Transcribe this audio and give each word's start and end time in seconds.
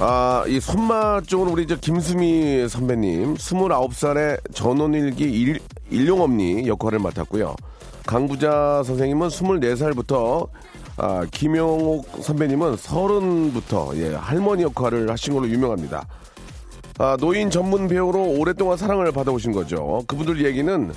아, 0.00 0.44
이 0.46 0.60
손맛 0.60 1.26
쪽은 1.26 1.48
우리 1.48 1.66
저 1.66 1.74
김수미 1.74 2.68
선배님, 2.68 3.34
29살의 3.34 4.54
전원일기 4.54 5.24
일, 5.24 5.58
일용엄니 5.90 6.68
역할을 6.68 7.00
맡았고요. 7.00 7.56
강부자 8.06 8.84
선생님은 8.84 9.26
24살부터 9.26 10.48
아, 10.98 11.26
김영옥 11.32 12.22
선배님은 12.22 12.76
30부터 12.76 13.96
예, 13.96 14.14
할머니 14.14 14.62
역할을 14.62 15.10
하신 15.10 15.34
걸로 15.34 15.48
유명합니다. 15.48 16.06
아, 16.98 17.16
노인 17.18 17.50
전문 17.50 17.88
배우로 17.88 18.38
오랫동안 18.38 18.76
사랑을 18.76 19.10
받아오신 19.10 19.50
거죠. 19.50 20.04
그분들 20.06 20.44
얘기는 20.44 20.92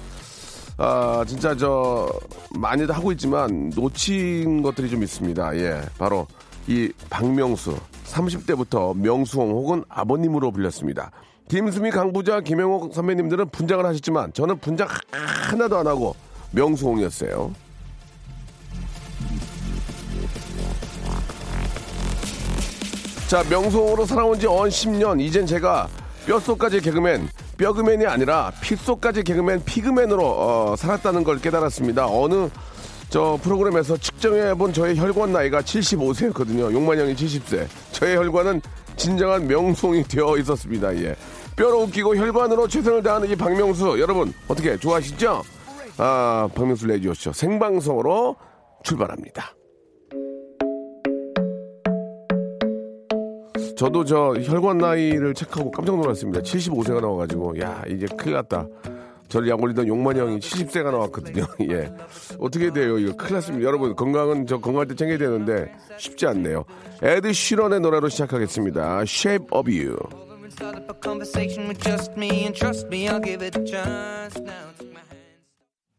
아, 0.78 1.24
진짜 1.28 1.56
저 1.56 2.08
많이들 2.52 2.96
하고 2.96 3.12
있지만 3.12 3.72
놓친 3.76 4.62
것들이 4.62 4.92
좀 4.92 5.02
있습니다. 5.02 5.58
예, 5.58 5.82
바로 5.98 6.28
이 6.68 6.92
박명수 7.10 7.76
30대부터 8.06 8.96
명수홍 8.98 9.52
혹은 9.52 9.84
아버님으로 9.90 10.52
불렸습니다. 10.52 11.12
김수미, 11.50 11.92
강부자, 11.92 12.42
김영옥 12.42 12.94
선배님들은 12.94 13.50
분장을 13.50 13.86
하셨지만 13.86 14.32
저는 14.34 14.60
분장 14.60 14.88
하나도 15.50 15.78
안 15.78 15.88
하고 15.88 16.16
명수홍이었어요. 16.52 17.52
자, 23.28 23.44
명수홍으로 23.50 24.06
살아온 24.06 24.40
지 24.40 24.48
언 24.48 24.70
10년. 24.70 25.22
이젠 25.22 25.46
제가 25.46 25.88
뼛속까지 26.28 26.82
개그맨, 26.82 27.30
뼈그맨이 27.58 28.06
아니라 28.06 28.52
핏속까지 28.62 29.24
개그맨, 29.24 29.64
피그맨으로 29.64 30.24
어, 30.26 30.76
살았다는 30.76 31.24
걸 31.24 31.40
깨달았습니다. 31.40 32.08
어느 32.08 32.50
저 33.12 33.38
프로그램에서 33.44 33.98
측정해본 33.98 34.72
저의 34.72 34.96
혈관 34.98 35.34
나이가 35.34 35.60
75세였거든요. 35.62 36.72
용만형이 36.72 37.14
70세. 37.14 37.68
저의 37.92 38.16
혈관은 38.16 38.62
진정한 38.96 39.46
명송이 39.48 40.04
되어 40.04 40.38
있었습니다. 40.38 40.96
예. 40.96 41.14
뼈로 41.58 41.82
웃기고 41.82 42.16
혈관으로 42.16 42.70
최선을 42.70 43.04
다하는 43.04 43.30
이 43.30 43.36
박명수. 43.36 44.00
여러분, 44.00 44.34
어떻게 44.48 44.78
좋아하시죠? 44.78 45.42
아, 45.98 46.48
박명수 46.56 46.88
레디오쇼 46.88 47.34
생방송으로 47.34 48.38
출발합니다. 48.86 49.58
저도 53.76 54.06
저 54.06 54.36
혈관 54.42 54.78
나이를 54.78 55.34
체크하고 55.34 55.70
깜짝 55.72 55.98
놀랐습니다. 55.98 56.40
75세가 56.40 57.02
나와가지고, 57.02 57.60
야, 57.60 57.84
이제 57.90 58.06
큰일 58.18 58.36
났다. 58.36 58.68
저를 59.32 59.48
약 59.48 59.64
올리던 59.64 59.88
용만 59.88 60.18
형이 60.18 60.40
70세가 60.40 60.92
나왔거든요. 60.92 61.46
예. 61.72 61.90
어떻게 62.38 62.70
돼요? 62.72 63.00
이거 63.00 63.16
큰일 63.16 63.36
났습니다. 63.36 63.66
여러분, 63.66 63.96
건강은 63.96 64.46
저 64.46 64.60
건강할 64.60 64.88
때 64.88 64.96
챙겨야 64.96 65.18
되는데 65.18 65.74
쉽지 65.98 66.28
않네요. 66.28 66.66
에드 67.02 67.32
시런의 67.32 67.80
노래로 67.80 68.10
시작하겠습니다. 68.10 69.04
Shape 69.04 69.48
of 69.52 69.72
You. 69.72 69.96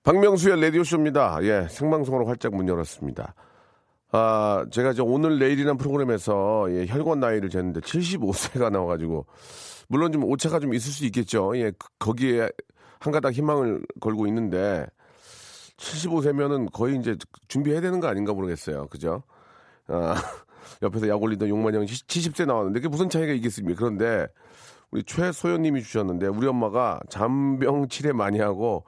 박명수의 0.03 0.61
라디오쇼입니다. 0.61 1.39
예, 1.43 1.67
생방송으로 1.71 2.27
활짝 2.27 2.55
문 2.55 2.69
열었습니다. 2.69 3.35
아, 4.11 4.67
제가 4.71 4.91
이제 4.91 5.01
오늘 5.01 5.39
내일이라는 5.39 5.79
프로그램에서 5.79 6.67
예, 6.71 6.87
혈관 6.87 7.21
나이를 7.21 7.49
쟀는데 7.49 7.81
75세가 7.81 8.71
나와가지고 8.71 9.25
물론 9.89 10.13
좀 10.13 10.25
오차가 10.25 10.61
좀 10.61 10.75
있을 10.75 10.93
수 10.93 11.07
있겠죠. 11.07 11.57
예, 11.57 11.71
그, 11.71 11.89
거기에 11.99 12.51
한 13.03 13.13
가닥 13.13 13.33
희망을 13.33 13.83
걸고 14.01 14.29
있는데 14.29 14.87
75세면은 15.77 16.71
거의 16.73 16.97
이제 16.97 17.17
준비해야 17.49 17.81
되는 17.81 17.99
거 17.99 18.07
아닌가 18.07 18.33
모르겠어요. 18.33 18.87
그죠? 18.87 19.25
아, 19.89 20.15
옆에서 20.83 21.09
약 21.09 21.21
올리던 21.21 21.49
용만형 21.49 21.85
70세 21.85 22.47
나왔는데 22.47 22.79
그게 22.79 22.89
무슨 22.89 23.11
차이가 23.11 23.33
있겠습니까? 23.33 23.77
그런데 23.77 24.29
우리 24.93 25.03
최소연님이 25.03 25.83
주셨는데 25.83 26.29
우리 26.29 26.47
엄마가 26.47 27.01
잠병 27.09 27.89
치레 27.89 28.13
많이 28.13 28.39
하고 28.39 28.85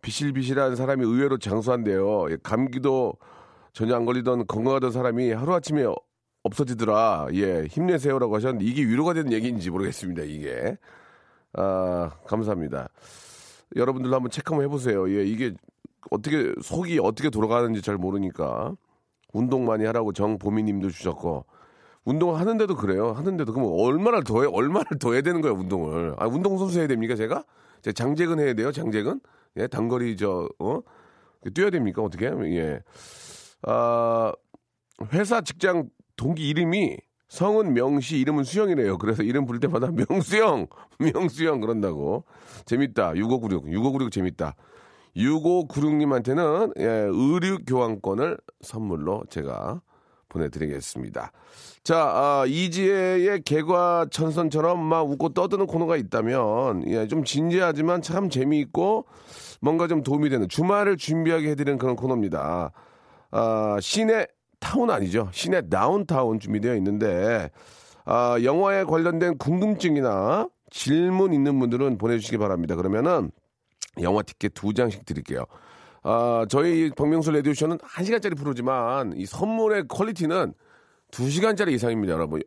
비실비실한 0.00 0.76
사람이 0.76 1.04
의외로 1.04 1.36
장수한대요. 1.36 2.30
예, 2.30 2.36
감기도 2.44 3.14
전혀 3.72 3.96
안 3.96 4.04
걸리던 4.04 4.46
건강하던 4.46 4.92
사람이 4.92 5.32
하루아침에 5.32 5.86
없어지더라. 6.44 7.28
예, 7.32 7.64
힘내세요라고 7.64 8.36
하셨는데 8.36 8.64
이게 8.64 8.82
위로가 8.84 9.12
되는 9.14 9.32
얘기인지 9.32 9.70
모르겠습니다. 9.70 10.22
이게. 10.22 10.76
아, 11.54 12.12
감사합니다. 12.28 12.90
여러분들도 13.74 14.14
한번 14.14 14.30
체크 14.30 14.52
한번 14.52 14.64
해보세요. 14.68 15.10
예, 15.10 15.24
이게 15.24 15.52
어떻게 16.10 16.52
속이 16.62 17.00
어떻게 17.02 17.30
돌아가는지 17.30 17.82
잘 17.82 17.96
모르니까 17.96 18.76
운동 19.32 19.66
많이 19.66 19.84
하라고 19.84 20.12
정보미님도 20.12 20.90
주셨고 20.90 21.44
운동 22.04 22.36
하는데도 22.36 22.76
그래요. 22.76 23.10
하는데도 23.12 23.52
그럼 23.52 23.68
얼마나 23.72 24.20
더 24.20 24.42
해, 24.42 24.48
얼마를 24.48 24.98
더 25.00 25.12
해야 25.12 25.22
되는 25.22 25.40
거예요 25.40 25.56
운동을. 25.56 26.14
아 26.18 26.26
운동 26.26 26.56
선수 26.58 26.78
해야 26.78 26.86
됩니까 26.86 27.16
제가? 27.16 27.44
제 27.82 27.92
장재근 27.92 28.38
해야 28.38 28.54
돼요 28.54 28.70
장재근? 28.70 29.20
예, 29.56 29.66
단거리 29.66 30.16
저 30.16 30.48
어? 30.60 30.80
뛰어야 31.54 31.70
됩니까 31.70 32.02
어떻게? 32.02 32.26
예. 32.26 32.80
아 33.62 34.32
회사 35.12 35.40
직장 35.40 35.88
동기 36.16 36.48
이름이 36.48 36.98
성은 37.28 37.74
명시, 37.74 38.18
이름은 38.18 38.44
수영이래요. 38.44 38.98
그래서 38.98 39.22
이름 39.22 39.46
부를 39.46 39.60
때마다 39.60 39.90
명수형, 39.90 40.68
명수형 40.98 41.60
그런다고. 41.60 42.24
재밌다. 42.64 43.14
6596, 43.16 43.72
6596 43.72 44.12
재밌다. 44.12 44.54
6596님한테는 45.16 46.78
예, 46.78 46.84
의류 46.84 47.58
교환권을 47.66 48.36
선물로 48.60 49.24
제가 49.30 49.80
보내드리겠습니다. 50.28 51.32
자, 51.82 51.96
아, 51.98 52.44
이지혜의 52.46 53.42
개과천선처럼 53.42 54.78
막 54.78 55.08
웃고 55.08 55.30
떠드는 55.30 55.66
코너가 55.66 55.96
있다면, 55.96 56.84
예, 56.88 57.06
좀 57.06 57.24
진지하지만 57.24 58.02
참 58.02 58.28
재미있고 58.28 59.06
뭔가 59.60 59.86
좀 59.86 60.02
도움이 60.02 60.28
되는 60.28 60.48
주말을 60.48 60.96
준비하게 60.96 61.50
해드리는 61.50 61.78
그런 61.78 61.96
코너입니다. 61.96 62.72
아, 63.30 63.78
시네타운 63.80 64.90
아니죠. 64.90 65.28
시네 65.32 65.68
다운타운 65.68 66.40
준비되어 66.40 66.74
있는데 66.76 67.50
아, 68.04 68.36
영화에 68.42 68.82
관련된 68.82 69.38
궁금증이나 69.38 70.48
질문 70.70 71.32
있는 71.32 71.60
분들은 71.60 71.98
보내주시기 71.98 72.36
바랍니다. 72.38 72.74
그러면은 72.74 73.30
영화 74.02 74.22
티켓 74.22 74.54
두 74.54 74.74
장씩 74.74 75.06
드릴게요. 75.06 75.44
아, 76.02 76.46
저희 76.48 76.90
박명수 76.90 77.30
라디오쇼는 77.30 77.78
1시간짜리 77.78 78.36
프로지만 78.36 79.12
이 79.16 79.24
선물의 79.24 79.86
퀄리티는 79.86 80.52
2시간짜리 81.12 81.70
이상입니다, 81.72 82.14
여러분. 82.14 82.42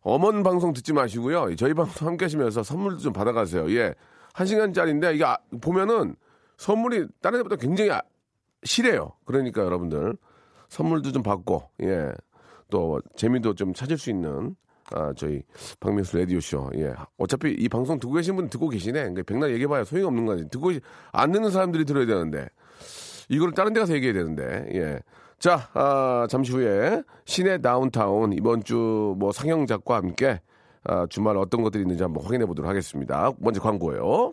어먼 0.00 0.42
방송 0.42 0.72
듣지 0.72 0.92
마시고요. 0.92 1.54
저희 1.54 1.72
방송 1.72 2.08
함께 2.08 2.24
하시면서 2.24 2.64
선물도 2.64 2.98
좀 2.98 3.12
받아가세요. 3.12 3.70
예. 3.76 3.94
1시간짜리인데 4.32 5.14
이게 5.14 5.24
아, 5.24 5.38
보면은 5.60 6.16
선물이 6.56 7.06
다른 7.22 7.38
데보다 7.38 7.54
굉장히 7.54 7.92
아, 7.92 8.02
실해요. 8.64 9.12
그러니까 9.24 9.62
여러분들 9.62 10.16
선물도 10.70 11.12
좀 11.12 11.22
받고 11.22 11.62
예. 11.82 12.10
또 12.70 13.00
재미도 13.16 13.54
좀 13.54 13.74
찾을 13.74 13.98
수 13.98 14.08
있는 14.10 14.56
아, 14.92 15.12
저희 15.16 15.42
박명수 15.78 16.18
라디오쇼. 16.18 16.70
예. 16.76 16.94
어차피 17.18 17.52
이 17.52 17.68
방송 17.68 18.00
듣고 18.00 18.14
계신 18.14 18.34
분 18.36 18.48
듣고 18.48 18.68
계시네. 18.68 18.92
그러니까 19.00 19.22
백날 19.24 19.50
얘기해봐야 19.50 19.84
소용이 19.84 20.06
없는 20.06 20.26
거지. 20.26 20.48
듣고 20.48 20.70
안 21.12 21.30
듣는 21.32 21.50
사람들이 21.50 21.84
들어야 21.84 22.06
되는데. 22.06 22.48
이거를 23.28 23.54
다른 23.54 23.72
데 23.72 23.78
가서 23.80 23.94
얘기해야 23.94 24.14
되는데. 24.14 24.66
예. 24.74 25.00
자, 25.38 25.68
아, 25.74 26.26
잠시 26.28 26.52
후에 26.52 27.02
시내 27.24 27.58
다운타운 27.58 28.32
이번 28.32 28.62
주 28.64 29.14
뭐 29.16 29.32
상영작과 29.32 29.96
함께 29.96 30.40
아, 30.84 31.06
주말 31.08 31.36
어떤 31.36 31.62
것들이 31.62 31.82
있는지 31.82 32.02
한번 32.02 32.24
확인해 32.24 32.46
보도록 32.46 32.68
하겠습니다. 32.68 33.32
먼저 33.38 33.60
광고예요. 33.60 34.32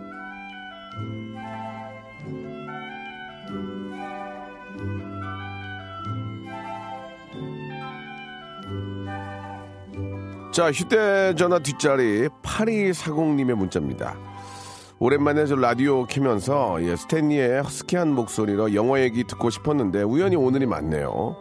자, 10.61 10.71
휴대전화 10.71 11.57
뒷자리 11.57 12.29
8240님의 12.43 13.55
문자입니다. 13.55 14.15
오랜만에 14.99 15.47
저 15.47 15.55
라디오 15.55 16.05
키면서 16.05 16.77
예, 16.83 16.95
스탠리의 16.95 17.63
허스키한 17.63 18.13
목소리로 18.13 18.75
영어 18.75 18.99
얘기 18.99 19.23
듣고 19.23 19.49
싶었는데 19.49 20.03
우연히 20.03 20.35
오늘이 20.35 20.67
맞네요. 20.67 21.35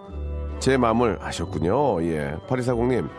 제 0.59 0.79
마음을 0.79 1.19
아셨군요. 1.21 2.03
예. 2.05 2.35
8240님. 2.49 3.11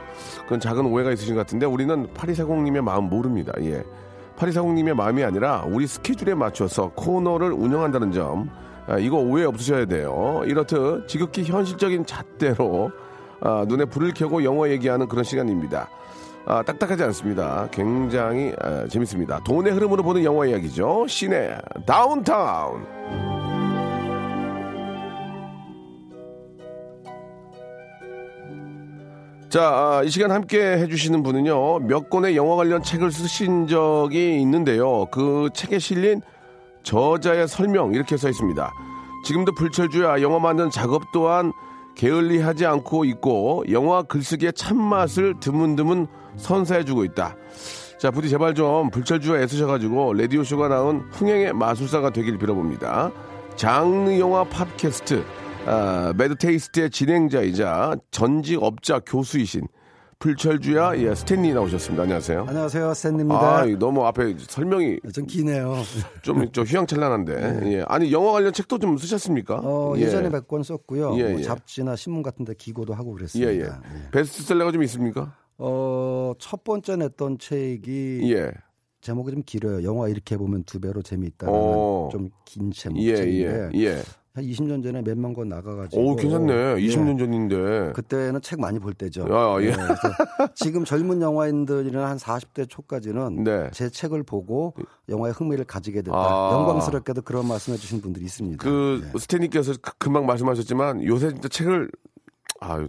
그건 0.42 0.60
작은 0.60 0.88
오해가 0.88 1.12
있으신 1.12 1.36
것 1.36 1.42
같은데 1.42 1.68
우리는 1.68 2.08
8240님의 2.16 2.82
마음 2.82 3.04
모릅니다. 3.04 3.54
예. 3.62 3.84
8240님의 4.38 4.96
마음이 4.96 5.24
아니라 5.24 5.66
우리 5.68 5.86
스케줄에 5.86 6.34
맞춰서 6.34 6.90
코너를 6.96 7.52
운영한다는 7.52 8.12
점. 8.12 8.50
아, 8.88 8.98
이거 8.98 9.18
오해 9.18 9.46
없으셔야 9.46 9.86
돼요. 9.86 10.42
이렇듯 10.48 11.08
지극히 11.08 11.44
현실적인 11.44 12.08
잣대로 12.08 12.92
아, 13.42 13.66
눈에 13.68 13.86
불을 13.86 14.14
켜고 14.14 14.44
영어 14.44 14.70
얘기하는 14.70 15.08
그런 15.08 15.24
시간입니다. 15.24 15.90
아, 16.46 16.64
딱딱하지 16.64 17.04
않습니다. 17.04 17.68
굉장히 17.72 18.54
아, 18.62 18.88
재밌습니다. 18.88 19.40
돈의 19.44 19.74
흐름으로 19.74 20.04
보는 20.04 20.24
영화 20.24 20.46
이야기죠. 20.46 21.06
시내 21.08 21.58
다운타운. 21.86 22.86
자, 29.50 29.62
아, 29.68 30.02
이 30.06 30.10
시간 30.10 30.32
함께 30.32 30.62
해주시는 30.78 31.24
분은요, 31.24 31.80
몇 31.80 32.10
권의 32.10 32.38
영화 32.38 32.56
관련 32.56 32.82
책을 32.82 33.12
쓰신 33.12 33.68
적이 33.68 34.40
있는데요. 34.40 35.08
그 35.12 35.50
책에 35.54 35.78
실린 35.78 36.22
저자의 36.84 37.50
설명, 37.50 37.94
이렇게 37.94 38.16
써 38.16 38.30
있습니다. 38.30 38.74
지금도 39.26 39.54
불철주야 39.56 40.22
영화 40.22 40.40
만드는 40.40 40.70
작업 40.70 41.04
또한 41.12 41.52
게을리하지 42.02 42.66
않고 42.66 43.06
있고, 43.06 43.64
영화 43.70 44.02
글쓰기의 44.02 44.54
참맛을 44.54 45.36
드문드문 45.40 46.08
선사해주고 46.36 47.04
있다. 47.04 47.36
자, 48.00 48.10
부디 48.10 48.28
제발 48.28 48.56
좀 48.56 48.90
불철주야 48.90 49.40
애쓰셔가지고, 49.42 50.16
라디오쇼가 50.16 50.68
나온 50.68 51.08
흥행의 51.12 51.54
마술사가 51.54 52.10
되길 52.10 52.40
빌어봅니다. 52.40 53.12
장르 53.56 54.18
영화 54.18 54.44
팟캐스트, 54.46 55.24
아, 55.68 56.12
배드테이스트의 56.18 56.90
진행자이자 56.90 57.98
전직 58.10 58.64
업자 58.64 58.98
교수이신 58.98 59.68
불철주야 60.22 60.98
예, 61.00 61.16
스탠리 61.16 61.52
나오셨습니다. 61.52 62.04
안녕하세요. 62.04 62.46
안녕하세요, 62.48 62.94
스탠리입니다. 62.94 63.58
아, 63.58 63.66
너무 63.80 64.06
앞에 64.06 64.36
설명이 64.38 65.00
좀 65.14 65.26
기네요. 65.26 65.76
좀, 66.22 66.50
좀 66.52 66.64
휘황찬란한데. 66.64 67.72
예. 67.74 67.84
아니, 67.88 68.12
영화 68.14 68.32
관련 68.34 68.54
책도 68.54 68.78
좀 68.78 68.98
쓰셨습니까? 68.98 69.62
어, 69.64 69.96
예. 69.98 70.02
예전에 70.02 70.30
몇 70.30 70.48
권 70.48 70.62
썼고요. 70.64 71.18
예, 71.18 71.30
뭐 71.32 71.40
예. 71.40 71.44
잡지나 71.44 71.96
신문 71.96 72.22
같은 72.22 72.46
데 72.46 72.54
기고도 72.54 72.94
하고 72.94 73.14
예, 73.14 73.16
그랬습니다. 73.16 73.52
예. 73.52 74.12
베스트셀러가 74.12 74.72
좀 74.72 74.84
있습니까? 74.84 75.36
어, 75.58 76.34
첫 76.40 76.64
번째 76.64 76.98
냈던 76.98 77.40
책이 77.40 78.32
예. 78.32 78.52
제목이 79.02 79.32
좀 79.32 79.42
길어요. 79.44 79.84
영화 79.84 80.08
이렇게 80.08 80.38
보면 80.38 80.64
두 80.66 80.80
배로 80.80 81.02
재미있다는 81.02 81.52
어. 81.56 82.10
좀긴 82.12 82.72
예, 82.98 83.16
제목책인데 83.16 83.70
예, 83.74 83.80
예. 83.86 84.02
한 84.34 84.46
20년 84.46 84.82
전에 84.82 85.02
몇만 85.02 85.34
권 85.34 85.50
나가가지고 85.50 86.02
오, 86.02 86.16
괜찮네. 86.16 86.54
예. 86.54 86.76
20년 86.88 87.20
전인데. 87.20 87.92
그때는 87.94 88.40
책 88.42 88.62
많이 88.62 88.80
볼 88.80 88.94
때죠. 88.94 89.26
아, 89.30 89.62
예. 89.62 89.72
그래서 89.72 89.94
지금 90.56 90.86
젊은 90.86 91.22
영화인들이나 91.22 92.10
한 92.10 92.16
40대 92.18 92.70
초까지는 92.70 93.44
네. 93.44 93.70
제 93.74 93.90
책을 93.90 94.24
보고 94.24 94.74
영화에 95.10 95.32
흥미를 95.32 95.66
가지게 95.66 96.02
됐다. 96.02 96.16
아. 96.16 96.52
영광스럽게도 96.54 97.24
그런 97.24 97.46
말씀해 97.46 97.78
주신 97.78 98.00
분들이 98.00 98.24
있습니다. 98.24 98.64
그, 98.64 99.02
예. 99.14 99.20
스탠리께서 99.20 99.74
그- 99.82 99.98
금방 99.98 100.26
말씀하셨지만 100.26 101.04
요새 101.04 101.30
진짜 101.34 101.50
책을, 101.50 101.92
아 102.62 102.88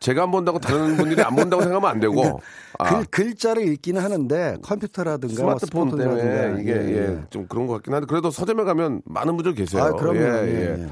제가 0.00 0.24
안 0.24 0.30
본다고 0.30 0.58
다른 0.58 0.96
분들이 0.96 1.22
안 1.22 1.34
본다고 1.36 1.62
생각하면 1.62 1.90
안 1.90 2.00
되고. 2.00 2.40
아, 2.78 2.88
글, 2.88 3.04
글자를 3.06 3.66
읽기는 3.68 4.00
하는데 4.00 4.56
컴퓨터라든가 4.62 5.34
스마트폰 5.34 5.88
뭐 5.88 5.98
때문에 5.98 6.60
이게 6.60 6.72
예, 6.72 6.96
예, 6.96 7.20
좀 7.30 7.46
그런 7.48 7.66
것 7.66 7.74
같긴 7.74 7.92
한데 7.94 8.06
그래도 8.08 8.30
서점에 8.30 8.64
가면 8.64 9.02
많은 9.04 9.36
분들 9.36 9.54
계세요. 9.54 9.82
아, 9.82 9.92
그럼요. 9.92 10.18
예, 10.18 10.22
예, 10.22 10.76
예. 10.76 10.82
예. 10.82 10.88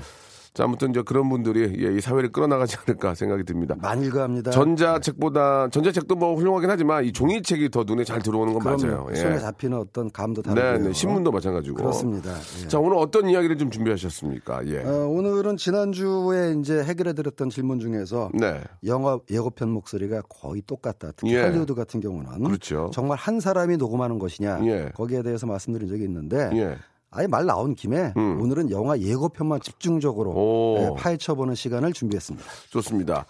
자, 0.57 0.65
아무튼 0.65 0.89
이제 0.89 1.03
그런 1.03 1.29
분들이 1.29 1.85
예, 1.85 1.95
이 1.95 2.01
사회를 2.01 2.33
끌어나가지 2.33 2.79
않을까 2.79 3.15
생각이 3.15 3.45
듭니다. 3.45 3.77
많이 3.79 4.07
읽어합니다. 4.07 4.53
전자책보다 4.53 5.69
전자책도 5.69 6.15
뭐 6.15 6.35
훌륭하긴 6.35 6.71
하지만 6.71 7.05
이 7.05 7.13
종이책이 7.13 7.69
더 7.69 7.85
눈에 7.85 8.05
잘 8.05 8.23
들어오는 8.23 8.55
건. 8.55 8.65
맞아요. 8.65 9.07
예. 9.11 9.17
손에 9.17 9.39
잡히는 9.39 9.77
어떤 9.77 10.11
감도 10.11 10.41
네, 10.41 10.55
다르고요. 10.55 10.87
네, 10.89 10.93
신문도 10.95 11.31
마찬가지고. 11.31 11.77
그렇습니다. 11.77 12.31
예. 12.63 12.69
자, 12.69 12.79
오늘 12.79 12.97
어떤 12.97 13.29
이야기를 13.29 13.59
좀 13.59 13.71
준비하셨습니까? 13.71 14.67
예. 14.69 14.79
어, 14.79 15.07
오늘은 15.09 15.59
지난주에 15.59 16.57
이제 16.59 16.83
해결해 16.83 17.13
드렸던 17.13 17.51
질문 17.51 17.79
중에서 17.79 18.31
네. 18.33 18.63
영화 18.87 19.19
예고편 19.31 19.69
목소리가 19.69 20.23
거의 20.23 20.63
똑같다. 20.63 21.13
특히 21.17 21.35
예. 21.35 21.41
할리우드 21.43 21.75
같은 21.75 22.01
경우는 22.01 22.45
그렇죠. 22.45 22.91
정말 22.95 23.19
한 23.19 23.41
사람이 23.41 23.77
녹음하는 23.77 24.19
것이냐 24.19 24.61
예. 24.65 24.91
거기에 24.95 25.23
대해서 25.23 25.47
말씀드린 25.47 25.87
적이 25.87 26.05
있는데 26.05 26.49
예. 26.55 26.79
아예 27.17 27.27
말 27.27 27.47
나온 27.47 27.75
김에 27.75 28.13
음. 28.17 28.41
오늘은 28.41 28.71
영화 28.71 28.99
예고편만 28.99 29.61
집중적으로 29.61 30.31
오. 30.31 30.77
예, 30.79 31.01
파헤쳐보는 31.01 31.55
시간을 31.55 31.93
준비했습니다. 31.93 32.47
좋습니다. 32.71 33.27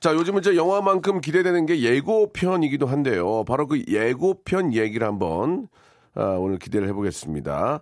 자, 0.00 0.14
요즘은 0.14 0.40
이제 0.40 0.56
영화만큼 0.56 1.20
기대되는 1.20 1.64
게 1.64 1.80
예고편이기도 1.80 2.86
한데요. 2.86 3.44
바로 3.44 3.66
그 3.66 3.82
예고편 3.88 4.74
얘기를 4.74 5.06
한번 5.06 5.68
아, 6.14 6.36
오늘 6.38 6.58
기대를 6.58 6.88
해보겠습니다. 6.88 7.80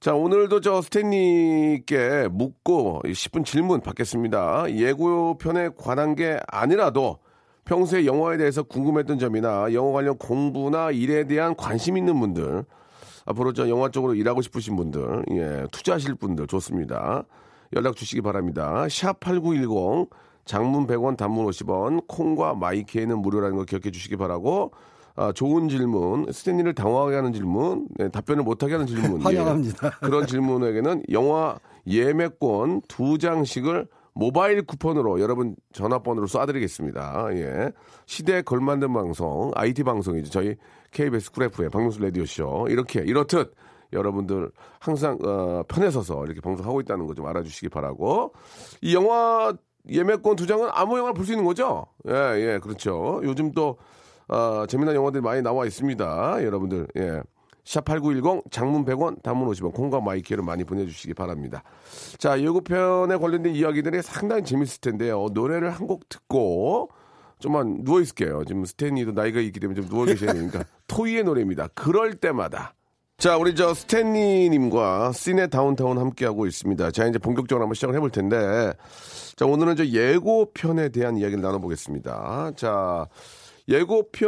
자, 0.00 0.14
오늘도 0.14 0.60
저 0.60 0.82
스탠리께 0.82 2.28
묻고 2.30 3.02
10분 3.04 3.44
질문 3.44 3.80
받겠습니다. 3.80 4.74
예고편에 4.74 5.70
관한 5.78 6.14
게 6.14 6.38
아니라도 6.48 7.18
평소에 7.64 8.04
영화에 8.04 8.36
대해서 8.36 8.62
궁금했던 8.62 9.18
점이나 9.18 9.72
영화 9.72 9.92
관련 9.92 10.18
공부나 10.18 10.90
일에 10.90 11.24
대한 11.26 11.54
관심 11.54 11.96
있는 11.96 12.18
분들 12.18 12.64
앞으로 13.30 13.52
저 13.52 13.68
영화 13.68 13.88
쪽으로 13.88 14.14
일하고 14.14 14.42
싶으신 14.42 14.76
분들, 14.76 15.24
예, 15.32 15.66
투자하실 15.72 16.16
분들 16.16 16.46
좋습니다. 16.46 17.24
연락 17.74 17.96
주시기 17.96 18.20
바랍니다. 18.22 18.86
샵 18.88 19.20
8910 19.20 20.10
장문 20.44 20.86
100원 20.86 21.16
단문 21.16 21.46
50원 21.46 22.06
콩과 22.08 22.54
마이케이는 22.54 23.18
무료라는 23.18 23.56
거 23.56 23.64
기억해 23.64 23.90
주시기 23.92 24.16
바라고 24.16 24.72
아, 25.14 25.32
좋은 25.32 25.68
질문, 25.68 26.30
스탠리를 26.32 26.72
당황하게 26.74 27.16
하는 27.16 27.32
질문, 27.32 27.86
네, 27.96 28.08
답변을 28.08 28.42
못하게 28.42 28.74
하는 28.74 28.86
질문. 28.86 29.20
환영합니다. 29.22 29.86
예, 29.86 29.90
그런 30.06 30.26
질문에게는 30.26 31.04
영화 31.12 31.58
예매권 31.86 32.82
두 32.88 33.18
장씩을 33.18 33.86
모바일 34.14 34.62
쿠폰으로 34.62 35.20
여러분 35.20 35.56
전화번호로 35.72 36.26
쏴드리겠습니다. 36.26 37.36
예. 37.38 37.72
시대에 38.06 38.42
걸맞는 38.42 38.92
방송, 38.92 39.50
IT 39.54 39.84
방송이죠. 39.84 40.30
저희 40.30 40.56
KBS 40.90 41.32
쿨 41.32 41.44
FM 41.44 41.70
박명수 41.70 42.00
라디오쇼. 42.02 42.66
이렇게, 42.68 43.00
이렇듯 43.00 43.54
여러분들 43.92 44.50
항상, 44.78 45.18
어, 45.24 45.62
편에 45.68 45.90
서서 45.90 46.24
이렇게 46.24 46.40
방송하고 46.40 46.80
있다는 46.80 47.06
거 47.06 47.14
좀 47.14 47.26
알아주시기 47.26 47.68
바라고. 47.68 48.32
이 48.80 48.94
영화 48.94 49.52
예매권 49.88 50.36
두 50.36 50.46
장은 50.46 50.68
아무 50.72 50.98
영화를 50.98 51.14
볼 51.14 51.24
수 51.24 51.32
있는 51.32 51.44
거죠? 51.44 51.86
예, 52.08 52.12
예, 52.36 52.58
그렇죠. 52.62 53.20
요즘 53.24 53.52
또, 53.52 53.78
어, 54.28 54.64
재미난 54.66 54.94
영화들이 54.94 55.22
많이 55.22 55.42
나와 55.42 55.66
있습니다. 55.66 56.44
여러분들, 56.44 56.86
예. 56.98 57.22
샵8910 57.64 58.50
장문 58.50 58.84
100원 58.84 59.22
단문 59.22 59.48
50원 59.50 59.72
콩과 59.74 60.00
마이케이를 60.00 60.42
많이 60.42 60.64
보내주시기 60.64 61.14
바랍니다. 61.14 61.62
자 62.18 62.40
예고편에 62.40 63.16
관련된 63.16 63.54
이야기들이 63.54 64.02
상당히 64.02 64.44
재밌을 64.44 64.80
텐데요. 64.80 65.26
노래를 65.32 65.70
한 65.70 65.86
곡 65.86 66.08
듣고 66.08 66.90
좀만 67.40 67.84
누워 67.84 68.00
있을게요. 68.00 68.44
지금 68.46 68.64
스탠리도 68.64 69.12
나이가 69.12 69.40
있기 69.40 69.58
때문에 69.60 69.80
좀 69.80 69.88
누워 69.88 70.04
계셔야 70.04 70.32
되니까 70.34 70.62
토이의 70.86 71.24
노래입니다. 71.24 71.68
그럴 71.74 72.14
때마다. 72.14 72.74
자, 73.16 73.36
우리 73.36 73.54
저 73.54 73.74
스탠리님과 73.74 75.12
시네 75.12 75.48
다운타운 75.48 75.98
함께하고 75.98 76.46
있습니다. 76.46 76.90
자, 76.90 77.06
이제 77.06 77.18
본격적으로 77.18 77.64
한번 77.64 77.74
시작을 77.74 77.94
해볼 77.96 78.10
텐데, 78.10 78.72
자, 79.36 79.44
오늘은 79.46 79.76
저 79.76 79.84
예고편에 79.84 80.88
대한 80.90 81.16
이야기를 81.18 81.42
나눠보겠습니다. 81.42 82.52
자, 82.56 83.06
예고편을 83.68 84.26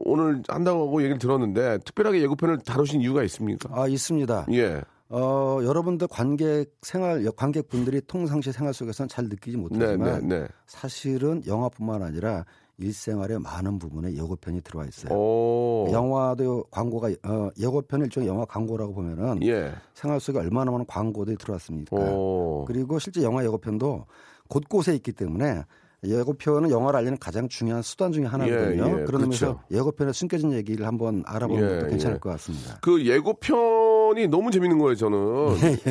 오늘 0.00 0.42
한다고 0.48 1.00
얘기를 1.02 1.18
들었는데, 1.18 1.78
특별하게 1.84 2.22
예고편을 2.22 2.58
다루신 2.60 3.00
이유가 3.00 3.22
있습니까? 3.24 3.68
아 3.72 3.88
있습니다. 3.88 4.46
예. 4.52 4.82
어, 5.12 5.58
여러분들 5.64 6.06
관객 6.06 6.72
생활 6.82 7.24
관객분들이 7.34 8.00
통상시 8.06 8.52
생활 8.52 8.72
속에서는 8.72 9.08
잘 9.08 9.24
느끼지 9.24 9.56
네, 9.56 9.62
못하지만 9.62 10.28
네, 10.28 10.40
네. 10.40 10.46
사실은 10.66 11.42
영화뿐만 11.46 12.02
아니라 12.02 12.44
일생활의 12.78 13.40
많은 13.40 13.78
부분에 13.78 14.14
예고편이 14.14 14.62
들어와 14.62 14.86
있어요. 14.86 15.12
오. 15.12 15.88
영화도 15.90 16.64
광고가 16.70 17.10
어, 17.24 17.50
예고편 17.58 18.02
일종의 18.02 18.28
영화 18.28 18.44
광고라고 18.44 18.94
보면은 18.94 19.42
예. 19.42 19.72
생활 19.94 20.20
속에 20.20 20.38
얼마나 20.38 20.70
많은 20.70 20.86
광고들이 20.86 21.36
들어왔습니까? 21.36 21.96
오. 21.96 22.64
그리고 22.66 22.98
실제 23.00 23.22
영화 23.22 23.44
예고편도 23.44 24.06
곳곳에 24.48 24.94
있기 24.94 25.12
때문에 25.12 25.64
예고편은 26.02 26.70
영화를 26.70 26.98
알리는 26.98 27.18
가장 27.18 27.48
중요한 27.48 27.82
수단 27.82 28.10
중에 28.12 28.24
하나거든요. 28.24 28.96
예, 28.96 29.00
예, 29.00 29.04
그런 29.04 29.22
의미에서 29.22 29.46
그렇죠. 29.46 29.62
예고편에 29.70 30.12
숨겨진 30.12 30.52
얘기를 30.52 30.86
한번 30.86 31.22
알아보는 31.26 31.62
예, 31.62 31.78
것도 31.80 31.90
괜찮을 31.90 32.14
예. 32.16 32.18
것 32.20 32.30
같습니다. 32.30 32.78
그 32.80 33.04
예고편이 33.06 34.28
너무 34.28 34.50
재밌는 34.50 34.78
거예요, 34.78 34.94
저는. 34.94 35.18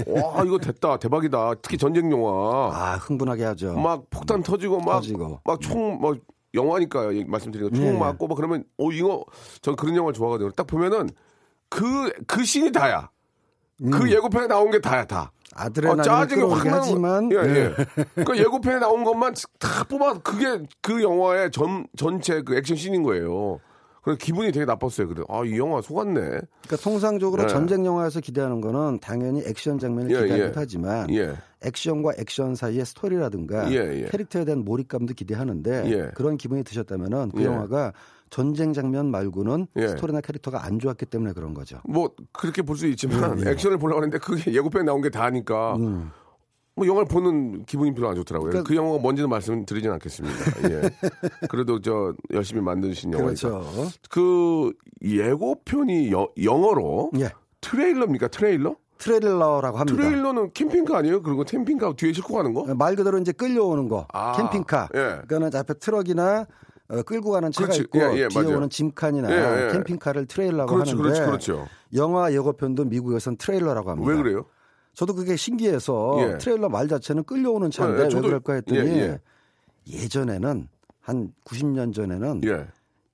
와, 0.07 0.43
이거 0.43 0.57
됐다. 0.57 0.97
대박이다. 0.97 1.55
특히 1.61 1.77
전쟁 1.77 2.11
영화. 2.11 2.71
아 2.73 2.95
흥분하게 2.97 3.43
하죠. 3.43 3.75
막 3.77 4.09
폭탄 4.09 4.41
터지고 4.41 4.79
막. 4.81 5.03
막 5.45 5.59
총 5.61 5.99
막 6.01 6.17
영화니까 6.55 7.11
이- 7.11 7.25
말씀드린 7.25 7.69
거총 7.69 7.85
예. 7.85 7.91
맞고 7.91 8.27
막 8.27 8.33
그러면 8.35 8.63
어 8.79 8.91
이거 8.91 9.23
전 9.61 9.75
그런 9.75 9.95
영화 9.95 10.11
좋아하거든요. 10.11 10.49
딱 10.51 10.65
보면은 10.65 11.09
그그 11.69 12.43
씬이 12.43 12.71
다야. 12.71 13.09
그 13.91 14.12
예고편에 14.12 14.48
나온 14.48 14.71
게 14.71 14.79
다야 14.79 15.05
다. 15.05 15.31
음. 15.33 15.39
아드레날린 15.55 16.03
짜증이 16.03 16.43
확 16.43 16.65
하지만 16.65 17.31
예, 17.31 17.38
예. 17.38 17.75
예. 18.17 18.24
그 18.24 18.38
예고편에 18.38 18.79
나온 18.79 19.03
것만 19.03 19.33
다 19.57 19.83
뽑아 19.83 20.19
그게 20.19 20.63
그 20.81 21.01
영화의 21.01 21.51
전 21.51 21.86
전체 21.98 22.41
그 22.41 22.55
액션 22.55 22.77
씬인 22.77 23.03
거예요. 23.03 23.59
그래서 24.01 24.17
기분이 24.17 24.51
되게 24.51 24.65
나빴어요. 24.65 25.07
그래. 25.09 25.24
아, 25.27 25.43
이 25.43 25.57
영화 25.57 25.81
속았네. 25.81 26.19
그러니까 26.21 26.77
통상적으로 26.81 27.43
예. 27.43 27.48
전쟁 27.48 27.86
영화에서 27.86 28.21
기대하는 28.21 28.62
거는 28.62 29.00
당연히 29.01 29.43
액션 29.45 29.77
장면을 29.77 30.12
예, 30.12 30.21
기대하긴 30.21 30.45
예. 30.45 30.51
하지만 30.55 31.13
예. 31.13 31.36
액션과 31.62 32.13
액션 32.17 32.55
사이의 32.55 32.86
스토리라든가 32.86 33.69
예, 33.71 33.75
예. 33.75 34.05
캐릭터에 34.09 34.45
대한 34.45 34.63
몰입감도 34.63 35.13
기대하는데 35.13 35.91
예. 35.91 36.12
그런 36.15 36.38
기분이 36.38 36.63
드셨다면은 36.63 37.31
그 37.31 37.41
예. 37.41 37.45
영화가 37.45 37.93
전쟁 38.29 38.74
장면 38.74 39.09
말고는 39.12 39.67
예. 39.77 39.88
스토리나 39.89 40.21
캐릭터가 40.21 40.63
안 40.65 40.79
좋았기 40.79 41.05
때문에 41.05 41.33
그런 41.33 41.53
거죠. 41.53 41.79
뭐 41.86 42.12
그렇게 42.31 42.62
볼 42.62 42.77
수 42.77 42.88
있지만 42.88 43.39
예, 43.39 43.45
예. 43.48 43.51
액션을 43.51 43.77
보려고 43.77 44.00
하는데 44.01 44.17
그게 44.19 44.53
예고편에 44.53 44.83
나온 44.86 45.01
게 45.01 45.09
다니까 45.09 45.75
음. 45.75 46.12
뭐 46.75 46.88
영화를 46.88 47.07
보는 47.09 47.65
기분이 47.65 47.93
별로 47.93 48.07
안 48.09 48.15
좋더라고요. 48.15 48.51
그 48.51 48.63
그러니까- 48.63 48.75
영화가 48.75 49.00
뭔지는 49.01 49.29
말씀드리진 49.29 49.91
않겠습니다. 49.91 50.36
예. 50.71 50.81
그래도 51.50 51.81
저 51.81 52.13
열심히 52.31 52.62
만드신 52.62 53.12
영화니까. 53.13 53.50
그렇죠. 53.50 53.89
그 54.09 54.71
예고편이 55.03 56.12
여- 56.12 56.29
영어로 56.41 57.12
예. 57.19 57.31
트레일러입니까? 57.62 58.27
트레일러? 58.29 58.75
트레일러라고 58.98 59.77
합니다. 59.77 59.95
트레일러는 60.01 60.51
캠핑카 60.53 60.98
아니에요? 60.98 61.21
그리고 61.21 61.43
캠핑카 61.43 61.93
뒤에 61.95 62.12
싣고 62.13 62.33
가는 62.36 62.53
거? 62.53 62.74
말 62.75 62.95
그대로 62.95 63.17
이제 63.17 63.31
끌려오는 63.31 63.88
거 63.88 64.05
아, 64.13 64.33
캠핑카 64.38 64.89
예. 64.95 65.17
그거는 65.21 65.55
앞에 65.55 65.74
트럭이나 65.75 66.41
어, 66.41 66.45
끌고 67.05 67.31
가는 67.31 67.51
차가 67.51 67.67
그렇지. 67.67 67.81
있고 67.81 68.00
예, 68.00 68.24
예, 68.24 68.27
뒤에 68.27 68.41
맞아요. 68.41 68.58
오는 68.58 68.69
짐칸이나 68.69 69.31
예, 69.31 69.67
예. 69.67 69.72
캠핑카를 69.74 70.25
트레일러라고 70.25 70.74
그렇죠, 70.74 70.91
하는데 70.98 71.03
그렇죠, 71.10 71.25
그렇죠. 71.25 71.67
영화 71.93 72.34
예고편도 72.34 72.86
미국에선 72.86 73.38
트레일러라고 73.38 73.91
합니다. 73.91 74.12
왜 74.12 74.17
그래요? 74.17 74.46
저도 74.96 75.13
그게 75.13 75.36
신기해서 75.36 76.17
예. 76.22 76.38
트레일러 76.39 76.67
말 76.69 76.88
자체는 76.88 77.24
끌려오는 77.25 77.69
차인데 77.69 78.10
예, 78.12 78.15
왜 78.15 78.22
그럴까 78.22 78.53
했더니 78.53 78.79
예, 78.79 79.19
예, 79.88 80.08
전에는한 80.08 80.67
90년 81.46 81.93
전에는 81.93 82.41
예. 82.46 82.67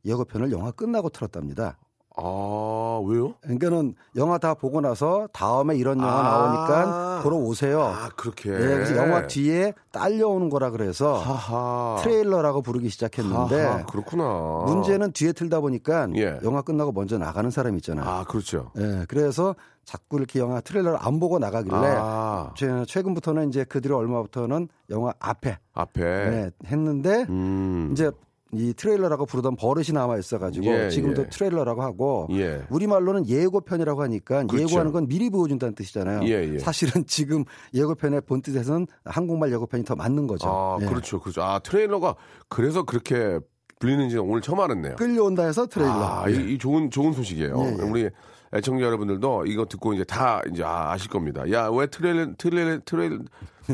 예고편을 0.05 0.51
영화 0.51 0.71
끝나고 0.71 1.09
틀었답니다. 1.09 1.77
아, 2.17 3.01
왜요? 3.05 3.33
그러니까는 3.41 3.95
영화 4.15 4.37
다 4.37 4.53
보고 4.53 4.79
나서 4.81 5.27
다음에 5.33 5.75
이런 5.75 5.97
영화 5.99 6.11
아. 6.11 6.23
나오니까 6.23 7.19
보러 7.23 7.35
오세요. 7.37 7.81
아, 7.83 8.09
그렇게. 8.15 8.49
예, 8.51 8.57
그래서 8.57 8.95
영화 8.95 9.27
뒤에 9.27 9.73
딸려오는 9.91 10.49
거라 10.49 10.69
그래서 10.69 11.15
하하. 11.17 12.01
트레일러라고 12.01 12.61
부르기 12.61 12.89
시작했는데 12.89 13.61
하하, 13.63 13.85
그렇구나. 13.85 14.63
문제는 14.65 15.11
뒤에 15.11 15.33
틀다 15.33 15.59
보니까 15.59 16.07
예. 16.15 16.39
영화 16.43 16.61
끝나고 16.61 16.91
먼저 16.93 17.17
나가는 17.17 17.49
사람 17.51 17.75
있잖아요. 17.77 18.05
아, 18.07 18.23
그렇죠. 18.23 18.71
예, 18.77 19.05
그래서 19.09 19.55
자꾸 19.83 20.17
이렇게 20.17 20.39
영화 20.39 20.61
트레일러를 20.61 20.97
안 21.01 21.19
보고 21.19 21.37
나가길래 21.37 21.75
아, 21.97 22.51
최- 22.55 22.85
최근부터는 22.87 23.49
이제 23.49 23.65
그 23.67 23.81
뒤로 23.81 23.97
얼마부터는 23.97 24.67
영화 24.89 25.13
앞에 25.19 25.57
앞에. 25.73 26.01
네, 26.01 26.49
했는데 26.65 27.25
음. 27.29 27.89
이제 27.91 28.09
이 28.53 28.73
트레일러라고 28.73 29.25
부르던 29.25 29.55
버릇이 29.55 29.87
남아 29.93 30.17
있어가지고 30.17 30.65
예, 30.67 30.89
지금도 30.89 31.23
예. 31.23 31.29
트레일러라고 31.29 31.81
하고 31.81 32.27
예. 32.31 32.61
우리 32.69 32.87
말로는 32.87 33.27
예고편이라고 33.27 34.01
하니까 34.03 34.43
그렇죠. 34.45 34.63
예고하는 34.63 34.91
건 34.91 35.07
미리 35.07 35.29
보여준다는 35.29 35.75
뜻이잖아요. 35.75 36.21
예, 36.27 36.53
예. 36.53 36.59
사실은 36.59 37.05
지금 37.07 37.43
예고편의 37.73 38.21
본 38.21 38.41
뜻에서는 38.41 38.87
한국말 39.03 39.51
예고편이 39.51 39.83
더 39.83 39.95
맞는 39.95 40.27
거죠. 40.27 40.47
아, 40.47 40.77
예. 40.81 40.85
그렇죠. 40.85 41.19
그렇죠. 41.19 41.43
아, 41.43 41.59
트레일러가 41.59 42.15
그래서 42.47 42.83
그렇게 42.83 43.39
불리는지는 43.79 44.23
오늘 44.23 44.41
처음 44.41 44.59
알았네요. 44.59 44.95
끌려온다 44.95 45.43
해서 45.43 45.65
트레일러. 45.65 45.93
아, 45.93 46.29
이, 46.29 46.53
이 46.53 46.57
좋은 46.57 46.89
좋은 46.89 47.13
소식이에요. 47.13 47.55
우리 47.89 48.09
애청자 48.53 48.85
여러분들도 48.85 49.45
이거 49.47 49.65
듣고 49.65 49.93
이제 49.93 50.03
다 50.03 50.41
이제 50.51 50.63
아, 50.63 50.91
아실 50.91 51.09
겁니다. 51.09 51.49
야, 51.51 51.67
왜 51.69 51.87
트레일러 51.87 52.33
트레일러 52.37 52.79
트레일 52.85 53.19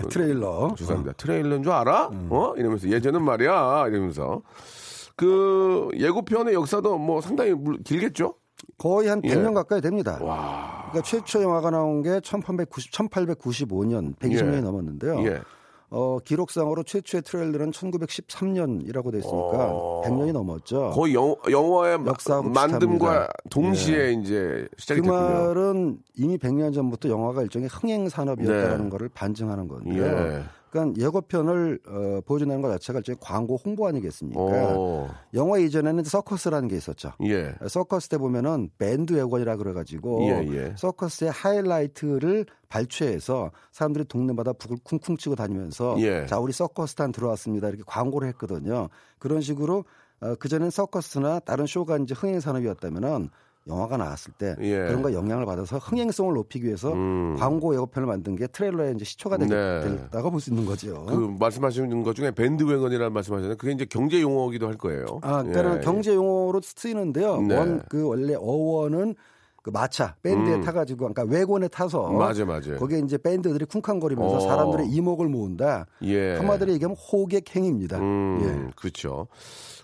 트레일러. 0.09 0.73
죄송합니다. 0.77 1.13
트레일러인 1.17 1.63
줄 1.63 1.71
알아? 1.71 2.07
음. 2.09 2.27
어? 2.31 2.53
이러면서 2.57 2.87
예전은 2.89 3.23
말이야. 3.23 3.85
이러면서 3.89 4.41
그 5.15 5.89
예고편의 5.95 6.53
역사도 6.53 6.97
뭐 6.97 7.21
상당히 7.21 7.53
물- 7.53 7.77
길겠죠? 7.83 8.35
거의 8.77 9.09
한 9.09 9.21
100년 9.21 9.49
예. 9.49 9.53
가까이 9.53 9.81
됩니다. 9.81 10.17
와. 10.21 10.87
그러니까 10.91 11.01
최초 11.03 11.41
영화가 11.41 11.71
나온 11.71 12.01
게 12.01 12.19
1890, 12.21 12.91
1895년, 12.91 14.15
120년이 14.17 14.55
예. 14.57 14.61
넘었는데요. 14.61 15.19
예. 15.25 15.41
어, 15.93 16.19
기록상으로 16.24 16.83
최초의 16.83 17.21
트레일러는 17.24 17.71
1913년이라고 17.71 19.12
돼 19.12 19.17
있으니까 19.19 19.69
어. 19.71 20.01
100년이 20.05 20.31
넘었죠. 20.31 20.91
거의 20.91 21.13
영, 21.13 21.36
영화의 21.50 22.00
역사하고 22.05 22.50
만듦과. 22.50 23.29
동시에 23.50 24.13
이제 24.13 24.67
시작이 24.77 25.01
그 25.01 25.07
됐군요. 25.07 25.21
말은 25.21 26.00
이미 26.15 26.38
100년 26.38 26.74
전부터 26.74 27.10
영화가 27.10 27.41
일종의 27.43 27.67
흥행 27.67 28.07
산업이었다는 28.07 28.86
네. 28.86 28.89
거를 28.89 29.10
반증하는 29.10 29.67
건데요. 29.67 30.03
예. 30.03 30.43
그러니까 30.71 31.03
예고편을 31.03 31.79
어, 31.85 32.21
보여준다는 32.25 32.61
것 32.61 32.69
자체가 32.71 32.99
일종의 32.99 33.17
광고 33.21 33.57
홍보 33.57 33.87
아니겠습니까? 33.87 34.41
오. 34.41 35.09
영화 35.33 35.57
이전에는 35.57 36.03
서커스라는 36.05 36.69
게 36.69 36.77
있었죠. 36.77 37.11
예. 37.25 37.53
서커스 37.67 38.07
때 38.07 38.17
보면은 38.17 38.69
밴드 38.77 39.13
외관이라 39.13 39.57
그래가지고 39.57 40.23
예, 40.29 40.47
예. 40.53 40.73
서커스의 40.77 41.31
하이라이트를 41.31 42.45
발췌해서 42.69 43.51
사람들이 43.73 44.05
동네마다 44.05 44.53
북을 44.53 44.77
쿵쿵 44.83 45.17
치고 45.17 45.35
다니면서 45.35 45.97
예. 45.99 46.25
자 46.25 46.39
우리 46.39 46.53
서커스단 46.53 47.11
들어왔습니다 47.11 47.67
이렇게 47.67 47.83
광고를 47.85 48.29
했거든요. 48.29 48.87
그런 49.19 49.41
식으로 49.41 49.83
어, 50.21 50.35
그 50.35 50.47
전엔 50.47 50.69
서커스나 50.69 51.39
다른 51.39 51.65
쇼가 51.65 51.97
이제 51.97 52.15
흥행 52.15 52.39
산업이었다면은 52.39 53.29
영화가 53.67 53.97
나왔을 53.97 54.33
때 54.33 54.55
예. 54.61 54.77
그런 54.87 55.01
거 55.03 55.13
영향을 55.13 55.45
받아서 55.45 55.77
흥행성을 55.77 56.33
높이기 56.33 56.65
위해서 56.65 56.91
음. 56.93 57.35
광고 57.37 57.73
예고편을 57.75 58.07
만든 58.07 58.35
게 58.35 58.47
트레일러에 58.47 58.93
이제 58.95 59.05
시초가 59.05 59.37
되겠, 59.37 59.53
네. 59.55 59.81
됐다고 59.81 60.31
볼 60.31 60.39
수 60.41 60.49
있는 60.49 60.65
거죠. 60.65 61.05
그 61.05 61.13
말씀하시는 61.39 62.03
것 62.03 62.15
중에 62.15 62.31
밴드웨건이라는 62.31 63.13
말씀하셨는데 63.13 63.57
그게 63.57 63.71
이제 63.73 63.85
경제 63.85 64.19
용어기도 64.21 64.67
할 64.67 64.77
거예요. 64.77 65.05
아, 65.21 65.43
그러니까 65.43 65.77
예. 65.77 65.81
경제 65.81 66.15
용어로 66.15 66.59
쓰이는데요. 66.63 67.41
네. 67.41 67.55
원그 67.57 68.07
원래 68.07 68.33
어원은 68.33 69.13
그 69.61 69.69
마차 69.69 70.15
밴드에 70.23 70.55
음. 70.55 70.61
타가지고 70.63 71.13
그러니까 71.13 71.23
외곤에 71.23 71.67
타서 71.67 72.11
맞아, 72.13 72.43
맞아. 72.45 72.75
거기에 72.77 72.97
이제 72.97 73.19
밴드들이 73.19 73.65
쿵쾅거리면서 73.65 74.37
어. 74.37 74.39
사람들의 74.39 74.87
이목을 74.87 75.27
모은다. 75.29 75.85
예. 76.01 76.35
한마디로 76.37 76.71
얘기하면 76.73 76.97
호객행입니다. 76.97 77.99
음, 77.99 78.39
예. 78.41 78.71
그렇죠. 78.75 79.27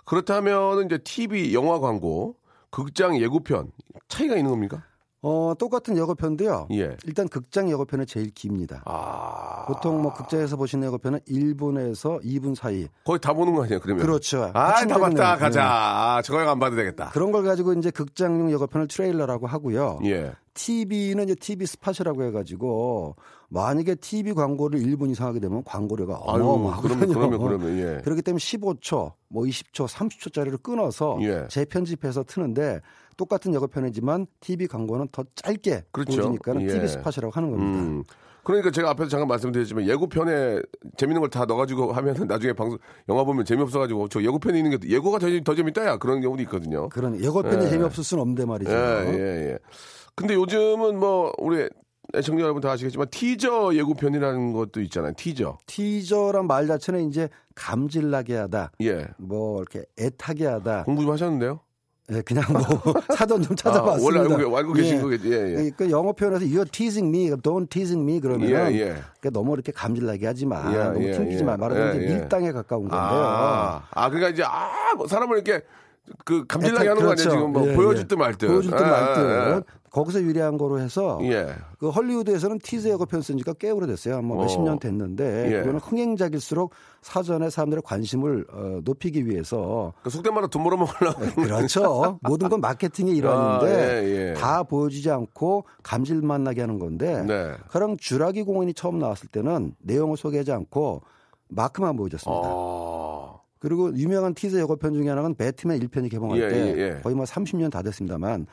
그렇다면 0.03 0.86
이제 0.88 0.98
TV 0.98 1.53
영화 1.53 1.79
광고, 1.79 2.34
극장 2.77 3.19
예고편 3.19 3.72
차이가 4.07 4.36
있는 4.36 4.51
겁니까? 4.51 4.84
어, 5.24 5.55
똑같은 5.57 5.98
예고편도요. 5.98 6.67
예. 6.74 6.96
일단 7.05 7.27
극장 7.27 7.72
예고편은 7.72 8.05
제일 8.05 8.29
깁니다. 8.29 8.84
아. 8.86 9.65
보통 9.65 10.00
뭐 10.00 10.13
극장에서 10.13 10.57
보시는 10.57 10.86
예고편은 10.86 11.22
1분에서 11.22 12.24
2분 12.24 12.53
사이. 12.53 12.88
거의 13.03 13.19
다 13.19 13.34
보는 13.34 13.55
거 13.55 13.63
아니에요, 13.63 13.79
그러면? 13.79 14.05
그렇죠. 14.05 14.51
아, 14.53 14.86
다 14.86 15.00
봤다. 15.00 15.10
내용. 15.10 15.39
가자. 15.39 15.60
네. 15.60 15.67
아, 15.67 16.22
저거 16.24 16.38
안 16.41 16.60
봐도 16.60 16.75
되겠다. 16.75 17.10
그런 17.10 17.31
걸 17.31 17.43
가지고 17.43 17.74
이제 17.74 17.89
극장용 17.89 18.51
예고편을 18.51 18.88
트레일러라고 18.88 19.48
하고요. 19.48 20.00
예. 20.05 20.34
TV는 20.53 21.24
이제 21.24 21.34
TV 21.34 21.65
스팟이라고 21.65 22.25
해가지고 22.25 23.15
만약에 23.50 23.96
TV 23.96 24.34
광고를 24.34 24.80
1분 24.80 25.10
이상 25.12 25.27
하게 25.27 25.39
되면 25.39 25.63
광고료가 25.63 26.16
어마어마하거든요. 26.18 26.98
그러면, 27.08 27.39
그러면, 27.39 27.60
그러면, 27.60 27.80
예. 27.80 28.01
그렇기 28.04 28.22
때문에 28.22 28.39
15초, 28.39 29.13
뭐 29.30 29.44
20초, 29.44 29.88
30초짜리를 29.88 30.62
끊어서 30.62 31.18
예. 31.22 31.46
재편집해서 31.50 32.24
트는데 32.24 32.82
똑같은 33.16 33.54
예고편이지만 33.54 34.27
TV 34.42 34.68
광고는 34.68 35.08
더 35.12 35.24
짧게 35.36 35.86
그렇죠. 35.92 36.12
보여주니까 36.12 36.62
예. 36.62 36.68
TV 36.68 36.88
스팟이라고 36.89 37.32
하는 37.32 37.51
겁니다. 37.51 37.80
음. 37.80 38.04
그러니까 38.44 38.72
제가 38.72 38.89
앞에서 38.92 39.10
잠깐 39.10 39.27
말씀드렸지만 39.27 39.86
예고편에 39.88 40.62
재밌는 40.96 41.20
걸 41.22 41.30
다 41.30 41.44
넣어가지고 41.46 41.92
하면은 41.92 42.27
나중에 42.27 42.54
방송 42.54 42.77
영화 43.10 43.25
보면 43.25 43.44
재미없어가지고 43.44 44.08
저 44.08 44.22
예고편에 44.22 44.58
있는 44.58 44.77
게 44.80 44.89
예고가 44.89 45.20
더, 45.20 45.27
더 45.44 45.54
재밌다야 45.56 45.98
그런 45.98 46.22
경우도 46.22 46.42
있거든요. 46.44 46.88
그런 46.89 47.20
예고편이 47.22 47.66
예. 47.66 47.70
재미없을 47.70 48.04
수는 48.06 48.22
없는데 48.22 48.46
말이죠. 48.46 48.72
예, 48.72 48.75
예, 48.75 49.51
예. 49.51 49.60
근데 50.16 50.34
요즘은 50.36 50.98
뭐 50.98 51.34
우리 51.38 51.68
애청자 52.16 52.44
여러분 52.44 52.62
다 52.62 52.72
아시겠지만 52.72 53.08
티저 53.10 53.74
예고편이라는 53.76 54.54
것도 54.54 54.82
있잖아요. 54.82 55.14
티저. 55.18 55.58
티저란 55.66 56.48
말 56.48 56.68
자체는 56.68 57.10
이제 57.10 57.30
감질나게 57.56 58.36
하다, 58.36 58.72
예. 58.82 59.08
뭐 59.18 59.62
이렇게 59.62 59.84
애타게 60.00 60.46
하다. 60.46 60.84
공부 60.84 61.02
좀 61.02 61.12
하셨는데요? 61.12 61.60
예, 62.10 62.22
그냥 62.22 62.46
뭐 62.54 62.62
사전 63.18 63.42
좀 63.42 63.54
찾아봤습니다. 63.56 64.20
아, 64.20 64.24
원래 64.24 64.34
알고, 64.36 64.58
알고 64.58 64.74
계신 64.74 65.02
거겠지. 65.02 65.30
예, 65.30 65.66
예. 65.66 65.72
그 65.76 65.92
영어 65.92 66.14
표현에서 66.14 66.46
you're 66.46 66.72
teasing 66.72 67.10
me, 67.10 67.30
don't 67.42 67.70
teasing 67.70 68.02
me 68.10 68.22
그러면 68.22 68.50
예, 68.50 68.76
예. 68.76 68.86
그러니까 69.20 69.30
너무 69.34 69.54
이렇게 69.54 69.74
감질나게 69.74 70.26
하지 70.26 70.46
마, 70.46 70.72
예, 70.74 70.78
너무 70.78 71.04
예, 71.04 71.12
튕기지 71.12 71.40
예. 71.42 71.44
마. 71.44 71.58
말하자면 71.58 71.96
예, 71.96 71.98
이제 72.06 72.14
예. 72.14 72.20
밀당에 72.20 72.52
가까운 72.54 72.84
건데요. 72.84 73.00
아, 73.02 73.84
아, 73.92 74.10
그러니까 74.10 74.30
이제 74.30 74.44
아, 74.46 74.94
뭐 74.96 75.08
사람을 75.08 75.36
이렇게 75.36 75.66
그 76.26 76.46
감질나게 76.48 76.86
약간 76.86 76.98
하는 76.98 77.06
거 77.08 77.12
아니야 77.12 77.24
그렇죠. 77.24 77.30
지금 77.38 77.52
뭐 77.54 77.68
예, 77.68 77.76
보여줄 77.76 78.04
예. 78.04 78.08
듯말 78.08 78.36
듯. 78.36 78.48
보여줄 78.48 78.72
듯 78.72 78.82
예, 78.84 78.86
말 78.90 79.14
듯. 79.14 79.22
예, 79.22 79.62
거기서 79.90 80.22
유리한 80.22 80.58
거로 80.58 80.80
해서 80.80 81.20
예. 81.24 81.28
예. 81.32 81.48
그 81.80 81.90
헐리우드에서는 81.90 82.60
티즈 82.60 82.88
영어 82.90 83.06
표현 83.06 83.22
쓴 83.22 83.38
지가 83.38 83.54
꽤 83.54 83.70
오래됐어요. 83.72 84.22
뭐 84.22 84.42
몇십 84.42 84.60
어. 84.60 84.64
년 84.64 84.80
됐는데 84.80 85.52
예. 85.54 85.60
그거는 85.60 85.80
흥행작일수록 85.80 86.72
사전에 87.02 87.50
사람들의 87.50 87.82
관심을 87.86 88.46
어, 88.52 88.80
높이기 88.84 89.28
위해서 89.28 89.94
그 90.04 90.10
속된 90.10 90.34
말로 90.34 90.48
돈 90.48 90.64
벌어먹으려고. 90.64 91.42
그렇죠. 91.42 92.20
모든 92.22 92.50
건 92.50 92.62
마케팅의 92.62 93.16
일환인데 93.18 93.74
아, 93.74 94.04
예, 94.04 94.30
예. 94.30 94.34
다 94.34 94.64
보여주지 94.64 95.10
않고 95.10 95.66
감질만 95.84 96.44
나게 96.44 96.62
하는 96.62 96.80
건데 96.80 97.24
네. 97.24 97.54
그랑 97.70 97.98
주라기 97.98 98.44
공원이 98.44 98.74
처음 98.74 99.00
나왔을 99.00 99.30
때는 99.30 99.74
내용을 99.80 100.18
소개하지 100.18 100.52
않고 100.52 101.02
마크만 101.50 101.96
보여줬습니다. 101.96 102.48
아. 103.58 103.60
그리고 103.60 103.96
유명한 103.96 104.34
티저 104.34 104.60
예고편 104.60 104.94
중에 104.94 105.10
하나는 105.10 105.36
배트맨 105.36 105.80
1편이 105.80 106.12
개봉할 106.12 106.40
예, 106.40 106.48
때 106.50 106.56
예, 106.78 106.82
예. 106.96 107.00
거의 107.02 107.16
뭐 107.16 107.26
30년 107.26 107.72
다 107.72 107.82
됐습니다만 107.82 108.48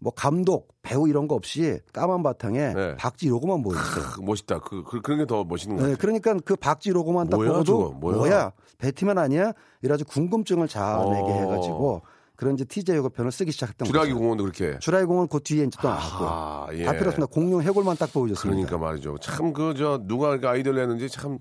뭐 0.00 0.12
감독, 0.14 0.74
배우 0.82 1.08
이런 1.08 1.28
거 1.28 1.34
없이 1.34 1.78
까만 1.92 2.22
바탕에 2.22 2.74
네. 2.74 2.94
박쥐 2.96 3.28
로고만 3.28 3.62
보여줬어요. 3.62 4.04
크, 4.16 4.20
멋있다. 4.20 4.58
그, 4.60 4.82
그 4.82 5.00
그런 5.00 5.18
게 5.20 5.24
더 5.26 5.44
멋있는 5.44 5.76
거 5.76 5.86
네. 5.86 5.94
그러니까 5.94 6.34
그 6.44 6.56
박쥐 6.56 6.90
로고만 6.90 7.28
딱 7.30 7.36
뭐야, 7.38 7.50
보고도 7.52 7.64
저거? 7.64 7.90
뭐야? 8.00 8.52
배트맨 8.78 9.16
아니야? 9.16 9.52
이래가지고 9.82 10.10
궁금증을 10.10 10.68
자아내게 10.68 11.22
어. 11.32 11.40
해가지고 11.40 12.02
그런 12.36 12.54
이제 12.54 12.64
티저 12.64 12.94
예고편을 12.96 13.30
쓰기 13.30 13.52
시작했던 13.52 13.86
주라기 13.86 14.10
거죠. 14.10 14.18
공원도 14.20 14.44
그렇게. 14.44 14.78
주라기 14.80 15.06
공원 15.06 15.28
그 15.28 15.40
뒤에 15.40 15.64
이제 15.64 15.78
또 15.80 15.88
나왔고 15.88 16.24
아, 16.26 16.66
예. 16.72 16.84
다 16.84 16.92
필요 16.92 17.06
없습니다. 17.08 17.32
공룡 17.32 17.62
해골만 17.62 17.96
딱 17.96 18.12
보여줬습니다. 18.12 18.66
그러니까 18.66 18.76
말이죠. 18.78 19.16
참 19.18 19.52
그 19.52 19.72
저 19.78 20.00
누가 20.02 20.36
그 20.38 20.48
아이디어를 20.48 20.80
냈는지 20.80 21.08
참 21.08 21.38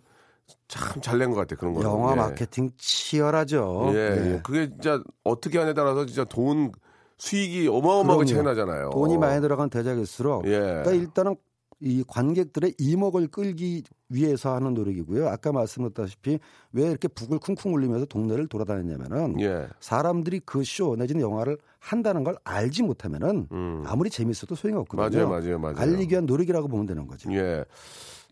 참 0.68 1.02
잘 1.02 1.18
낸 1.20 1.30
것 1.32 1.36
같아 1.38 1.56
그런 1.56 1.74
거. 1.74 1.82
영화 1.84 2.14
예. 2.14 2.16
마케팅 2.16 2.72
치열하죠. 2.78 3.92
예, 3.94 4.10
네. 4.10 4.34
예. 4.36 4.42
그게 4.44 4.70
진짜 4.70 5.02
어떻게 5.24 5.58
하냐에 5.60 5.74
따라서 5.74 6.06
진짜 6.06 6.24
돈 6.26 6.72
수익이 7.18 7.68
어마어마하게. 7.68 8.26
차이 8.26 8.44
나잖아요. 8.44 8.90
돈이 8.92 9.18
많이 9.18 9.40
들어간 9.42 9.70
대작일수록 9.70 10.46
예. 10.48 10.60
그러니까 10.60 10.92
일단은 10.94 11.36
이 11.80 12.04
관객들의 12.08 12.76
이목을 12.80 13.28
끌기 13.28 13.84
위해서 14.10 14.56
하는 14.56 14.74
노력이고요. 14.74 15.28
아까 15.28 15.52
말씀드렸다시피 15.52 16.40
왜 16.72 16.84
이렇게 16.90 17.08
북을 17.10 17.40
쿵쿵 17.40 17.74
울리면서 17.74 18.06
동네를 18.06 18.48
돌아다녔냐면은 18.48 19.40
예. 19.42 19.68
사람들이 19.80 20.40
그 20.42 20.62
쇼 20.64 20.96
내지는 20.96 21.22
영화를 21.22 21.58
한다는 21.80 22.24
걸 22.24 22.36
알지 22.46 22.84
못하면은 22.84 23.48
음. 23.52 23.84
아무리 23.86 24.10
재밌어도 24.10 24.56
소용이 24.56 24.80
없거든요. 24.82 25.28
맞아요, 25.28 25.30
맞아요, 25.30 25.60
맞아요. 25.60 25.76
알리기 25.78 26.14
위한 26.14 26.26
노력이라고 26.26 26.68
보면 26.70 26.86
되는 26.86 27.06
거죠. 27.08 27.32
예. 27.34 27.66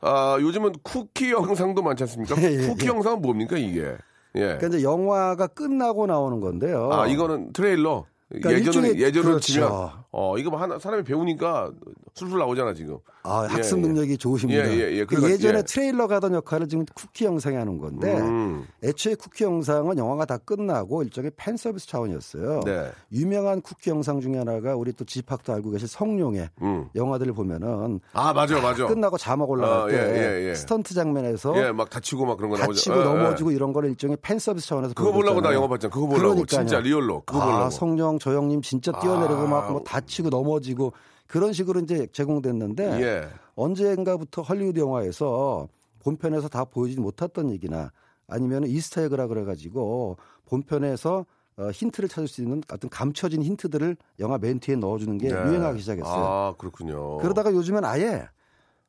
아, 0.02 0.38
요즘은 0.40 0.74
쿠키 0.84 1.32
영상도 1.32 1.82
많지 1.82 2.04
않습니까? 2.04 2.36
예, 2.42 2.64
예, 2.64 2.68
쿠키 2.68 2.86
예. 2.86 2.90
영상은 2.90 3.22
뭡니까, 3.22 3.58
이게? 3.58 3.96
예. 4.36 4.40
그러니까 4.40 4.68
이제 4.68 4.84
영화가 4.84 5.48
끝나고 5.48 6.08
나오는 6.08 6.40
건데요. 6.40 6.90
아, 6.92 7.08
이거는 7.08 7.54
트레일러. 7.54 8.06
그러니까 8.30 8.54
예전에 8.54 8.90
일종의- 8.94 9.00
예전으로 9.02 9.30
그렇죠. 9.34 9.40
치면 9.52 9.70
어 10.14 10.38
이거 10.38 10.50
뭐 10.52 10.60
하나 10.62 10.80
사람이 10.80 11.04
배우니까 11.04 11.70
술술 12.14 12.40
나오잖아 12.40 12.74
지금. 12.74 12.98
아, 13.24 13.48
예, 13.50 13.54
학습 13.54 13.78
예. 13.78 13.82
능력이 13.82 14.18
좋으십니다. 14.18 14.68
예, 14.70 14.74
예, 14.74 14.92
예. 14.94 15.00
그 15.06 15.16
그러니까, 15.16 15.32
예전에 15.34 15.60
예. 15.60 15.64
트레일러가 15.64 16.16
하던 16.16 16.34
역할을 16.34 16.68
지금 16.68 16.86
쿠키 16.94 17.26
영상이 17.26 17.56
하는 17.56 17.78
건데 17.78 18.18
음. 18.20 18.66
애초에 18.84 19.16
쿠키 19.16 19.44
영상은 19.44 19.98
영화가 19.98 20.26
다 20.26 20.38
끝나고 20.38 21.04
일종의 21.04 21.32
팬 21.36 21.58
서비스 21.58 21.88
차원이었어요. 21.88 22.62
네. 22.66 22.92
유명한 23.12 23.62
쿠키 23.62 23.90
영상 23.90 24.22
중에 24.22 24.38
하나가 24.38 24.76
우리 24.76 24.94
또 24.94 25.06
지팍도 25.06 25.54
알고 25.54 25.72
계실 25.72 25.88
성룡의 25.88 26.50
음. 26.62 26.90
영화들을 26.96 27.34
보면은 27.34 28.00
아 28.14 28.34
맞아 28.34 28.60
맞아. 28.60 28.88
끝나고 28.88 29.18
자막 29.18 29.50
올라갈 29.50 29.78
어, 29.80 29.88
때 29.88 29.96
예, 29.96 30.42
예, 30.46 30.50
예. 30.50 30.56
스턴트 30.56 30.94
장면에서 30.94 31.56
예, 31.58 31.72
막 31.72 31.90
다치고 31.90 32.26
막 32.26 32.38
그런 32.38 32.50
거. 32.50 32.58
다치고 32.58 32.96
예, 32.96 33.00
예. 33.00 33.04
넘어지고 33.04 33.52
이런 33.52 33.74
거를 33.74 33.90
일종의 33.90 34.18
팬 34.22 34.40
서비스 34.40 34.68
차원에서 34.68 34.94
그거 34.94 35.12
보려고 35.12 35.42
나. 35.42 35.54
영화 35.54 35.68
봤잖아. 35.68 35.94
그거 35.94 36.08
보려고 36.08 36.30
그러니까요. 36.36 36.46
진짜 36.46 36.80
리얼로 36.80 37.24
그거 37.26 37.42
아, 37.42 37.46
보려고. 37.46 38.18
저 38.20 38.34
형님 38.34 38.62
진짜 38.62 38.92
뛰어내리고 38.92 39.42
아. 39.42 39.46
막뭐 39.48 39.84
다치고 39.84 40.30
넘어지고 40.30 40.94
그런 41.32 41.54
식으로 41.54 41.80
이제 41.80 42.08
제공됐는데 42.12 43.02
예. 43.02 43.30
언젠가부터 43.56 44.42
헐리우드 44.42 44.82
영화에서 44.82 45.70
본편에서 46.00 46.50
다 46.50 46.66
보여주지 46.66 47.00
못했던 47.00 47.50
얘기나 47.52 47.94
아니면 48.28 48.66
이스터에그라 48.66 49.28
그래가지고 49.28 50.18
본편에서 50.46 51.26
어, 51.56 51.70
힌트를 51.72 52.10
찾을 52.10 52.28
수 52.28 52.42
있는 52.42 52.62
어떤 52.70 52.90
감춰진 52.90 53.44
힌트들을 53.44 53.96
영화 54.20 54.38
맨 54.38 54.60
뒤에 54.60 54.76
넣어주는 54.76 55.18
게 55.20 55.30
네. 55.30 55.34
유행하기 55.34 55.80
시작했어요. 55.80 56.22
아 56.22 56.54
그렇군요. 56.58 57.20
그러다가 57.20 57.54
요즘엔 57.54 57.86
아예 57.86 58.28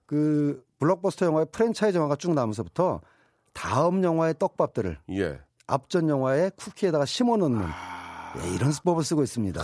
그 0.06 0.64
블록버스터 0.80 1.26
영화의 1.26 1.46
프랜차이즈 1.52 1.96
영화가 1.96 2.16
쭉 2.16 2.34
나오면서부터 2.34 3.02
다음 3.52 4.02
영화의 4.02 4.34
떡밥들을 4.40 4.98
예. 5.10 5.38
앞전 5.68 6.08
영화의 6.08 6.50
쿠키에다가 6.56 7.04
심어놓는 7.04 7.62
아. 7.62 8.34
예, 8.42 8.54
이런 8.54 8.72
수법을 8.72 9.04
쓰고 9.04 9.22
있습니다. 9.22 9.62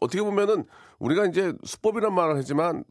어떻게 0.00 0.22
보면은 0.22 0.64
우리가 0.98 1.26
이제 1.26 1.52
수법이란 1.64 2.14
말을 2.14 2.36
하지만 2.36 2.84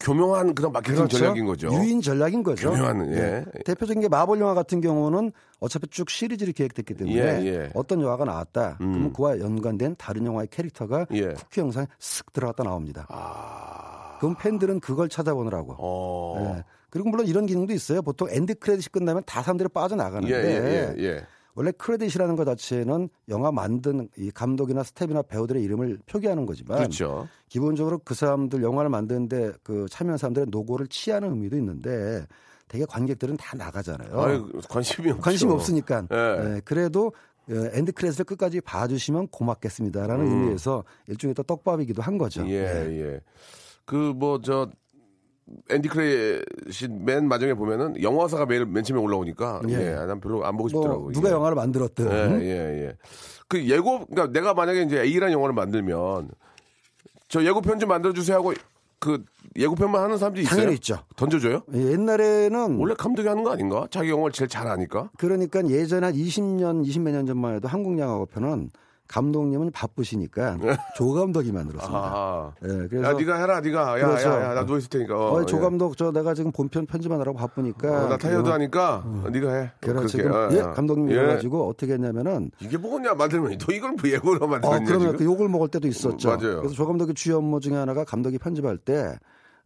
교묘한 0.00 0.54
그런 0.54 0.72
마케팅 0.72 1.06
전략인 1.08 1.44
거죠. 1.44 1.68
그렇죠? 1.68 1.84
유인 1.84 2.00
전략인 2.00 2.42
거죠. 2.42 2.70
교묘한, 2.70 3.12
예. 3.12 3.44
대표적인 3.66 4.00
게 4.00 4.08
마블 4.08 4.40
영화 4.40 4.54
같은 4.54 4.80
경우는 4.80 5.30
어차피 5.60 5.88
쭉 5.88 6.08
시리즈로 6.08 6.52
기획됐기 6.52 6.94
때문에 6.94 7.16
예, 7.16 7.46
예. 7.46 7.70
어떤 7.74 8.00
영화가 8.00 8.24
나왔다. 8.24 8.78
음. 8.80 8.92
그러면 8.92 9.12
그와 9.12 9.38
연관된 9.38 9.96
다른 9.98 10.24
영화의 10.24 10.48
캐릭터가 10.50 11.06
예. 11.12 11.34
쿠키 11.34 11.60
영상에 11.60 11.86
쓱 11.98 12.32
들어갔다 12.32 12.64
나옵니다. 12.64 13.06
아. 13.10 14.16
그럼 14.20 14.36
팬들은 14.38 14.80
그걸 14.80 15.10
찾아보느라고. 15.10 15.76
어. 15.78 16.56
예. 16.56 16.64
그리고 16.88 17.10
물론 17.10 17.26
이런 17.26 17.46
기능도 17.46 17.72
있어요. 17.74 18.00
보통 18.02 18.28
엔드 18.30 18.54
크레딧이 18.54 18.86
끝나면 18.90 19.22
다 19.26 19.42
사람들이 19.42 19.68
예, 19.70 19.72
빠져나가는데 19.72 20.34
예, 20.34 20.96
예, 20.98 21.04
예. 21.04 21.26
원래 21.60 21.72
크레딧이라는 21.72 22.36
것 22.36 22.46
자체는 22.46 23.10
영화 23.28 23.52
만든 23.52 24.08
이 24.16 24.30
감독이나 24.30 24.82
스텝이나 24.82 25.20
배우들의 25.20 25.62
이름을 25.62 25.98
표기하는 26.06 26.46
거지만 26.46 26.78
그렇죠. 26.78 27.28
기본적으로 27.50 27.98
그 28.02 28.14
사람들 28.14 28.62
영화를 28.62 28.88
만드는데 28.88 29.52
그 29.62 29.84
참여한 29.90 30.16
사람들의 30.16 30.46
노고를 30.50 30.86
치하하는 30.86 31.28
의미도 31.32 31.58
있는데 31.58 32.24
대개 32.66 32.86
관객들은 32.86 33.36
다 33.36 33.58
나가잖아요. 33.58 34.20
아유, 34.22 34.50
관심이 34.70 35.10
없죠. 35.10 35.20
관심 35.20 35.50
없으니까. 35.50 36.06
예. 36.10 36.16
예, 36.56 36.60
그래도 36.64 37.12
어, 37.50 37.52
엔드 37.72 37.92
크레딧을 37.92 38.24
끝까지 38.24 38.62
봐주시면 38.62 39.28
고맙겠습니다라는 39.28 40.26
음. 40.26 40.30
의미에서 40.32 40.82
일종의 41.08 41.34
또 41.34 41.42
떡밥이기도 41.42 42.00
한 42.00 42.16
거죠. 42.16 42.42
예, 42.48 42.54
예. 42.88 43.00
예. 43.02 43.20
그 43.84 44.14
뭐 44.14 44.40
저 44.40 44.70
엔드 45.68 45.88
크레딧이 45.88 46.88
맨 46.88 47.26
마지막에 47.28 47.54
보면은 47.54 48.00
영화사가 48.02 48.46
매일 48.46 48.66
맨 48.66 48.84
처음에 48.84 49.00
올라오니까 49.02 49.62
예. 49.68 49.72
예, 49.74 49.94
난 50.06 50.20
별로 50.20 50.44
안 50.44 50.56
보고 50.56 50.68
뭐 50.68 50.68
싶더라고. 50.68 51.12
누가 51.12 51.28
예. 51.28 51.32
영화를 51.32 51.54
만들었든 51.56 52.10
예, 52.10 52.44
예, 52.44 52.86
예. 52.86 52.96
그 53.48 53.64
예고 53.68 54.06
그러니까 54.06 54.32
내가 54.32 54.54
만약에 54.54 54.82
이제 54.82 55.00
A라는 55.00 55.32
영화를 55.32 55.54
만들면 55.54 56.30
저 57.28 57.44
예고편 57.44 57.78
좀 57.80 57.88
만들어 57.88 58.12
주세요 58.12 58.36
하고 58.36 58.52
그 59.00 59.24
예고편만 59.56 60.02
하는 60.02 60.18
사람들이 60.18 60.44
있어요. 60.44 60.56
당연히 60.56 60.74
있죠. 60.74 60.98
던져줘요? 61.16 61.62
예, 61.74 61.92
옛날에는 61.92 62.76
원래 62.78 62.94
감독이 62.94 63.26
하는 63.26 63.42
거 63.42 63.50
아닌가? 63.50 63.88
자기 63.90 64.10
영화를 64.10 64.32
제일 64.32 64.48
잘 64.48 64.66
아니까. 64.68 65.10
그러니까 65.18 65.66
예전에 65.68 66.06
한 66.06 66.14
20년, 66.14 66.86
20몇 66.86 67.10
년 67.10 67.26
전만 67.26 67.54
해도 67.54 67.66
한국 67.66 67.98
영화 67.98 68.27
예고편은 68.27 68.70
감독님은 69.10 69.72
바쁘시니까 69.72 70.56
조 70.96 71.12
감독이 71.12 71.50
만들었습니다. 71.50 71.98
아. 71.98 72.52
예, 72.62 72.68
그래서 72.88 73.08
야, 73.08 73.12
네가 73.12 73.40
해라, 73.40 73.60
네가. 73.60 74.00
야, 74.00 74.06
그렇죠. 74.06 74.28
야, 74.28 74.50
야, 74.50 74.54
나 74.54 74.64
누워 74.64 74.78
있을 74.78 74.88
테니까. 74.88 75.16
어, 75.18 75.32
어, 75.32 75.46
조 75.46 75.56
예. 75.56 75.60
감독 75.60 75.96
저 75.96 76.12
내가 76.12 76.32
지금 76.34 76.52
본편 76.52 76.86
편집하느라고 76.86 77.36
바쁘니까 77.36 78.06
어, 78.06 78.08
나 78.08 78.16
타이어드 78.16 78.48
어, 78.48 78.52
하니까 78.52 79.04
네가 79.32 79.52
해. 79.52 79.72
그래 79.80 79.92
그렇게. 79.94 80.08
지금 80.08 80.32
어, 80.32 80.48
예 80.52 80.60
어. 80.60 80.72
감독님 80.72 81.10
예. 81.10 81.14
이래가지고 81.14 81.68
어떻게 81.68 81.94
했냐면은 81.94 82.52
이게 82.60 82.76
뭐냐 82.78 83.14
만들면 83.14 83.58
너 83.58 83.72
이걸 83.72 83.92
뭐 84.00 84.08
예고로 84.08 84.44
어 84.44 84.46
만들었냐 84.46 84.84
그러면 84.86 85.06
지금? 85.08 85.16
그 85.18 85.24
욕을 85.24 85.48
먹을 85.48 85.68
때도 85.68 85.88
있었죠. 85.88 86.30
음, 86.30 86.36
맞아요. 86.36 86.56
그래서 86.58 86.74
조 86.74 86.86
감독의 86.86 87.14
주요 87.14 87.38
업무 87.38 87.58
중에 87.58 87.74
하나가 87.74 88.04
감독이 88.04 88.38
편집할 88.38 88.78
때 88.78 89.18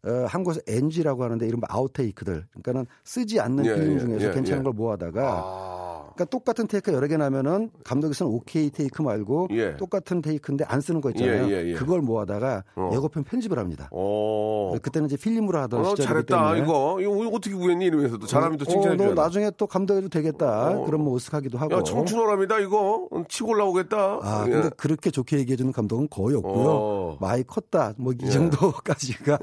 어, 0.07 0.27
한국에서 0.29 0.61
NG라고 0.67 1.25
하는데 1.25 1.47
이른바 1.47 1.67
아웃테이크들 1.71 2.47
그러니까는 2.51 2.87
쓰지 3.05 3.41
않는 3.41 3.65
예, 3.67 3.75
필름 3.75 3.95
예, 3.95 3.99
중에서 3.99 4.29
예, 4.29 4.33
괜찮은 4.33 4.61
예. 4.61 4.65
걸 4.65 4.73
모아다가 4.73 5.43
아. 5.45 5.94
그러니까 6.15 6.25
똑같은 6.27 6.67
테이크 6.69 6.93
여러 6.93 7.07
개 7.09 7.17
나면은 7.17 7.71
감독이 7.83 8.15
쓰는 8.15 8.31
오케이 8.31 8.71
테이크 8.71 9.03
말고 9.03 9.49
예. 9.53 9.77
똑같은 9.77 10.23
테이크인데 10.23 10.65
안 10.69 10.81
쓰는 10.81 11.01
거 11.01 11.11
있잖아요. 11.11 11.49
예, 11.49 11.51
예, 11.51 11.69
예. 11.71 11.75
그걸 11.75 12.01
모아다가 12.03 12.63
어. 12.77 12.91
예고편 12.93 13.25
편집을 13.25 13.59
합니다. 13.59 13.89
어. 13.91 14.73
그때는 14.81 15.07
이제 15.07 15.17
필름으로 15.17 15.59
하던 15.63 15.81
어, 15.81 15.85
시절이기 15.91 16.07
잘했다. 16.09 16.57
이거 16.59 16.99
이거 17.01 17.29
어떻게 17.29 17.55
구했니 17.55 17.87
이러면서 17.87 18.19
또 18.19 18.27
사람이 18.27 18.57
또 18.59 18.65
칭찬해 18.65 18.95
어, 18.95 18.97
너 18.97 19.05
줘요. 19.07 19.15
나중에 19.15 19.51
또 19.57 19.67
감독해도 19.67 20.09
되겠다. 20.09 20.71
어. 20.71 20.85
그럼 20.85 21.03
뭐 21.05 21.17
으쓱하기도 21.17 21.57
하고. 21.57 21.75
야 21.77 21.83
청춘어람이다 21.83 22.61
이거 22.61 23.09
치고 23.29 23.51
올라오겠다. 23.51 24.21
아, 24.23 24.45
예. 24.47 24.51
근데 24.51 24.71
그렇게 24.77 25.11
좋게 25.11 25.39
얘기해 25.39 25.57
주는 25.57 25.73
감독은 25.73 26.09
거의 26.11 26.37
없고요. 26.37 27.04
어. 27.15 27.19
많이 27.21 27.45
컸다. 27.47 27.95
뭐이 27.99 28.17
예. 28.23 28.31
정도까지가. 28.31 29.39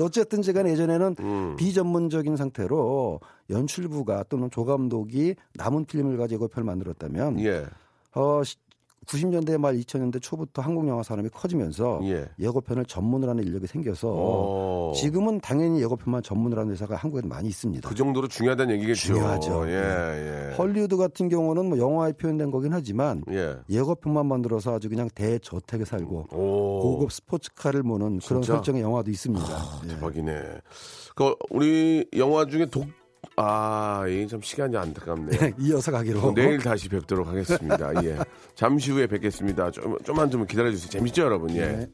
어쨌든 0.00 0.42
제가 0.42 0.68
예전에는 0.68 1.16
음. 1.20 1.56
비전문적인 1.56 2.36
상태로 2.36 3.20
연출부가 3.50 4.24
또는 4.28 4.50
조감독이 4.50 5.34
남은 5.54 5.84
필름을 5.86 6.16
가지고 6.16 6.44
예고편을 6.44 6.64
만들었다면 6.66 7.40
예. 7.40 7.64
어, 8.14 8.42
시- 8.44 8.56
90년대 9.06 9.58
말 9.58 9.74
2000년대 9.76 10.20
초부터 10.20 10.62
한국 10.62 10.86
영화 10.88 11.02
산업이 11.02 11.28
커지면서 11.30 12.00
예. 12.04 12.28
예고편을 12.38 12.84
전문으로 12.86 13.30
하는 13.30 13.44
인력이 13.44 13.66
생겨서 13.66 14.08
오. 14.08 14.92
지금은 14.94 15.40
당연히 15.40 15.80
예고편만 15.82 16.22
전문으로 16.22 16.60
하는 16.62 16.72
회사가 16.72 16.96
한국에도 16.96 17.28
많이 17.28 17.48
있습니다. 17.48 17.88
그 17.88 17.94
정도로 17.94 18.28
중요하다는 18.28 18.74
얘기겠죠. 18.76 19.14
중요하죠. 19.14 19.68
예, 19.68 20.50
예. 20.50 20.54
헐리우드 20.56 20.96
같은 20.96 21.28
경우는 21.28 21.68
뭐 21.68 21.78
영화에 21.78 22.12
표현된 22.12 22.50
거긴 22.50 22.72
하지만 22.72 23.22
예. 23.30 23.56
예고편만 23.70 24.26
만들어서 24.26 24.74
아주 24.74 24.88
그냥 24.88 25.08
대저택에 25.14 25.84
살고 25.84 26.26
오. 26.32 26.80
고급 26.80 27.12
스포츠카를 27.12 27.82
모는 27.82 28.18
그런 28.18 28.42
진짜? 28.42 28.54
설정의 28.54 28.82
영화도 28.82 29.10
있습니다. 29.10 29.46
예. 29.84 29.88
대박이네. 29.88 30.42
그 31.14 31.34
우리 31.50 32.06
영화 32.16 32.44
중에 32.46 32.66
독 32.66 32.86
아, 33.36 34.04
이게 34.08 34.26
참 34.26 34.40
시간이 34.40 34.76
안타깝네요. 34.76 35.52
이어서 35.60 35.92
가기로. 35.92 36.32
내일 36.34 36.58
다시 36.58 36.88
뵙도록 36.88 37.26
하겠습니다. 37.26 38.04
예. 38.04 38.18
잠시 38.54 38.90
후에 38.92 39.06
뵙겠습니다. 39.06 39.70
좀, 39.70 39.98
좀만 40.04 40.30
좀 40.30 40.46
기다려주세요. 40.46 40.90
재밌죠, 40.90 41.22
여러분? 41.22 41.50
예. 41.56 41.66
네. 41.66 41.88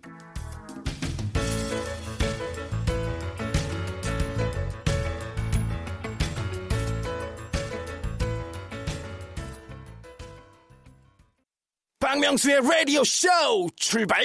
박명수의 11.99 12.61
라디오 12.63 13.03
쇼 13.05 13.29
출발 13.77 14.23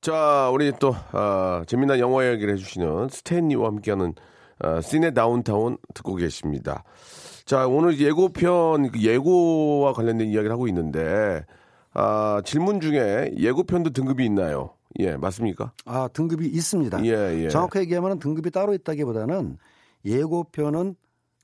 자, 0.00 0.50
우리 0.52 0.72
또, 0.78 0.94
아, 1.12 1.64
재미난 1.66 1.98
영화 1.98 2.22
이야기를 2.24 2.54
해주시는 2.54 3.08
스탠리와 3.08 3.66
함께하는 3.66 4.14
아, 4.60 4.80
시네 4.80 5.12
다운타운 5.12 5.78
듣고 5.94 6.14
계십니다. 6.14 6.84
자, 7.44 7.66
오늘 7.66 7.98
예고편, 8.00 8.92
그 8.92 9.02
예고와 9.02 9.92
관련된 9.92 10.28
이야기를 10.28 10.50
하고 10.50 10.66
있는데, 10.68 11.44
아, 11.94 12.42
질문 12.44 12.80
중에 12.80 13.32
예고편도 13.38 13.90
등급이 13.90 14.24
있나요? 14.24 14.70
예, 14.98 15.16
맞습니까? 15.16 15.72
아 15.84 16.08
등급이 16.12 16.46
있습니다. 16.46 17.04
예, 17.04 17.44
예. 17.44 17.48
정확하게 17.50 17.80
얘기하면 17.82 18.18
등급이 18.18 18.50
따로 18.50 18.72
있다기보다는 18.72 19.58
예고편은 20.06 20.94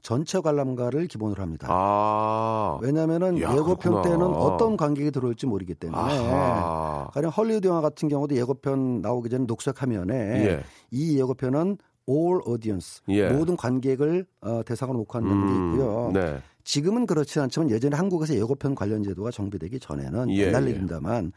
전체 0.01 0.41
관람가를 0.41 1.07
기본으로 1.07 1.43
합니다. 1.43 1.69
아, 1.71 2.79
왜냐하면은 2.81 3.41
야, 3.41 3.53
예고편 3.53 3.77
그렇구나. 3.77 4.03
때는 4.03 4.23
어떤 4.27 4.77
관객이 4.77 5.11
들어올지 5.11 5.47
모르기 5.47 5.75
때문에 5.75 6.01
아하. 6.03 7.09
가령 7.13 7.31
헐리우드 7.31 7.67
영화 7.69 7.81
같은 7.83 8.09
경우도 8.09 8.35
예고편 8.37 9.01
나오기 9.03 9.29
전에 9.29 9.47
녹색 9.47 9.81
화면에 9.83 10.15
예. 10.15 10.65
이 10.91 11.19
예고편은 11.19 11.77
all 12.09 12.41
audience 12.47 13.03
예. 13.09 13.29
모든 13.31 13.57
관객을 13.57 14.27
어, 14.41 14.63
대상으로 14.65 14.99
놓고 14.99 15.19
하는 15.19 15.47
게 15.47 15.53
있고요. 15.53 16.11
네. 16.13 16.39
지금은 16.65 17.07
그렇지 17.07 17.41
않지만 17.41 17.71
예전에 17.71 17.97
한국에서 17.97 18.35
예고편 18.35 18.75
관련 18.75 19.03
제도가 19.03 19.31
정비되기 19.31 19.81
전에는 19.81 20.31
예, 20.31 20.47
옛날 20.47 20.65
예. 20.65 20.69
얘기입니다만 20.69 21.33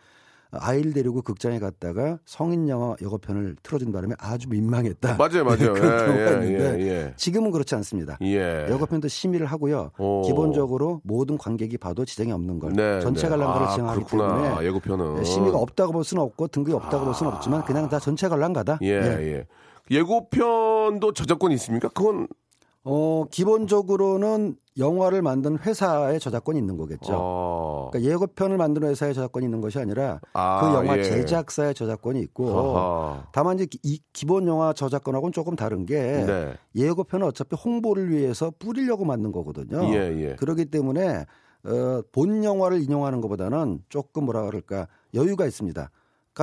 아이를 0.51 0.93
데리고 0.93 1.21
극장에 1.21 1.60
갔다가 1.60 2.19
성인 2.25 2.69
영화 2.69 2.95
예고편을 3.01 3.58
틀어준 3.62 3.91
바람에 3.91 4.13
아주 4.17 4.47
민망했다. 4.49 5.17
맞아요, 5.17 5.43
맞아요. 5.45 5.73
그런 5.73 6.06
경우가 6.06 6.43
예, 6.43 6.47
있는데 6.47 6.80
예, 6.82 6.88
예. 6.88 7.13
지금은 7.17 7.51
그렇지 7.51 7.75
않습니다. 7.75 8.17
예. 8.21 8.67
예고편도 8.69 9.08
심의를 9.08 9.47
하고요. 9.47 9.91
오. 9.97 10.21
기본적으로 10.21 11.01
모든 11.04 11.38
관객이 11.38 11.78
봐도 11.78 12.06
지장이 12.06 12.32
없는 12.32 12.60
걸 12.60 12.71
네, 12.73 13.01
전체 13.01 13.23
네. 13.23 13.30
관람가를 13.30 13.67
아, 13.67 13.69
지정하기. 13.71 14.04
때문에 14.06 14.65
예고편은. 14.67 15.23
심의가 15.25 15.58
없다고 15.58 15.91
볼 15.91 16.04
수는 16.04 16.23
없고 16.23 16.47
등급이 16.47 16.73
없다고 16.73 17.06
볼 17.06 17.13
수는 17.13 17.34
없지만 17.34 17.65
그냥 17.65 17.89
다 17.89 17.99
전체 17.99 18.30
관람가다. 18.30 18.80
예, 18.84 18.88
예. 18.93 19.47
예고편도 19.91 21.13
저작권이 21.13 21.54
있습니까? 21.56 21.89
그건 21.89 22.28
어, 22.84 23.26
기본적으로는 23.32 24.58
영화를 24.78 25.21
만든 25.21 25.58
회사의 25.58 26.19
저작권이 26.19 26.60
있는 26.60 26.78
거겠죠. 26.78 27.13
어. 27.13 27.89
그러니까 27.91 28.12
예고편을 28.12 28.58
만드는 28.58 28.89
회사의 28.89 29.13
저작권이 29.15 29.45
있는 29.45 29.62
것이 29.62 29.80
아니라 29.80 30.19
아, 30.34 30.62
그 30.62 30.76
영화 30.76 30.98
예. 30.98 31.04
제작사의 31.04 31.74
저작권이 31.74 32.19
있고 32.21 32.60
아하. 32.60 33.28
다만 33.32 33.56
이제 33.56 33.67
이 33.84 34.00
기본 34.13 34.48
영화 34.48 34.74
저작권하고는 34.74 35.32
조금 35.32 35.56
다른 35.56 35.86
게 35.86 35.95
네. 36.26 36.54
예고편은 36.76 37.26
어차피 37.26 37.56
홍보를 37.56 38.12
위해서 38.12 38.52
뿌리려고 38.60 39.06
만든 39.06 39.32
거거든요. 39.32 39.84
예, 39.95 40.13
예. 40.21 40.36
그렇기 40.36 40.65
때문에 40.65 41.26
어, 41.63 42.02
본 42.12 42.43
영화를 42.43 42.82
인용하는 42.82 43.21
것보다는 43.21 43.80
조금 43.89 44.26
뭐라 44.26 44.43
그럴까 44.43 44.88
여유가 45.15 45.48
있습니다. 45.48 45.89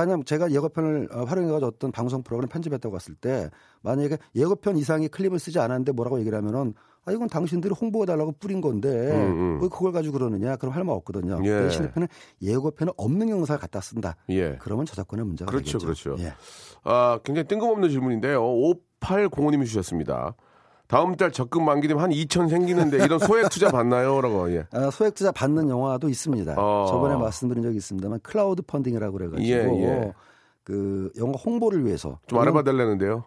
그냥 0.01 0.23
제가 0.23 0.51
예고편을 0.51 1.09
어, 1.11 1.23
활용해가지고 1.23 1.67
어떤 1.67 1.91
방송 1.91 2.23
프로그램 2.23 2.49
편집했다고 2.49 2.95
했을 2.95 3.13
때 3.15 3.49
만약에 3.83 4.17
예고편 4.35 4.75
이상의 4.75 5.09
클립을 5.09 5.37
쓰지 5.39 5.59
않았는데 5.59 5.91
뭐라고 5.91 6.19
얘기를 6.19 6.37
하면은 6.37 6.73
아 7.05 7.11
이건 7.11 7.27
당신들이 7.27 7.75
홍보해달라고 7.79 8.33
뿌린 8.39 8.59
건데 8.61 8.89
음, 8.89 9.57
음. 9.57 9.59
왜 9.61 9.67
그걸 9.67 9.91
가지고 9.91 10.17
그러느냐 10.17 10.55
그럼 10.55 10.73
할 10.73 10.83
말 10.83 10.95
없거든요. 10.95 11.39
예. 11.43 11.63
대신에 11.63 11.91
편은 11.91 12.07
예고편은 12.41 12.93
없는 12.97 13.29
영상을 13.29 13.59
갖다 13.59 13.81
쓴다. 13.81 14.15
예. 14.29 14.55
그러면 14.59 14.85
저작권의 14.85 15.25
문제가 15.25 15.51
그렇죠, 15.51 15.77
되겠죠. 15.77 16.15
그렇죠. 16.15 16.23
예. 16.23 16.33
아, 16.83 17.19
굉장히 17.23 17.47
뜬금없는 17.47 17.89
질문인데요. 17.89 18.41
5805님이 18.41 19.65
주셨습니다. 19.65 20.35
다음 20.93 21.15
달 21.15 21.31
적금 21.31 21.65
만기 21.65 21.87
되면 21.87 22.03
한 22.03 22.11
2천 22.11 22.49
생기는데 22.49 23.03
이런 23.03 23.17
소액 23.17 23.49
투자 23.49 23.69
받나요? 23.71 24.21
라고. 24.21 24.53
예. 24.53 24.67
아, 24.71 24.91
소액 24.91 25.15
투자 25.15 25.31
받는 25.31 25.67
영화도 25.67 26.07
있습니다. 26.07 26.53
어. 26.55 26.85
저번에 26.87 27.15
말씀드린 27.15 27.63
적이 27.63 27.77
있습니다만 27.77 28.19
크라우드 28.21 28.61
펀딩이라고 28.61 29.17
그래 29.17 29.29
가지고 29.29 29.47
예, 29.49 29.85
예. 29.85 30.13
그 30.63 31.11
영화 31.17 31.33
홍보를 31.33 31.83
위해서 31.83 32.19
좀 32.27 32.37
알아봐 32.37 32.61
달라는데요. 32.63 33.23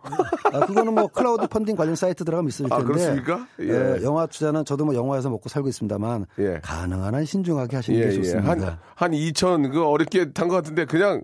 아, 0.53 0.61
그거는 0.65 0.95
뭐 0.95 1.09
크라우드 1.09 1.49
펀딩 1.49 1.75
관련 1.75 1.97
사이트 1.97 2.25
들어가면 2.25 2.49
있을 2.51 2.67
아, 2.73 2.79
텐데. 2.79 2.85
그렇습니까? 2.93 3.49
예. 3.59 3.97
에, 3.99 4.03
영화 4.05 4.27
투자는 4.27 4.65
저도 4.65 4.85
뭐 4.85 4.95
영화에서 4.95 5.29
먹고 5.29 5.49
살고 5.49 5.69
있습니다만 5.69 6.27
예. 6.39 6.61
가능한 6.63 7.17
한 7.17 7.25
신중하게 7.25 7.75
하시는 7.75 7.99
예, 7.99 8.05
게 8.05 8.11
예. 8.11 8.15
좋습니다. 8.15 8.49
한, 8.49 8.79
한 8.95 9.11
2천, 9.11 9.73
그 9.73 9.85
어렵게 9.85 10.31
탄 10.33 10.47
것 10.47 10.55
같은데 10.55 10.85
그냥 10.85 11.21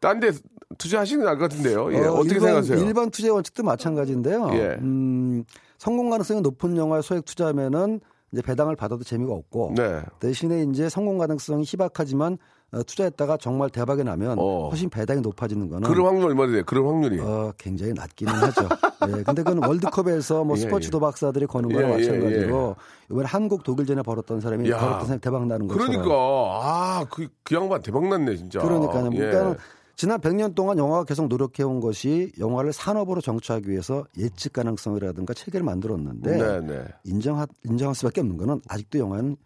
딴 0.00 0.18
데 0.18 0.30
투자하시는 0.78 1.20
게 1.20 1.24
나을 1.26 1.38
것 1.38 1.50
같은데요. 1.50 1.92
예. 1.92 1.98
어떻게 2.06 2.40
생각하세요? 2.40 2.78
일반 2.78 3.10
투자 3.10 3.32
원칙도 3.32 3.62
마찬가지인데요. 3.62 4.50
예. 4.54 4.78
음, 4.80 5.44
성공 5.84 6.08
가능성이 6.08 6.40
높은 6.40 6.78
영화에 6.78 7.02
소액 7.02 7.26
투자하면은 7.26 8.00
이제 8.32 8.40
배당을 8.40 8.74
받아도 8.74 9.04
재미가 9.04 9.34
없고 9.34 9.74
네. 9.76 10.00
대신에 10.18 10.62
이제 10.62 10.88
성공 10.88 11.18
가능성이 11.18 11.62
희박하지만 11.66 12.38
어, 12.72 12.82
투자했다가 12.82 13.36
정말 13.36 13.68
대박이 13.68 14.02
나면 14.02 14.38
어. 14.38 14.70
훨씬 14.70 14.88
배당이 14.88 15.20
높아지는 15.20 15.68
거는 15.68 15.86
그런 15.86 16.06
확률 16.06 16.30
얼마 16.30 16.46
돼요? 16.46 16.62
그런 16.64 16.86
확률이. 16.86 17.20
어, 17.20 17.52
굉장히 17.58 17.92
낮기는 17.92 18.32
하죠. 18.32 18.66
예, 19.08 19.22
근데 19.24 19.42
그건 19.42 19.62
월드컵에서 19.62 20.44
뭐 20.44 20.56
예, 20.56 20.60
스포츠 20.62 20.86
예. 20.86 20.90
도박사들이 20.90 21.46
거는 21.46 21.68
거랑 21.68 21.90
예, 21.90 21.94
예, 21.94 21.98
마찬가지로 21.98 22.76
이번에 23.10 23.26
한국 23.26 23.62
독일전에 23.62 24.00
벌었던 24.00 24.40
사람이 24.40 24.70
야. 24.70 24.78
벌었던 24.78 25.04
사람이 25.04 25.20
대박 25.20 25.46
나는 25.46 25.68
것처럼. 25.68 25.90
그러니까 25.90 26.14
아, 26.14 27.04
그, 27.10 27.28
그 27.42 27.54
양반 27.54 27.82
대박 27.82 28.08
났네, 28.08 28.36
진짜. 28.36 28.60
그러니까요. 28.60 29.10
예. 29.12 29.18
그러니까 29.18 29.62
지난 29.96 30.20
100년 30.20 30.54
동안 30.54 30.78
영화가 30.78 31.04
계속 31.04 31.28
노력해온 31.28 31.80
것이 31.80 32.32
영화를 32.38 32.72
산업으로 32.72 33.20
정착하기 33.20 33.70
위해서 33.70 34.04
예측 34.18 34.52
가능성이라든가 34.54 35.34
체계를 35.34 35.64
만들었는데 35.64 36.36
네, 36.36 36.60
네. 36.60 36.84
인정하, 37.04 37.46
인정할 37.64 37.94
수밖에 37.94 38.20
없는 38.20 38.36
거는 38.36 38.60
아직도 38.68 38.98
영화는 38.98 39.36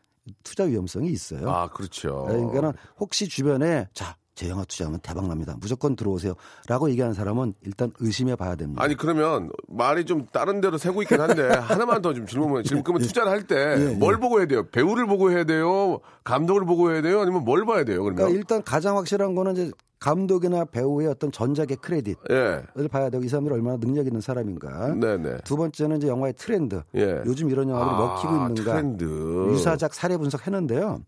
투자 0.43 0.65
위험성이 0.65 1.11
있어요. 1.11 1.49
아, 1.51 1.69
그렇죠. 1.69 2.25
그러니까는 2.27 2.73
혹시 2.99 3.29
주변에 3.29 3.89
자, 3.95 4.17
제 4.39 4.49
영화 4.49 4.65
투자하면 4.65 5.01
대박 5.03 5.27
납니다. 5.27 5.57
무조건 5.61 5.97
들어오세요. 5.97 6.35
라고 6.69 6.89
얘기하는 6.91 7.13
사람은 7.13 7.55
일단 7.63 7.91
의심해 7.99 8.37
봐야 8.37 8.55
됩니다. 8.55 8.81
아니 8.81 8.95
그러면 8.97 9.51
말이 9.67 10.05
좀 10.05 10.27
다른 10.33 10.61
데로 10.61 10.79
새고 10.79 11.03
있긴 11.03 11.21
한데 11.21 11.49
하나만 11.59 12.03
더 12.03 12.13
좀 12.13 12.25
질문을 12.25 12.63
지금 12.63 12.85
그러면 12.85 13.03
투자를 13.03 13.33
할때 13.33 13.57
예, 13.79 13.95
뭘 13.97 14.15
예. 14.15 14.21
보고 14.21 14.39
해야 14.39 14.47
돼요? 14.47 14.63
배우를 14.71 15.07
보고 15.07 15.33
해야 15.33 15.43
돼요? 15.43 15.99
감독을 16.23 16.65
보고 16.67 16.93
해야 16.93 17.03
돼요? 17.03 17.21
아니면 17.21 17.43
뭘 17.45 17.67
봐야 17.67 17.83
돼요? 17.83 18.03
그러면 18.05 18.15
그러니까 18.15 18.39
일단 18.39 18.63
가장 18.63 18.97
확실한 18.97 19.35
거는 19.35 19.53
이제 19.55 19.71
감독이나 19.99 20.65
배우의 20.67 21.09
어떤 21.09 21.33
전작의 21.33 21.79
크레딧을 21.79 22.17
예, 22.31 22.89
봐야 22.89 23.11
되고 23.11 23.25
이 23.25 23.29
사람들이 23.29 23.53
얼마나 23.57 23.77
능력 23.79 24.07
있는 24.07 24.21
사람인가. 24.21 24.95
네네. 24.95 25.39
두 25.45 25.57
번째는 25.57 25.97
이제 25.97 26.07
영화의 26.07 26.35
트렌드. 26.35 26.81
예. 26.95 27.23
요즘 27.27 27.51
이런 27.51 27.69
영화들이 27.69 27.95
아, 27.95 27.99
먹히고 27.99 28.33
있는가. 28.35 28.63
트렌드. 28.63 29.05
유사작 29.51 29.95
사례 29.95 30.17
분석했는데요. 30.17 31.01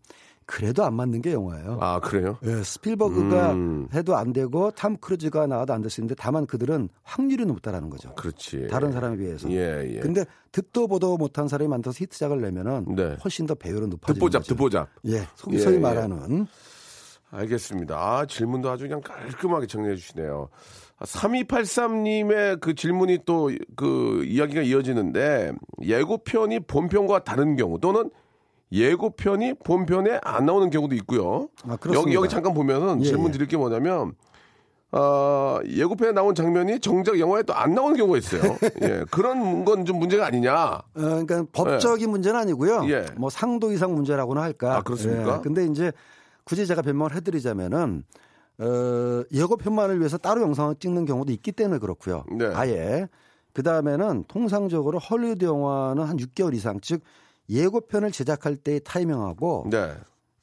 그래도 0.53 0.83
안 0.83 0.95
맞는 0.95 1.21
게 1.21 1.31
영화예요. 1.31 1.77
아 1.79 2.01
그래요? 2.01 2.37
예, 2.43 2.61
스필버그가 2.61 3.53
음. 3.53 3.87
해도 3.93 4.17
안 4.17 4.33
되고 4.33 4.69
탐 4.71 4.97
크루즈가 4.97 5.47
나와도 5.47 5.71
안 5.73 5.81
될 5.81 5.89
수 5.89 6.01
있는데 6.01 6.13
다만 6.15 6.45
그들은 6.45 6.89
확률이 7.03 7.45
높다라는 7.45 7.89
거죠. 7.89 8.13
그렇지. 8.15 8.67
다른 8.69 8.91
사람에 8.91 9.15
비해서. 9.15 9.49
예, 9.49 9.89
예. 9.95 9.99
근데 9.99 10.25
듣도 10.51 10.87
보도 10.87 11.15
못한 11.17 11.47
사람이 11.47 11.69
만들어서 11.69 11.97
히트작을 12.01 12.41
내면은 12.41 12.85
네. 12.95 13.15
훨씬 13.23 13.45
더 13.45 13.55
배율은 13.55 13.89
높아지는 13.91 14.13
듣보잡, 14.15 14.39
거죠. 14.39 14.53
듣보잡. 14.53 14.89
예, 15.05 15.25
소- 15.35 15.49
예, 15.53 15.57
소위 15.59 15.75
예. 15.75 15.79
말하는 15.79 16.47
알겠습니다. 17.31 17.95
아, 17.97 18.25
질문도 18.25 18.69
아주 18.69 18.83
그냥 18.83 18.99
깔끔하게 18.99 19.65
정리해 19.67 19.95
주시네요. 19.95 20.49
3283님의 20.99 22.59
그 22.59 22.75
질문이 22.75 23.19
또 23.25 23.49
그 23.75 24.23
이야기가 24.25 24.61
이어지는데 24.61 25.53
예고편이 25.81 26.61
본편과 26.61 27.23
다른 27.23 27.55
경우 27.55 27.79
또는 27.79 28.09
예고편이 28.71 29.55
본편에 29.63 30.19
안 30.23 30.45
나오는 30.45 30.69
경우도 30.69 30.95
있고요. 30.95 31.49
아. 31.63 31.77
여기 31.93 32.13
여기 32.13 32.29
잠깐 32.29 32.53
보면은 32.53 33.01
예, 33.01 33.05
질문 33.05 33.27
예. 33.27 33.31
드릴 33.33 33.47
게 33.47 33.57
뭐냐면 33.57 34.13
어, 34.93 35.59
예고편에 35.67 36.11
나온 36.11 36.35
장면이 36.35 36.79
정작 36.81 37.17
영화에 37.19 37.43
또 37.43 37.53
안 37.53 37.73
나오는 37.73 37.95
경우가 37.97 38.17
있어요. 38.17 38.57
예, 38.81 39.05
그런 39.11 39.63
건 39.65 39.85
좀 39.85 39.99
문제가 39.99 40.25
아니냐. 40.25 40.53
어, 40.55 40.81
그러니까 40.93 41.45
법적인 41.53 42.09
문제는 42.09 42.39
아니고요. 42.39 42.89
예. 42.89 43.05
뭐 43.17 43.29
상도 43.29 43.71
이상 43.71 43.93
문제라고나 43.93 44.41
할까. 44.41 44.77
아, 44.77 44.81
그렇습니까? 44.81 45.37
예, 45.37 45.41
근데 45.41 45.65
이제 45.65 45.91
굳이 46.43 46.65
제가 46.67 46.81
변명을 46.81 47.15
해드리자면은 47.15 48.03
어, 48.59 49.23
예고편만을 49.33 49.99
위해서 49.99 50.17
따로 50.17 50.41
영상을 50.41 50.75
찍는 50.75 51.05
경우도 51.05 51.31
있기 51.33 51.51
때문에 51.51 51.79
그렇고요. 51.79 52.25
네. 52.31 52.45
아예 52.53 53.07
그 53.53 53.63
다음에는 53.63 54.25
통상적으로 54.27 54.99
헐리우드 54.99 55.45
영화는 55.45 56.03
한 56.03 56.17
6개월 56.17 56.53
이상 56.53 56.79
즉 56.81 57.01
예고편을 57.51 58.11
제작할 58.11 58.55
때의 58.55 58.81
타이밍하고 58.83 59.67
네. 59.69 59.93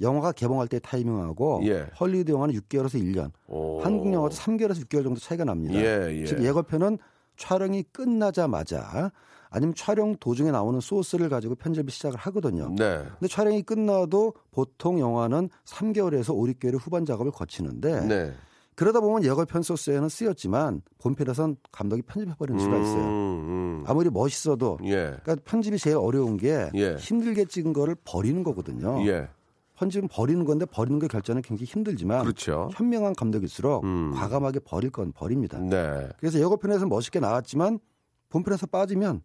영화가 0.00 0.32
개봉할 0.32 0.68
때의 0.68 0.80
타이밍하고 0.80 1.62
예. 1.64 1.86
헐리우드 1.98 2.30
영화는 2.30 2.54
6개월에서 2.54 3.02
1년, 3.02 3.32
오. 3.48 3.80
한국 3.80 4.12
영화도 4.12 4.34
3개월에서 4.34 4.84
6개월 4.86 5.02
정도 5.02 5.18
차이가 5.18 5.44
납니다. 5.44 5.74
예, 5.74 6.20
예. 6.20 6.24
즉 6.24 6.44
예고편은 6.44 6.98
촬영이 7.36 7.84
끝나자마자 7.92 9.10
아니면 9.50 9.74
촬영 9.74 10.14
도중에 10.16 10.50
나오는 10.50 10.78
소스를 10.78 11.28
가지고 11.28 11.54
편집을 11.54 11.90
시작을 11.90 12.18
하거든요. 12.18 12.68
네. 12.76 13.04
근데 13.18 13.28
촬영이 13.28 13.62
끝나도 13.62 14.34
보통 14.50 15.00
영화는 15.00 15.48
3개월에서 15.64 16.34
5, 16.34 16.42
6개월의 16.44 16.78
후반 16.78 17.06
작업을 17.06 17.32
거치는데 17.32 18.06
네. 18.06 18.32
그러다 18.78 19.00
보면 19.00 19.24
예고편 19.24 19.62
소스에는 19.62 20.08
쓰였지만 20.08 20.82
본편에선 20.98 21.56
감독이 21.72 22.02
편집해버리는 22.02 22.60
수가 22.60 22.78
있어요. 22.78 23.02
음, 23.02 23.82
음. 23.82 23.84
아무리 23.88 24.08
멋있어도 24.08 24.78
예. 24.84 25.16
그러니까 25.24 25.34
편집이 25.44 25.78
제일 25.78 25.96
어려운 25.96 26.36
게 26.36 26.70
예. 26.76 26.94
힘들게 26.94 27.46
찍은 27.46 27.72
거를 27.72 27.96
버리는 28.04 28.40
거거든요. 28.44 29.04
예. 29.08 29.28
편집은 29.74 30.06
버리는 30.06 30.44
건데 30.44 30.64
버리는 30.64 30.96
거 31.00 31.08
결정은 31.08 31.42
굉장히 31.42 31.66
힘들지만 31.66 32.22
그렇죠. 32.22 32.70
현명한 32.74 33.16
감독일수록 33.16 33.82
음. 33.82 34.12
과감하게 34.14 34.60
버릴 34.60 34.90
건 34.90 35.10
버립니다. 35.10 35.58
네. 35.58 36.08
그래서 36.20 36.38
예고편에서 36.38 36.86
멋있게 36.86 37.18
나왔지만 37.18 37.80
본편에서 38.28 38.68
빠지면 38.68 39.22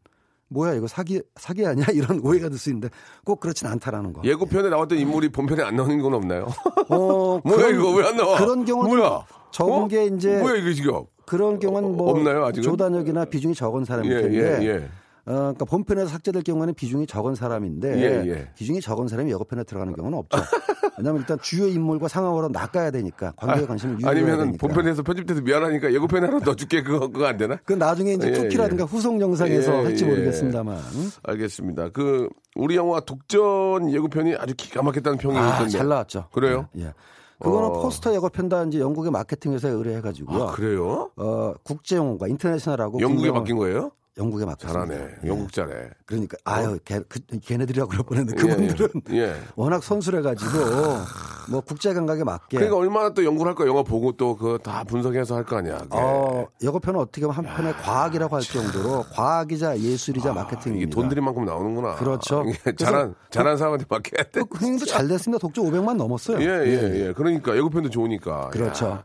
뭐야 0.50 0.74
이거 0.76 0.88
사기 0.88 1.22
사기 1.36 1.66
아니야 1.66 1.86
이런 1.94 2.20
오해가 2.24 2.50
들 2.50 2.58
수 2.58 2.70
있는데 2.70 2.90
꼭 3.26 3.40
그렇진 3.40 3.68
않다라는 3.68 4.14
거. 4.14 4.22
예고편에 4.24 4.70
나왔던 4.70 4.98
인물이 4.98 5.30
본편에 5.30 5.64
안 5.64 5.76
나오는 5.76 6.00
건 6.00 6.14
없나요? 6.14 6.48
어, 6.90 7.40
뭐야 7.46 7.58
그런- 7.58 7.76
이거 7.76 7.92
왜 7.96 8.04
안 8.06 8.16
나와? 8.18 8.38
그런 8.38 8.66
경우는 8.66 8.96
뭐야? 8.98 9.26
적은 9.52 9.74
어? 9.74 9.88
게 9.88 10.06
이제 10.06 10.38
뭐야 10.40 10.56
이거 10.58 10.74
지금? 10.74 11.02
그런 11.26 11.58
경우는 11.60 11.96
뭐 11.96 12.12
없나요, 12.12 12.44
아직은? 12.46 12.64
조단역이나 12.64 13.26
비중이 13.26 13.56
적은 13.56 13.86
사람일 13.86 14.12
예, 14.12 14.22
텐데 14.22 14.62
예, 14.62 14.68
예. 14.68 14.90
어, 15.26 15.32
그러니까 15.32 15.66
본편에서 15.66 16.08
삭제될 16.10 16.44
경우에는 16.44 16.74
비중이 16.74 17.08
적은 17.08 17.36
사람인데 17.36 17.98
예, 17.98 18.30
예. 18.30 18.50
비중이 18.56 18.82
적은 18.82 19.08
사람이 19.08 19.32
예고편에 19.32 19.64
들어가는 19.64 19.94
경우는 19.96 20.18
없죠. 20.18 20.38
왜냐하면 20.98 21.22
일단 21.22 21.40
주요 21.42 21.68
인물과 21.68 22.10
상황으로 22.10 22.50
낚아야 22.50 22.92
되니까 22.92 23.32
관객의 23.38 23.68
관심을 23.68 24.00
유도해야 24.00 24.38
되니까. 24.38 24.58
본편에서 24.60 25.02
편집돼서 25.04 25.42
미안하니까 25.42 25.94
예고편에 25.94 26.28
하나 26.28 26.40
넣어줄게 26.40 26.84
그거 26.84 27.08
그거 27.08 27.26
안 27.26 27.38
되나? 27.38 27.58
그 27.64 27.72
나중에 27.74 28.14
이제 28.14 28.28
예, 28.28 28.32
쿠키라든가 28.38 28.84
예. 28.84 28.86
후속 28.86 29.20
영상에서 29.20 29.80
예, 29.80 29.84
할지 29.86 30.04
예. 30.04 30.10
모르겠습니다만. 30.10 30.78
알겠습니다. 31.24 31.90
그 31.90 32.28
우리 32.56 32.76
영화 32.76 33.00
독전 33.00 33.92
예고편이 33.92 34.36
아주 34.36 34.54
기가 34.58 34.84
막혔다는 34.84 35.18
평이 35.20 35.38
아, 35.38 35.56
있던데. 35.56 35.78
잘 35.78 35.88
나왔죠. 35.88 36.28
그래요? 36.34 36.68
예. 36.78 36.84
예. 36.84 36.94
그거는 37.40 37.70
어. 37.70 37.82
포스터 37.82 38.14
예고편다 38.14 38.66
이제 38.66 38.80
영국의 38.80 39.12
마케팅 39.12 39.54
회사에 39.54 39.72
의뢰해가지고요. 39.72 40.44
아, 40.44 40.52
그래요? 40.52 41.10
어, 41.16 41.54
국제용과 41.64 42.28
인터내셔널하고 42.28 43.00
영국에 43.02 43.32
맡긴 43.32 43.58
거예요? 43.58 43.92
영국에 44.18 44.46
맡겼습니다. 44.46 44.86
잘하네. 44.96 45.16
예. 45.24 45.28
영국 45.28 45.52
잘해. 45.52 45.90
그러니까 46.06 46.38
아유 46.44 46.78
걔, 46.86 47.00
그, 47.10 47.20
걔네들이라고 47.44 47.90
그럴 47.90 48.04
뻔했는데 48.06 48.40
그분들은 48.42 48.90
예, 49.12 49.18
예. 49.18 49.36
워낙 49.56 49.84
선수래가지고 49.84 50.52
뭐 51.50 51.62
국제 51.62 51.94
감각에 51.94 52.24
맞게 52.24 52.58
그러니까 52.58 52.78
얼마나 52.78 53.10
또 53.14 53.26
연구를 53.26 53.50
할까 53.52 53.66
영화 53.66 53.82
보고 53.84 54.12
또 54.14 54.36
그거 54.36 54.58
다 54.60 54.84
분석해서 54.84 55.36
할 55.36 55.44
거 55.44 55.58
아니야. 55.58 55.78
그게. 55.80 55.90
어, 55.98 56.48
예고편은 56.62 57.00
어떻게 57.00 57.22
보면 57.26 57.36
한 57.36 57.56
편의 57.56 57.74
과학이라고 57.74 58.36
할 58.36 58.42
정도로 58.44 59.04
과학이자 59.14 59.78
예술이자 59.80 60.30
아, 60.30 60.34
마케팅입니다. 60.34 60.84
이게 60.84 60.90
돈 60.90 61.10
들인 61.10 61.24
만큼 61.26 61.44
나오는구나. 61.46 61.96
그렇죠. 61.96 62.46
잘한 62.78 63.16
잘한 63.32 63.58
사람한테 63.58 63.86
맡겨야 63.90 64.24
돼. 64.32 64.42
그 64.50 64.58
흥행도 64.58 64.86
잘 64.86 65.08
됐습니다. 65.08 65.40
독점 65.42 65.66
500만 65.66 65.96
넘었어요. 65.98 66.40
예, 66.40 66.66
예, 66.68 67.08
예. 67.08 67.14
그러니까 67.14 67.56
예고편도 67.58 67.90
좋으니까. 67.90 68.50
그렇죠. 68.52 69.04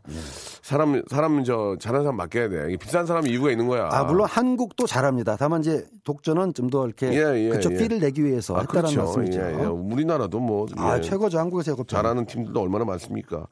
야, 0.69 0.77
사람 0.77 1.01
사람 1.09 1.43
저 1.43 1.75
잘하는 1.79 2.03
사람 2.03 2.17
맡겨야 2.17 2.49
돼. 2.49 2.77
비싼 2.77 3.05
사람 3.05 3.25
이유가 3.27 3.49
있는 3.51 3.67
거야. 3.67 3.89
아, 3.91 4.03
물론 4.03 4.27
한국도 4.27 4.85
잘합니다. 4.85 5.35
다만 5.37 5.61
이제 5.61 5.85
독전은 6.03 6.53
좀 6.53 6.69
더 6.69 6.85
이렇게 6.85 7.07
예, 7.13 7.45
예, 7.45 7.49
그쪽 7.49 7.73
예. 7.73 7.77
필을 7.77 7.99
내기 7.99 8.23
위해서 8.23 8.55
아, 8.55 8.59
했다는 8.59 8.91
그렇죠. 8.91 9.03
말씀이죠. 9.03 9.39
예, 9.41 9.61
예. 9.61 9.65
우리나라도 9.65 10.39
뭐 10.39 10.67
아, 10.77 10.97
예. 10.97 11.01
최고죠. 11.01 11.39
한국에서 11.39 11.71
예고편. 11.71 11.87
잘하는 11.87 12.25
팀들도 12.27 12.61
얼마나 12.61 12.85
많습니까? 12.85 13.47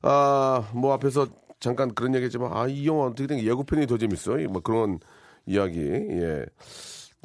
아, 0.00 0.70
뭐 0.72 0.94
앞에서 0.94 1.26
잠깐 1.60 1.94
그런 1.94 2.14
얘기 2.14 2.24
했지만 2.24 2.50
아, 2.54 2.66
이 2.66 2.86
영화 2.86 3.04
어떻게 3.06 3.26
된게 3.26 3.44
예고편이 3.44 3.86
더 3.86 3.98
재밌어? 3.98 4.36
뭐 4.50 4.62
그런 4.62 4.98
이야기. 5.44 5.80
예. 5.80 6.46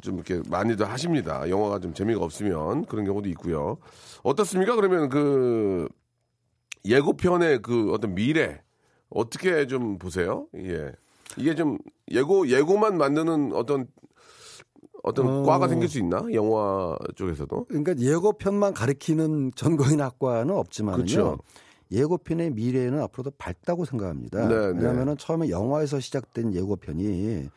좀 0.02 0.14
이렇게 0.16 0.40
많이들 0.48 0.88
하십니다. 0.88 1.48
영화가 1.48 1.80
좀 1.80 1.92
재미가 1.94 2.20
없으면 2.22 2.84
그런 2.84 3.04
경우도 3.06 3.28
있고요. 3.30 3.78
어떻습니까? 4.22 4.76
그러면 4.76 5.08
그 5.08 5.88
예고편의 6.84 7.62
그 7.62 7.92
어떤 7.92 8.14
미래 8.14 8.60
어떻게 9.10 9.66
좀 9.66 9.98
보세요? 9.98 10.46
예. 10.56 10.92
이게 11.36 11.54
좀 11.54 11.78
예고 12.10 12.48
예고만 12.48 12.96
만드는 12.98 13.52
어떤 13.54 13.86
어떤 15.02 15.26
어. 15.28 15.42
과가 15.42 15.68
생길 15.68 15.88
수 15.88 15.98
있나? 15.98 16.24
영화 16.32 16.96
쪽에서도. 17.16 17.66
그러니까 17.66 17.96
예고편만 17.98 18.74
가리키는 18.74 19.52
전공인 19.54 20.00
학과는 20.00 20.54
없지만요. 20.54 20.96
그렇죠. 20.96 21.38
예고편의 21.90 22.50
미래는 22.50 23.00
앞으로도 23.00 23.32
밝다고 23.38 23.84
생각합니다. 23.84 24.46
네, 24.46 24.54
왜냐하면 24.54 25.16
처음에 25.16 25.48
영화에서 25.48 26.00
시작된 26.00 26.54
예고편이 26.54 27.48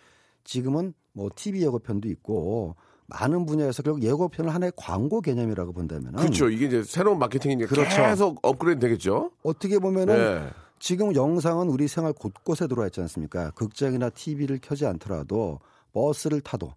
지금은 0.46 0.94
뭐 1.14 1.30
TV 1.36 1.62
예고편도 1.64 2.08
있고 2.10 2.76
많은 3.08 3.46
분야에서 3.46 3.84
결국 3.84 4.04
예고편을 4.04 4.54
하나의 4.54 4.72
광고 4.78 5.20
개념이라고 5.20 5.74
본다면 5.74 6.14
그렇죠. 6.14 6.50
이게 6.50 6.68
이제 6.68 6.84
새로운 6.84 7.20
마케팅이니까 7.20 7.70
음. 7.70 7.76
그렇죠. 7.76 8.02
계속 8.04 8.40
업그레이드 8.42 8.80
되겠죠. 8.80 9.32
어떻게 9.44 9.80
보면은 9.80 10.16
네. 10.16 10.50
지금 10.82 11.14
영상은 11.14 11.70
우리 11.70 11.88
생활 11.88 12.12
곳곳에 12.12 12.66
들어와 12.66 12.88
있지 12.88 13.02
않습니까? 13.02 13.52
극장이나 13.52 14.10
TV를 14.10 14.58
켜지 14.60 14.88
않더라도 14.88 15.60
버스를 15.94 16.42
타도 16.42 16.74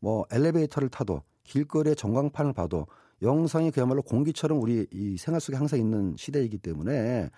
뭐 0.00 0.26
엘리베이터를 0.30 0.90
타도 0.90 1.22
길거리의 1.44 1.96
전광판을 1.96 2.52
봐도 2.52 2.86
영상이 3.22 3.70
그야말로 3.70 4.02
공기처럼 4.02 4.60
우리 4.60 4.86
이 4.92 5.16
생활 5.16 5.40
속에 5.40 5.56
항상 5.56 5.78
있는 5.78 6.14
시대이기 6.18 6.58
때문에 6.58 7.30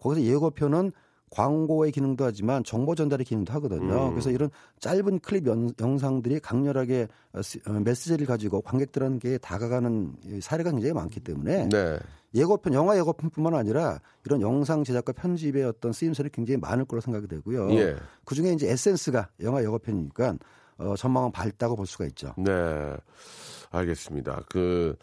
거기서 0.00 0.22
예고편은 0.26 0.90
광고의 1.30 1.92
기능도 1.92 2.24
하지만 2.24 2.64
정보 2.64 2.94
전달의 2.94 3.26
기능도 3.26 3.52
하거든요. 3.52 4.06
음. 4.06 4.10
그래서 4.12 4.30
이런 4.30 4.48
짧은 4.80 5.18
클립 5.18 5.46
연- 5.46 5.74
영상들이 5.78 6.40
강렬하게 6.40 7.08
어, 7.34 7.42
시- 7.42 7.60
어, 7.68 7.72
메시지를 7.72 8.26
가지고 8.26 8.62
관객들에게 8.62 9.36
다가가는 9.36 10.14
이 10.24 10.40
사례가 10.40 10.70
굉장히 10.70 10.94
많기 10.94 11.20
때문에 11.20 11.68
네. 11.68 11.98
예고편, 12.34 12.74
영화 12.74 12.96
예고편뿐만 12.98 13.54
아니라 13.54 14.00
이런 14.24 14.40
영상 14.42 14.84
제작과 14.84 15.12
편집의 15.12 15.64
어떤 15.64 15.92
쓰임새는 15.92 16.30
굉장히 16.32 16.58
많을 16.58 16.84
거로 16.84 17.00
생각이 17.00 17.26
되고요. 17.26 17.70
예. 17.72 17.96
그 18.24 18.34
중에 18.34 18.52
이제 18.52 18.68
에센스가 18.70 19.28
영화 19.42 19.62
예고편이니까 19.62 20.34
어, 20.78 20.94
전망은 20.96 21.32
밝다고 21.32 21.74
볼 21.76 21.86
수가 21.86 22.04
있죠. 22.06 22.34
네. 22.36 22.52
알겠습니다. 23.70 24.42
그, 24.50 24.96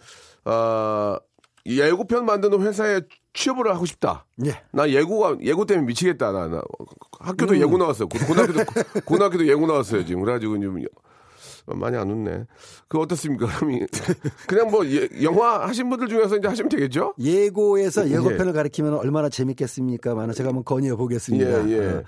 아, 0.46 1.20
이 1.66 1.80
예고편 1.82 2.26
만드는 2.26 2.62
회사에 2.62 3.02
취업을 3.34 3.74
하고 3.74 3.86
싶다. 3.86 4.26
예. 4.46 4.62
나 4.72 4.90
예고가, 4.90 5.38
예고 5.42 5.66
때문에 5.66 5.88
미치겠다. 5.88 6.32
나, 6.32 6.48
나 6.48 6.62
학교도 7.20 7.56
음. 7.56 7.60
예고 7.62 7.78
나왔어요. 7.78 8.08
고- 8.08 8.20
고등학교도, 8.20 8.60
고등학교도 9.06 9.48
예고 9.48 9.66
나왔어요. 9.68 10.06
지금. 10.06 10.22
그래가지고 10.22 10.60
좀 10.62 10.78
많이 11.66 11.98
안 11.98 12.10
웃네. 12.10 12.46
그 12.88 13.00
어떻습니까? 13.00 13.48
그냥 14.48 14.70
뭐 14.70 14.86
예- 14.86 15.10
영화 15.24 15.68
하신 15.68 15.90
분들 15.90 16.08
중에서 16.08 16.38
이제 16.38 16.48
하시면 16.48 16.70
되겠죠? 16.70 17.14
예고에서 17.20 18.10
예고편을 18.10 18.54
가리키면 18.54 18.94
얼마나 18.96 19.30
재밌겠습니까만 19.30 20.32
제가 20.34 20.50
한번 20.50 20.64
건의해 20.64 20.96
보겠습니다. 20.96 21.70
예, 21.70 21.72
예. 21.72 21.88
어, 21.88 22.04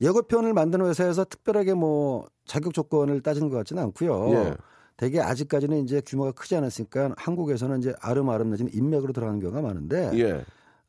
예고편을 0.00 0.52
만드는 0.54 0.86
회사에서 0.86 1.24
특별하게 1.24 1.74
뭐 1.74 2.26
자격 2.46 2.74
조건을 2.74 3.20
따지는 3.20 3.50
것 3.50 3.56
같지는 3.58 3.82
않고요. 3.84 4.30
예. 4.32 4.54
대개 4.96 5.20
아직까지는 5.20 5.82
이제 5.84 6.00
규모가 6.04 6.32
크지 6.32 6.54
않았으니까 6.56 7.14
한국에서는 7.16 7.78
이제 7.78 7.94
알음알음 8.00 8.50
내지는 8.50 8.72
인맥으로 8.72 9.12
들어가는 9.12 9.40
경우가 9.40 9.60
많은데 9.62 10.10
예. 10.14 10.44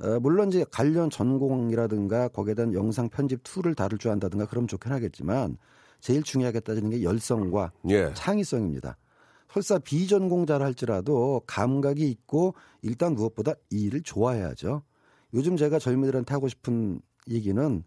어, 0.06 0.20
물론 0.20 0.50
이제 0.50 0.66
관련 0.72 1.10
전공이라든가 1.10 2.28
거기에 2.30 2.54
대한 2.54 2.74
영상 2.74 3.10
편집 3.10 3.42
툴을 3.44 3.76
다룰 3.76 3.98
줄 4.00 4.12
안다든가 4.12 4.46
그럼 4.48 4.68
좋긴 4.68 4.92
하겠지만 4.92 5.58
제일 6.04 6.22
중요하게 6.22 6.60
따지는 6.60 6.89
게 6.89 7.02
열성과 7.02 7.72
예. 7.88 8.13
창의성입니다. 8.13 8.98
설사 9.50 9.80
비전공자라 9.80 10.65
할지라도 10.66 11.42
감각이 11.48 12.10
있고 12.10 12.56
일단 12.82 13.13
무엇보다 13.13 13.54
이 13.70 13.84
일을 13.84 14.02
좋아해야죠. 14.02 14.84
요즘 15.34 15.56
제가 15.56 15.80
젊은이들한테 15.80 16.34
하고 16.34 16.50
싶은 16.50 17.00
얘기는 17.30 17.84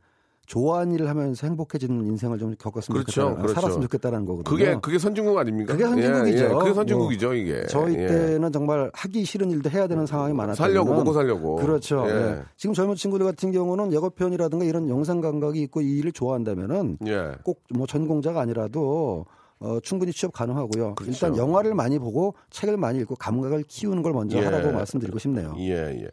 좋아하는 0.46 0.94
일을 0.94 1.08
하면서 1.08 1.46
행복해지는 1.46 2.06
인생을 2.06 2.38
좀 2.38 2.54
겪었으면 2.58 3.02
그렇죠, 3.02 3.20
좋겠다, 3.20 3.42
그렇죠. 3.42 3.54
살았으면 3.54 3.82
좋겠다는 3.82 4.24
거거든요. 4.24 4.44
그게, 4.56 4.78
그게 4.80 4.98
선진국 4.98 5.36
아닙니까? 5.36 5.72
그게 5.72 5.84
선진국이죠. 5.84 6.38
예, 6.38 6.44
예. 6.44 6.48
그게 6.48 6.74
선진국이죠, 6.74 7.34
이게. 7.34 7.66
저희 7.66 7.94
예. 7.96 8.06
때는 8.06 8.52
정말 8.52 8.90
하기 8.94 9.24
싫은 9.24 9.50
일도 9.50 9.70
해야 9.70 9.86
되는 9.86 10.06
상황이 10.06 10.32
많았다. 10.32 10.54
살려고, 10.54 10.94
먹고 10.94 11.12
살려고. 11.12 11.56
그렇죠. 11.56 12.04
예. 12.08 12.12
예. 12.12 12.42
지금 12.56 12.74
젊은 12.74 12.94
친구들 12.94 13.26
같은 13.26 13.50
경우는 13.50 13.92
예고편이라든가 13.92 14.64
이런 14.64 14.88
영상 14.88 15.20
감각이 15.20 15.60
있고 15.62 15.80
이 15.80 15.98
일을 15.98 16.12
좋아한다면은 16.12 16.98
예. 17.06 17.32
꼭뭐 17.42 17.86
전공자가 17.86 18.40
아니라도 18.40 19.26
어, 19.58 19.80
충분히 19.80 20.12
취업 20.12 20.32
가능하고요. 20.32 20.94
그렇죠. 20.96 21.10
일단 21.10 21.36
영화를 21.36 21.74
많이 21.74 21.98
보고 21.98 22.34
책을 22.50 22.76
많이 22.76 22.98
읽고 23.00 23.16
감각을 23.16 23.64
키우는 23.66 24.02
걸 24.02 24.12
먼저 24.12 24.38
예. 24.38 24.44
하라고 24.44 24.70
말씀드리고 24.72 25.18
싶네요. 25.18 25.54
예, 25.58 25.72
예. 26.02 26.08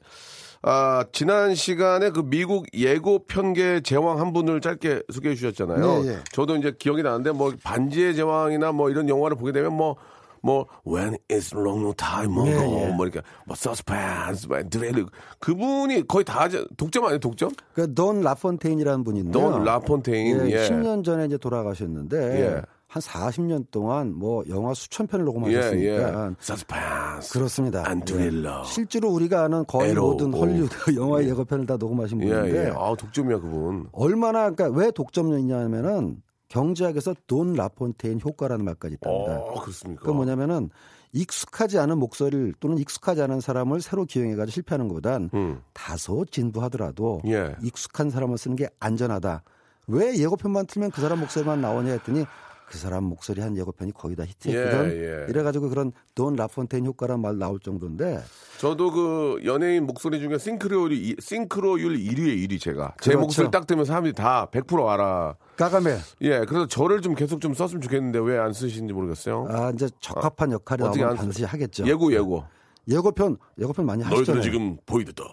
아, 0.65 1.03
지난 1.11 1.55
시간에 1.55 2.09
그 2.09 2.21
미국 2.23 2.65
예고 2.73 3.25
편계 3.25 3.81
제왕 3.81 4.19
한 4.19 4.31
분을 4.31 4.61
짧게 4.61 5.03
소개해 5.11 5.35
주셨잖아요. 5.35 6.03
네, 6.03 6.07
예. 6.07 6.17
저도 6.31 6.55
이제 6.55 6.73
기억이 6.77 7.03
나는데 7.03 7.31
뭐 7.31 7.51
반지의 7.61 8.15
제왕이나 8.15 8.71
뭐 8.71 8.89
이런 8.89 9.09
영화를 9.09 9.35
보게 9.35 9.51
되면 9.51 9.73
뭐, 9.73 9.97
뭐, 10.41 10.65
when 10.85 11.17
it's 11.29 11.53
long 11.57 11.93
time 11.95 12.37
ago, 12.37 12.45
네, 12.77 12.83
예. 12.83 12.93
뭐 12.93 13.05
이렇게, 13.05 13.21
뭐, 13.45 13.55
suspense, 13.57 14.47
뭐, 14.49 14.57
드레일. 14.69 15.05
그분이 15.39 16.05
거의 16.07 16.25
다 16.25 16.49
저- 16.49 16.65
독점 16.75 17.05
아니에요, 17.05 17.19
독점? 17.19 17.51
그돈 17.75 18.21
라폰테인이라는 18.21 19.03
분인데요. 19.05 19.31
돈 19.51 19.63
라폰테인, 19.63 20.47
예, 20.47 20.51
예. 20.51 20.67
10년 20.69 21.03
전에 21.03 21.25
이제 21.25 21.37
돌아가셨는데 21.37 22.17
예. 22.41 22.61
한 22.93 23.01
40년 23.01 23.65
동안 23.71 24.13
뭐 24.13 24.43
영화 24.49 24.75
수천 24.75 25.07
편을 25.07 25.23
예, 25.23 25.25
녹음하셨으니까 25.25 26.27
예. 26.27 26.35
suspense. 26.39 27.31
그렇습니다. 27.31 27.89
안 27.89 28.03
예. 28.07 28.29
실제로 28.65 29.09
우리가 29.09 29.45
아는 29.45 29.65
거의 29.65 29.89
에로, 29.89 30.11
모든 30.11 30.31
오. 30.31 30.37
헐리우드 30.37 30.75
영화 30.95 31.23
예고편을 31.23 31.65
다 31.65 31.75
녹음하신 31.77 32.21
예, 32.21 32.27
분인데 32.27 32.67
예. 32.67 32.73
아, 32.75 32.95
독점이야, 32.95 33.39
그분. 33.39 33.87
얼마나 33.93 34.51
그러니까 34.51 34.69
왜 34.79 34.91
독점이냐면은 34.91 36.21
경제학에서 36.49 37.15
돈 37.25 37.53
라폰테인 37.53 38.21
효과라는 38.23 38.63
말까지 38.63 38.93
있답니다. 38.93 39.39
어, 39.39 39.61
그렇습니까? 39.61 40.03
그 40.03 40.11
뭐냐면은 40.11 40.69
익숙하지 41.13 41.79
않은 41.79 41.97
목소리를 41.97 42.53
또는 42.59 42.77
익숙하지 42.77 43.23
않은 43.23 43.39
사람을 43.39 43.81
새로 43.81 44.05
기용해가지고 44.05 44.51
실패하는 44.53 44.87
것보단 44.87 45.31
음. 45.33 45.61
다소 45.73 46.25
진부하더라도 46.25 47.21
예. 47.25 47.55
익숙한 47.63 48.11
사람을 48.11 48.37
쓰는 48.37 48.55
게 48.55 48.69
안전하다. 48.79 49.41
왜 49.87 50.15
예고편만 50.15 50.67
틀면 50.67 50.91
그 50.91 51.01
사람 51.01 51.19
목소리만 51.21 51.59
나오냐 51.59 51.93
했더니 51.93 52.25
그 52.73 52.79
사람 52.79 53.03
목소리 53.03 53.39
한 53.39 53.55
예고편이 53.55 53.91
거의 53.91 54.15
다 54.15 54.23
히트했거든. 54.25 54.91
예, 54.91 55.21
예. 55.21 55.25
이래가지고 55.29 55.69
그런 55.69 55.91
돈 56.15 56.35
라폰테인 56.35 56.87
효과란 56.87 57.21
말 57.21 57.37
나올 57.37 57.59
정도인데 57.59 58.19
저도 58.57 58.89
그 58.91 59.41
연예인 59.45 59.85
목소리 59.85 60.19
중에 60.19 60.39
싱크로율이 60.39 60.97
이- 61.09 61.15
싱크로율 61.19 61.95
1위에 61.99 62.47
1위 62.49 62.59
제가 62.59 62.95
제 62.99 63.11
그렇죠. 63.11 63.19
목소리 63.21 63.51
딱 63.51 63.67
들으면 63.67 63.85
사람들이 63.85 64.13
다 64.15 64.47
100% 64.51 64.87
알아. 64.87 65.35
까가멜 65.55 65.99
예, 66.21 66.39
그래서 66.45 66.65
저를 66.65 67.01
좀 67.03 67.13
계속 67.13 67.39
좀 67.41 67.53
썼으면 67.53 67.79
좋겠는데 67.81 68.17
왜 68.17 68.39
안 68.39 68.53
쓰시는지 68.53 68.91
모르겠어요. 68.91 69.45
아 69.51 69.69
이제 69.71 69.87
적합한 69.99 70.51
역할이 70.53 70.81
어떻게 70.81 71.01
나오면 71.01 71.11
안- 71.11 71.17
반드시 71.17 71.43
하겠죠. 71.43 71.85
예고 71.85 72.11
예고. 72.11 72.43
예고편 72.87 73.37
예고편 73.59 73.85
많이 73.85 74.01
하시잖아요. 74.01 74.25
너희들은 74.25 74.41
지금 74.41 74.77
보이드다. 74.87 75.23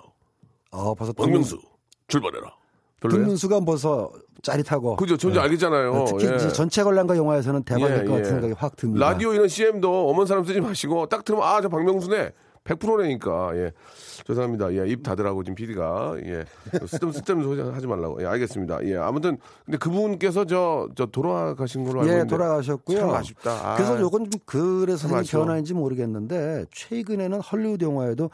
어, 0.73 0.95
벌써 0.95 1.15
박명수 1.15 1.59
출발해라. 2.09 2.55
별로예요? 3.01 3.23
김민수가 3.25 3.61
벌써 3.61 4.13
짜릿하고 4.43 4.97
그죠, 4.97 5.17
존재 5.17 5.39
알겠잖아요. 5.41 6.05
특히 6.09 6.27
예. 6.31 6.37
이제 6.37 6.49
전체 6.53 6.83
관람가 6.83 7.17
영화에서는 7.17 7.63
대박일 7.65 7.99
예, 7.99 8.05
것 8.05 8.13
같은 8.13 8.21
예. 8.21 8.25
생각이 8.25 8.55
확 8.57 8.77
듭니다. 8.77 9.11
라디오 9.11 9.33
이런 9.35 9.49
CM도 9.49 10.09
어머니 10.09 10.27
사람 10.29 10.45
쓰지 10.45 10.61
마시고 10.61 11.07
딱 11.07 11.25
들으면 11.25 11.47
아 11.47 11.61
저 11.61 11.69
박명수네 11.69 12.31
100%라니까 12.65 13.57
예 13.57 13.73
죄송합니다 14.27 14.73
예 14.75 14.87
입 14.93 15.03
닫으라고 15.03 15.43
지금 15.43 15.55
PD가 15.55 16.15
예 16.25 16.45
쓸데없는 16.87 17.13
쓸데없는 17.13 17.49
소리 17.49 17.61
하지 17.71 17.87
말라고 17.87 18.23
예 18.23 18.27
알겠습니다 18.27 18.85
예 18.87 18.97
아무튼 18.97 19.39
근데 19.65 19.79
그분께서 19.79 20.45
저 20.45 20.89
저 20.95 21.07
돌아가신 21.07 21.85
걸로 21.85 22.01
알고 22.01 22.09
예, 22.11 22.15
있는데 22.17 22.31
돌아가셨고요. 22.31 22.99
참 22.99 23.11
아쉽다 23.11 23.51
아, 23.51 23.77
그래서 23.77 23.99
요건 24.01 24.31
좀 24.31 24.41
그래서 24.45 25.09
참 25.09 25.17
아쉬워. 25.19 25.45
변화인지 25.45 25.73
모르겠는데 25.75 26.67
최근에는 26.73 27.41
헐리우드 27.41 27.85
영화에도 27.85 28.31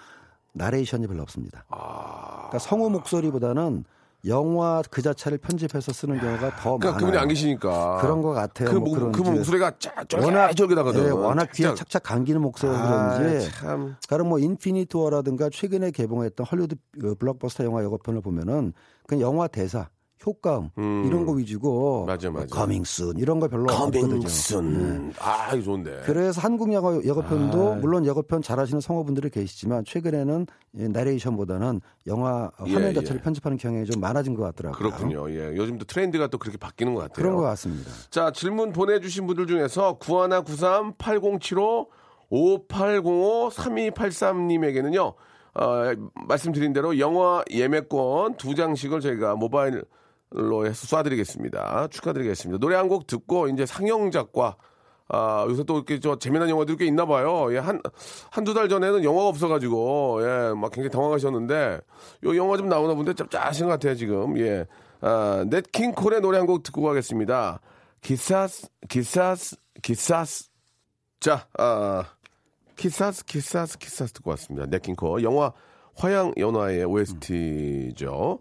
나레이션이 0.53 1.07
별로 1.07 1.23
없습니다. 1.23 1.65
아, 1.69 2.49
그러니까 2.49 2.59
성우 2.59 2.91
목소리보다는 2.91 3.85
영화 4.27 4.83
그 4.91 5.03
자체를 5.03 5.39
편집해서 5.39 5.93
쓰는 5.93 6.19
경우가 6.19 6.57
더 6.57 6.79
그러니까 6.79 6.87
많아요. 6.93 6.99
그분이 6.99 7.19
안 7.19 7.29
계시니까 7.29 7.99
그런 8.01 8.23
것 8.23 8.33
같아요. 8.33 8.71
그, 8.71 8.77
뭐 8.77 8.99
목, 8.99 9.13
그 9.13 9.23
목소리가 9.23 9.73
짜 9.79 9.93
워낙 10.21 10.49
쫄깃쫄깃하거든 10.55 11.07
예, 11.07 11.11
워낙 11.11 11.51
귀에 11.53 11.75
착착. 11.75 12.03
감기는 12.03 12.41
목소리라 12.41 12.79
아, 12.79 13.19
그런지 13.19 13.51
참 13.53 13.97
가령 14.09 14.29
뭐 14.29 14.39
인피니티 14.39 14.97
워라든가 14.97 15.49
최근에 15.51 15.91
개봉했던 15.91 16.47
헐리우드 16.47 16.77
그 17.01 17.15
블록버스터 17.15 17.65
영화 17.65 17.83
예고편을 17.83 18.21
보면은 18.21 18.73
그 19.07 19.21
영화 19.21 19.47
대사, 19.47 19.89
효과음 20.25 20.71
음. 20.79 21.05
이런 21.07 21.27
거 21.27 21.33
위주고 21.33 22.07
맞아, 22.07 22.31
맞아. 22.31 22.47
coming 22.47 22.90
soon 22.90 23.19
이런 23.19 23.39
거 23.39 23.49
별로 23.49 23.65
없거든요. 23.73 24.09
coming 24.09 24.71
soon 24.71 25.13
아 25.19 25.53
이거 25.53 25.63
좋은데 25.63 26.03
그래서 26.05 26.41
한국 26.41 26.73
영화 26.73 26.97
예고편도 26.97 27.73
아. 27.73 27.75
물론 27.77 28.07
예고편 28.07 28.43
잘하시는 28.43 28.81
성우분들이 28.81 29.31
계시지만 29.31 29.85
최근에는 29.85 30.47
이 30.75 30.89
나레이션보다는 30.89 31.81
영화 32.07 32.51
화면 32.57 32.83
예, 32.83 32.93
자체를 32.95 33.21
예. 33.21 33.23
편집하는 33.23 33.59
경향이 33.59 33.85
좀 33.87 34.01
많아진 34.01 34.35
것 34.35 34.43
같더라고요. 34.45 34.79
그렇군요 34.79 35.31
예 35.31 35.55
요즘도 35.57 35.85
트렌드가 35.85 36.29
또 36.29 36.39
그렇게 36.39 36.57
바뀌는 36.59 36.95
것 36.95 37.03
같아요 37.03 37.15
그런 37.15 37.37
것 37.37 37.43
같습니다. 37.43 37.91
자, 38.11 38.31
질문 38.33 38.73
보내주신 38.73 39.27
분들 39.27 39.47
중에서 39.47 39.99
9193 39.99 40.95
8075 40.97 41.89
5805 42.31 43.51
3283님에게는요, 43.51 45.15
어, 45.55 45.95
말씀드린 46.27 46.73
대로 46.73 46.99
영화 46.99 47.43
예매권 47.51 48.37
두 48.37 48.55
장씩을 48.55 49.01
저희가 49.01 49.37
모바일 49.37 49.85
로 50.31 50.67
해서 50.67 50.87
쏴드리겠습니다. 50.97 51.91
축하드리겠습니다. 51.91 52.59
노래 52.59 52.77
한 52.77 52.89
곡 52.89 53.07
듣고 53.07 53.49
이제 53.49 53.65
상영작과 53.67 54.57
아, 55.09 55.47
요새 55.49 55.63
또 55.63 55.77
이렇게 55.77 56.01
저 56.01 56.19
재미난 56.19 56.49
영화들이 56.51 56.77
꽤 56.79 56.85
있나 56.87 57.07
봐요. 57.07 57.47
예, 57.55 57.59
한, 57.59 57.81
한두 58.31 58.55
달 58.55 58.69
전에는 58.69 59.05
영화가 59.05 59.29
없어가지고, 59.29 60.19
예, 60.23 60.53
막 60.55 60.73
굉장히 60.73 60.91
당황하셨는데, 60.91 61.81
요 62.25 62.37
영화 62.37 62.57
좀 62.57 62.69
나오나 62.69 62.95
본데 62.95 63.15
좀 63.15 63.29
짜신 63.29 63.67
것 63.67 63.73
같아요, 63.75 63.95
지금. 63.95 64.37
예. 64.39 64.67
아, 65.01 65.45
냇 65.49 65.71
킹 65.71 65.93
콜의 65.93 66.21
노래 66.23 66.39
한 66.39 66.47
곡 66.49 66.65
듣고 66.65 66.83
가겠습니다. 66.83 67.61
Quizás, 68.01 68.67
Quizás, 68.89 69.57
Quizás. 69.81 70.49
자, 71.21 71.47
아, 71.57 72.03
Quizás, 72.77 73.25
Quizás, 73.27 73.79
Quizás 73.79 74.13
듣고 74.15 74.31
왔습니다. 74.31 74.67
냇 74.67 74.86
킹 74.86 75.04
콜. 75.04 75.23
영화 75.23 75.53
화양 75.95 76.33
연화의 76.37 76.85
OST죠. 76.85 78.41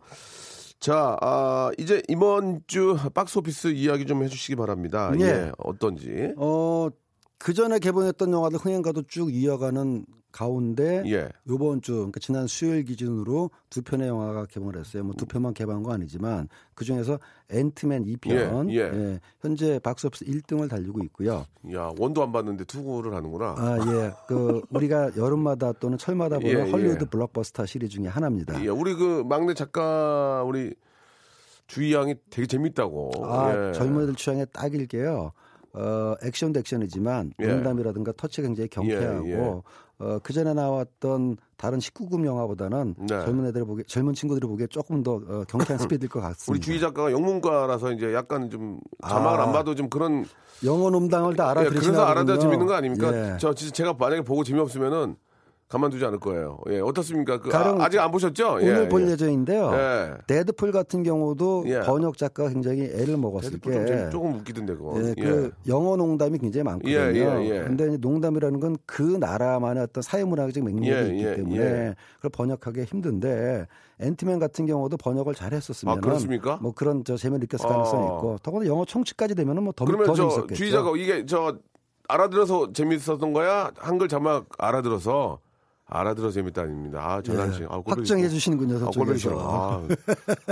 자, 0.79 1.17
아, 1.21 1.71
이제 1.77 2.01
이번 2.07 2.61
주 2.67 2.97
박스 3.13 3.37
오피스 3.39 3.67
이야기 3.69 4.05
좀 4.05 4.23
해주시기 4.23 4.55
바랍니다. 4.55 5.11
예. 5.19 5.23
예, 5.23 5.51
어떤지. 5.57 6.33
어, 6.37 6.89
그 7.37 7.53
전에 7.53 7.79
개봉했던 7.79 8.31
영화들 8.31 8.59
흥행가도 8.59 9.03
쭉 9.07 9.33
이어가는 9.33 10.05
가운데 10.35 11.01
예. 11.05 11.29
요번 11.47 11.81
주 11.81 11.93
그러니까 11.93 12.19
지난 12.19 12.45
수요일 12.45 12.83
기준으로 12.83 13.51
두 13.69 13.81
편의 13.81 14.09
영화가 14.09 14.47
개봉을 14.47 14.77
했어요. 14.77 15.03
뭐 15.03 15.15
두 15.15 15.25
편만 15.25 15.53
개봉한 15.53 15.81
거 15.81 15.93
아니지만 15.93 16.49
그 16.73 16.83
중에서 16.83 17.17
앤트맨 17.49 18.03
2편 18.03 18.69
예, 18.71 18.79
예. 18.79 19.19
현재 19.39 19.79
박스오피스 19.79 20.25
1등을 20.25 20.69
달리고 20.69 21.01
있고요. 21.05 21.45
야, 21.73 21.91
one도 21.97 22.21
안 22.21 22.33
봤는데 22.33 22.65
two를 22.65 23.13
하는구나. 23.13 23.55
아, 23.57 23.77
예. 23.87 24.11
그 24.27 24.61
우리가 24.71 25.15
여름마다 25.15 25.71
또는 25.73 25.97
철마다 25.97 26.37
보는 26.37 26.67
예, 26.67 26.69
헐리우드 26.69 27.03
예. 27.05 27.09
블록버스터 27.09 27.65
시리즈 27.65 27.95
중에 27.95 28.07
하나입니다. 28.07 28.61
예, 28.61 28.67
우리 28.67 28.93
그 28.93 29.23
막내 29.25 29.53
작가, 29.53 30.43
우리 30.43 30.75
주희 31.67 31.93
양이 31.93 32.13
되게 32.29 32.45
재밌다고. 32.45 33.11
아, 33.23 33.69
예. 33.69 33.71
젊은이들 33.71 34.15
취향에 34.15 34.43
딱일게요. 34.45 35.31
어, 35.75 36.15
액션도 36.23 36.59
액션이지만 36.59 37.33
예. 37.41 37.47
농담이라든가 37.47 38.13
터치가 38.13 38.47
굉장히 38.47 38.69
경쾌하고 38.69 39.27
예, 39.27 39.31
예. 39.31 39.61
어, 39.99 40.19
그 40.21 40.33
전에 40.33 40.53
나왔던 40.53 41.37
다른 41.57 41.79
19금 41.79 42.25
영화보다는 42.25 42.95
네. 42.97 43.07
젊은 43.07 43.45
애들이 43.47 43.63
보기 43.63 43.83
젊은 43.85 44.13
친구들이 44.13 44.45
보기에 44.47 44.67
조금 44.67 45.03
더 45.03 45.15
어, 45.15 45.43
경쾌한 45.47 45.77
스피드일 45.97 46.09
것 46.09 46.19
같습니다. 46.19 46.51
우리 46.51 46.59
주희 46.59 46.79
작가가 46.79 47.11
영문과라서 47.11 47.93
이제 47.93 48.13
약간 48.13 48.49
좀 48.49 48.79
자막을 49.07 49.39
아. 49.39 49.43
안 49.43 49.53
봐도 49.53 49.73
좀 49.73 49.89
그런 49.89 50.25
영어 50.63 50.89
놈당을 50.89 51.35
다 51.35 51.45
예, 51.45 51.49
알아들으시나 51.49 51.79
그래서 51.81 52.05
알아야 52.05 52.23
보군요. 52.23 52.39
재밌는 52.39 52.65
거 52.65 52.73
아닙니까? 52.73 53.13
예. 53.13 53.37
저 53.39 53.53
진짜 53.53 53.73
제가 53.73 53.93
만약에 53.93 54.21
보고 54.21 54.43
재미없으면은 54.43 55.15
가만두지 55.75 56.05
않을 56.05 56.19
거예요. 56.19 56.57
예, 56.69 56.79
어떻습니까? 56.79 57.39
그, 57.39 57.53
아, 57.53 57.89
직안 57.89 58.09
보셨죠? 58.09 58.53
오늘 58.53 58.83
예, 58.85 58.89
볼 58.89 59.05
예. 59.05 59.11
예정인데요. 59.11 59.71
예. 59.73 60.13
데드풀 60.27 60.71
같은 60.71 61.03
경우도 61.03 61.65
예. 61.67 61.81
번역 61.81 62.17
작가가 62.17 62.49
굉장히 62.49 62.83
애를 62.83 63.17
먹었을 63.17 63.59
게 63.59 63.85
좀 63.85 64.09
조금 64.09 64.35
웃기던데 64.35 64.75
그거. 64.75 64.93
예, 65.01 65.13
그 65.21 65.51
영어 65.67 65.95
농담이 65.97 66.39
굉장히 66.39 66.63
많거든요. 66.63 66.95
예, 66.95 67.11
예, 67.13 67.49
예. 67.49 67.59
근데 67.63 67.97
농담이라는 67.97 68.59
건 68.59 68.75
그 68.85 69.01
나라만의 69.01 69.83
어떤 69.83 70.01
사회문화적 70.01 70.63
맥락이 70.63 70.89
예, 70.89 71.07
있기 71.09 71.25
예, 71.25 71.35
때문에 71.35 71.57
예. 71.59 71.95
그걸 72.17 72.29
번역하기 72.31 72.83
힘든데 72.83 73.67
앤트맨 73.99 74.39
같은 74.39 74.65
경우도 74.65 74.97
번역을 74.97 75.33
잘 75.33 75.53
했었으면 75.53 75.97
아, 75.97 76.01
그렇습니까? 76.01 76.57
뭐 76.61 76.73
그런 76.73 77.03
저 77.03 77.17
재미를 77.17 77.39
느꼈을 77.41 77.65
아. 77.65 77.69
가능성이 77.69 78.05
있고 78.05 78.37
더구나 78.43 78.65
영어 78.65 78.85
총칙까지 78.85 79.35
되면은 79.35 79.63
뭐 79.63 79.76
더 79.76 79.85
그러면 79.85 80.07
더 80.07 80.27
저 80.27 80.47
작가 80.47 80.91
이게 80.97 81.25
저 81.25 81.57
알아들어서 82.07 82.71
재밌었던 82.73 83.33
거야? 83.33 83.71
한글 83.77 84.07
자막 84.07 84.45
알아들어서 84.57 85.39
알아들어 85.87 86.31
재밌다 86.31 86.63
아닙니다. 86.63 86.99
아, 86.99 87.21
전환식. 87.21 87.65
아, 87.65 87.77
꼴보기 87.77 87.89
예. 87.89 88.01
확정해 88.01 88.21
싫어. 88.23 88.33
주시는군요, 88.33 88.87
아, 88.87 88.89
꼴보기. 88.89 89.19
싫어. 89.19 89.39
아, 89.39 89.87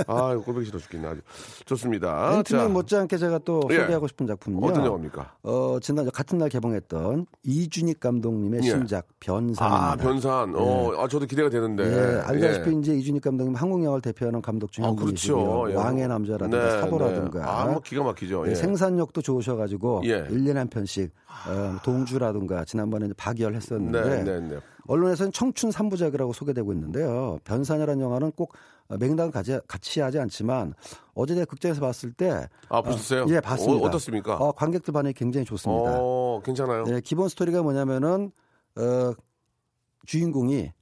아 0.06 0.36
꼴보기 0.36 0.66
싫어 0.66 0.78
죽겠네. 0.78 1.08
아주 1.08 1.20
좋습니다. 1.64 2.42
자, 2.44 2.68
못지않게 2.68 3.16
제가 3.16 3.38
또 3.38 3.60
예. 3.70 3.80
소개하고 3.80 4.06
싶은 4.06 4.28
작품은요. 4.28 4.64
어떤 4.64 4.86
영화입니까? 4.86 5.34
어, 5.42 5.78
지난 5.82 6.08
같은 6.10 6.38
날 6.38 6.48
개봉했던 6.48 7.26
이준익 7.42 7.98
감독님의 7.98 8.60
예. 8.62 8.70
신작 8.70 9.08
변산입니다. 9.18 9.64
아, 9.64 9.96
변산. 9.96 10.54
어, 10.54 10.92
아, 11.02 11.08
저도 11.08 11.26
기대가 11.26 11.50
되는데. 11.50 11.82
예, 11.84 12.20
알다시피 12.20 12.70
예. 12.70 12.78
이제 12.78 12.94
이준익 12.94 13.22
감독님 13.22 13.56
한국 13.56 13.82
영화를 13.82 14.02
대표하는 14.02 14.40
감독 14.40 14.70
중에 14.70 14.84
아, 14.84 14.88
한 14.88 14.96
그렇죠. 14.96 15.34
분이시고요. 15.34 15.70
예. 15.72 15.74
왕의 15.74 16.08
남자라든가 16.08 16.64
네, 16.64 16.80
사보라든가 16.80 17.38
네. 17.40 17.44
아, 17.44 17.64
뭐 17.66 17.80
기가 17.80 18.04
막히죠. 18.04 18.44
예, 18.46 18.50
예. 18.52 18.54
생산력도 18.54 19.20
좋으셔 19.20 19.56
가지고 19.56 20.02
예. 20.04 20.28
일 20.30 20.44
1년에 20.44 20.54
한 20.54 20.68
편씩 20.68 21.10
어, 21.48 21.76
동주라든가 21.84 22.64
지난번에 22.64 23.08
박열 23.16 23.54
했었는데 23.54 24.02
네, 24.02 24.22
네, 24.22 24.40
네. 24.40 24.58
언론에서는 24.86 25.32
청춘 25.32 25.70
삼부작이라고 25.70 26.32
소개되고 26.32 26.72
있는데요. 26.72 27.38
변산이라는 27.44 28.02
영화는 28.02 28.32
꼭 28.32 28.52
맹단 28.88 29.30
같이, 29.30 29.58
같이 29.66 30.00
하지 30.00 30.18
않지만 30.18 30.74
어제 31.14 31.34
내가 31.34 31.46
극장에서 31.46 31.80
봤을 31.80 32.12
때 32.12 32.48
아, 32.68 32.82
보셨어요? 32.82 33.22
어, 33.22 33.26
예, 33.28 33.40
봤습니다. 33.40 33.84
어, 33.84 33.88
어떻습니까? 33.88 34.36
어, 34.36 34.52
관객들 34.52 34.92
반응이 34.92 35.14
굉장히 35.14 35.46
좋습니다. 35.46 35.98
어, 35.98 36.40
괜찮아요. 36.44 36.84
네, 36.84 37.00
기본 37.00 37.28
스토리가 37.28 37.62
뭐냐면은 37.62 38.30
어, 38.76 39.14
주인공이 40.06 40.72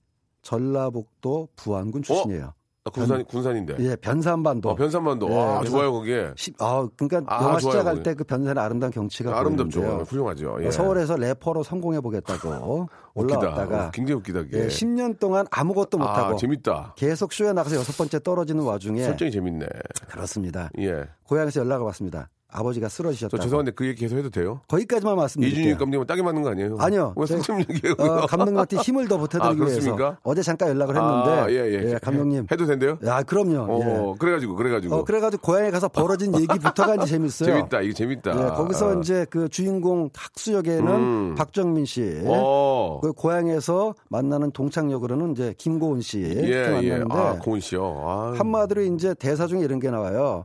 전라북도 0.42 1.48
부안군 1.54 2.02
출신이에요. 2.02 2.54
아, 2.84 2.90
군산, 2.90 3.24
군산인데. 3.24 3.76
예, 3.78 3.94
변산반도. 3.94 4.70
어, 4.70 4.74
변산반도. 4.74 5.30
예, 5.30 5.38
아, 5.38 5.62
좋아요, 5.64 5.92
거기에. 5.92 6.32
시- 6.36 6.52
아, 6.58 6.84
그러니까 6.96 7.22
아, 7.32 7.44
영화 7.44 7.58
시작할. 7.60 8.02
때 8.02 8.14
그 8.14 8.24
변산의 8.24 8.60
아름다운 8.62 8.90
경치가 8.92 9.38
아름답죠. 9.38 9.78
보이는데요. 9.80 10.04
훌륭하죠. 10.04 10.56
예. 10.64 10.70
서울에서 10.72 11.14
래퍼로 11.16 11.62
성공해 11.62 12.00
보겠다고. 12.00 12.88
올라왔다가 13.14 13.86
어, 13.86 13.90
굉장히 13.92 14.18
웃기다. 14.18 14.40
예, 14.52 14.66
10년 14.66 15.18
동안 15.20 15.46
아무것도 15.50 15.98
못 15.98 16.06
아, 16.06 16.24
하고 16.26 16.36
재밌다. 16.36 16.94
계속 16.96 17.32
쇼에 17.32 17.52
나가서 17.52 17.76
여섯 17.76 17.96
번째 17.96 18.18
떨어지는 18.20 18.64
와중에 18.64 19.04
설정이 19.04 19.30
재밌네. 19.30 19.66
그렇습니다. 20.08 20.68
예. 20.78 21.04
고향에서 21.24 21.60
연락을 21.60 21.86
받습니다. 21.86 22.28
아버지가 22.52 22.88
저 22.88 22.96
쓰러지셨다고. 22.96 23.42
죄송한데 23.42 23.70
그 23.72 23.86
얘기 23.86 24.00
계속 24.02 24.16
해도 24.16 24.28
돼요? 24.30 24.60
거기까지만 24.68 25.16
말씀드릴게요. 25.16 25.60
이준희 25.62 25.78
감독은 25.78 26.06
딱이 26.06 26.22
맞는 26.22 26.42
거 26.42 26.50
아니에요? 26.50 26.76
아니요. 26.78 27.14
왜 27.16 27.26
저- 27.26 27.34
승점 27.36 27.60
얘기해요? 27.60 27.94
어, 27.98 28.26
감독님한테 28.26 28.76
힘을 28.76 29.08
더 29.08 29.16
보태드리기 29.18 29.62
아, 29.62 29.64
위해서? 29.66 30.16
어제 30.22 30.42
잠깐 30.42 30.68
연락을 30.68 30.94
했는데 30.96 31.30
아, 31.30 31.50
예, 31.50 31.92
예. 31.92 31.98
감독님 32.02 32.46
해도 32.50 32.66
된대요? 32.66 32.98
야 33.06 33.22
그럼요. 33.22 33.52
예. 33.80 33.84
어, 33.86 34.14
그래가지고, 34.18 34.54
그래가지고. 34.56 34.94
어, 34.94 35.04
그래가지고 35.04 35.42
고향에 35.42 35.70
가서 35.70 35.88
벌어진 35.88 36.34
얘기부터가 36.34 36.94
이제 36.96 37.06
재밌어요. 37.06 37.54
재밌다, 37.54 37.80
이게 37.80 37.92
재밌다. 37.94 38.30
예, 38.32 38.50
거기서 38.50 38.96
아. 38.96 39.00
이제 39.00 39.26
그 39.30 39.48
주인공 39.48 40.10
학수 40.14 40.52
역에는 40.54 40.88
음. 40.88 41.34
박정민 41.34 41.84
씨, 41.86 42.22
어. 42.26 43.00
그 43.02 43.12
고향에서 43.12 43.94
만나는 44.10 44.50
동창 44.52 44.90
역으로는 44.92 45.32
이제 45.32 45.54
김고은 45.56 46.00
씨 46.02 46.18
이렇게 46.20 46.48
예, 46.52 46.80
예. 46.82 46.90
만나는데 46.98 47.14
아, 47.14 47.38
고은 47.38 47.60
씨요. 47.60 48.04
아. 48.06 48.34
한마디로 48.36 48.82
이제 48.82 49.14
대사 49.14 49.46
중에 49.46 49.60
이런 49.60 49.78
게 49.80 49.90
나와요. 49.90 50.44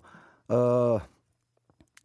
어, 0.49 0.99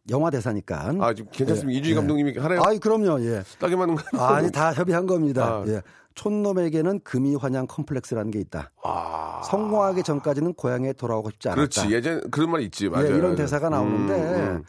영화 0.09 0.29
대사니까. 0.29 0.93
아, 0.99 1.13
지금 1.13 1.31
괜찮습니다. 1.31 1.73
예, 1.73 1.79
이준희 1.79 1.91
예. 1.91 1.95
감독님이 1.95 2.37
하나요? 2.37 2.61
아이 2.65 2.77
그럼요. 2.79 3.21
예. 3.23 3.43
딱이 3.59 3.75
맞는 3.75 3.95
거 3.95 4.25
아니 4.25 4.51
다 4.51 4.73
협의한 4.73 5.07
겁니다. 5.07 5.45
아. 5.45 5.63
예. 5.67 5.81
촌놈에게는 6.15 6.99
금이 7.03 7.35
환영 7.35 7.65
컴플렉스라는 7.67 8.31
게 8.31 8.39
있다. 8.39 8.71
아. 8.83 9.41
성공하기 9.45 10.03
전까지는 10.03 10.53
고향에 10.53 10.93
돌아오고 10.93 11.31
싶지 11.31 11.49
않았다. 11.49 11.61
그렇지. 11.61 11.93
예전 11.93 12.29
그런 12.29 12.51
말 12.51 12.61
있지. 12.61 12.89
맞아요. 12.89 13.13
예, 13.13 13.17
이런 13.17 13.35
대사가 13.35 13.69
나오는데 13.69 14.61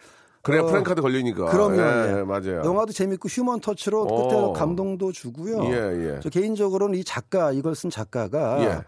그래야 0.43 0.63
어, 0.63 0.67
프랭카드 0.67 1.03
걸리니까. 1.03 1.47
그럼요. 1.47 1.81
예, 1.81 2.19
예. 2.19 2.23
맞아요. 2.23 2.63
영화도 2.65 2.93
재밌고 2.93 3.29
휴먼 3.29 3.61
터치로 3.61 4.03
어. 4.03 4.53
그때 4.53 4.59
감동도 4.59 5.11
주고요. 5.13 5.65
예, 5.65 6.15
예. 6.15 6.21
저 6.21 6.31
개인적으로는 6.31 6.99
이 6.99 7.05
작가 7.05 7.51
이걸 7.51 7.75
쓴 7.75 7.91
작가가 7.91 8.63
예. 8.63 8.81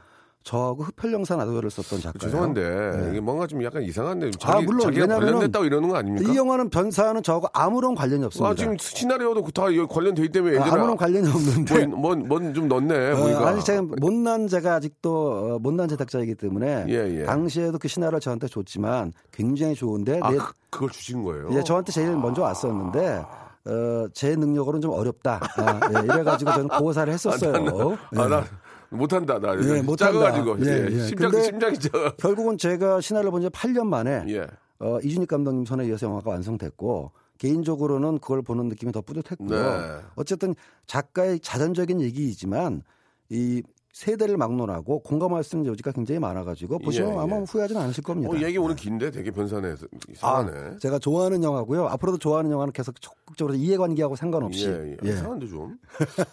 저하고 0.47 0.84
흡혈영사 0.84 1.34
나도를 1.34 1.70
썼던 1.70 2.01
작가예요. 2.01 2.20
죄송한데 2.20 3.09
이게 3.11 3.20
뭔가 3.20 3.49
좀 3.49 3.64
약간 3.64 3.82
이상한데 3.82 4.30
자기, 4.38 4.59
아, 4.59 4.61
물론 4.61 4.80
자기가 4.82 5.07
관련됐다고 5.09 5.64
이러는 5.64 5.88
거 5.88 5.97
아닙니까? 5.97 6.32
이 6.32 6.36
영화는 6.36 6.70
변사는 6.70 7.20
저하고 7.20 7.49
아무런 7.53 7.97
관련이 7.97 8.24
없습니다. 8.26 8.51
아, 8.51 8.55
지금 8.55 8.76
시나리오도 8.78 9.42
다 9.51 9.64
관련돼 9.88 10.22
있기 10.22 10.32
때문에 10.32 10.55
예전에 10.55 10.70
아무런 10.70 10.97
관련이 10.97 11.28
없는데 11.28 11.86
뭐뭐좀 11.88 12.68
넣네 12.68 13.11
어, 13.11 13.16
보니까. 13.16 13.49
아니 13.49 13.64
제가 13.64 13.82
못난 14.01 14.47
제가 14.47 14.74
아직도 14.76 15.57
어, 15.57 15.59
못난 15.59 15.88
제작자이기 15.88 16.36
때문에 16.36 16.86
예, 16.90 17.20
예. 17.22 17.24
당시에도 17.24 17.78
그 17.80 17.88
시나리오 17.88 18.20
저한테 18.20 18.47
줬지만 18.47 19.12
굉장히 19.32 19.74
좋은데 19.74 20.20
아, 20.22 20.30
내- 20.30 20.36
그, 20.36 20.53
그걸 20.70 20.90
주신 20.90 21.24
거예요? 21.24 21.49
예, 21.55 21.64
저한테 21.64 21.90
제일 21.90 22.14
먼저 22.16 22.42
왔었는데 22.42 23.24
어, 23.68 24.07
제 24.14 24.36
능력으로는 24.36 24.80
좀 24.80 24.92
어렵다. 24.92 25.40
아, 25.59 25.80
예, 25.92 26.05
이래가지고 26.05 26.53
저는 26.53 26.68
고사를 26.68 27.12
했었어요. 27.12 27.53
아, 27.53 28.24
예. 28.24 28.28
나 28.28 28.44
못한다. 28.91 29.39
나 29.39 29.55
예, 29.55 29.82
못한다. 29.82 30.12
작아가지고 30.12 30.64
예, 30.64 30.70
예, 30.70 30.87
예. 30.91 31.01
심장 31.07 31.43
심장이 31.43 31.78
작아. 31.78 32.12
결국은 32.16 32.59
제가 32.59 33.01
시나리오 33.01 33.30
본지 33.30 33.49
8년 33.49 33.87
만에 33.87 34.24
예. 34.28 34.47
어, 34.78 34.99
이준익 35.03 35.28
감독님 35.28 35.64
손에 35.64 35.87
이어서 35.87 36.07
영화가 36.07 36.30
완성됐고 36.30 37.12
개인적으로는 37.39 38.18
그걸 38.18 38.43
보는 38.43 38.68
느낌이 38.68 38.93
더 38.93 39.01
뿌듯했고요. 39.03 39.49
네. 39.49 40.03
어쨌든 40.14 40.55
작가의 40.87 41.41
자전적인 41.41 42.01
얘기이지만 42.01 42.82
이 43.28 43.62
세대를 43.97 44.36
막론하고 44.36 44.99
공감할 45.01 45.42
수 45.42 45.57
있는 45.57 45.70
여지가 45.72 45.90
굉장히 45.92 46.18
많아가지고 46.18 46.80
보시면 46.80 47.14
예, 47.14 47.18
아마 47.18 47.36
예. 47.38 47.44
후회하지는 47.49 47.80
않으실 47.80 48.05
겁니다. 48.05 48.30
어, 48.30 48.38
얘기 48.38 48.59
오늘 48.59 48.76
긴데 48.76 49.11
되게 49.11 49.30
변산해서 49.30 49.86
이상하네. 50.11 50.51
아, 50.53 50.76
제가 50.78 50.99
좋아하는 50.99 51.42
영화고요. 51.42 51.86
앞으로도 51.86 52.18
좋아하는 52.18 52.51
영화는 52.51 52.74
계속 52.74 53.01
적극적으로 53.01 53.55
이해관계하고 53.55 54.14
상관없이 54.14 54.68
예, 54.68 54.90
예. 54.92 54.97
예. 55.03 55.09
이상한데 55.14 55.47
좀. 55.49 55.78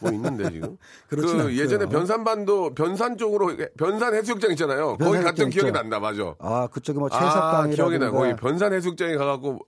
뭐 0.01 0.11
있는데 0.11 0.51
지금. 0.51 0.75
그렇진 1.07 1.37
그 1.37 1.41
않고요. 1.43 1.57
예전에 1.57 1.85
변산반도 1.85 2.73
변산 2.73 3.15
쪽으로 3.17 3.51
변산 3.77 4.13
해수욕장 4.13 4.51
있잖아요. 4.51 4.97
거기 4.97 5.19
갔던 5.23 5.49
기억이 5.49 5.69
있죠. 5.69 5.71
난다. 5.71 6.01
맞아. 6.01 6.35
아 6.39 6.67
그쪽에 6.67 6.99
뭐 6.99 7.07
아, 7.13 7.17
채석강이라든가 7.17 7.75
기억이 7.75 7.97
나. 7.97 8.11
거기 8.11 8.35
변산 8.35 8.73
해수욕장에 8.73 9.15
가갖고 9.15 9.59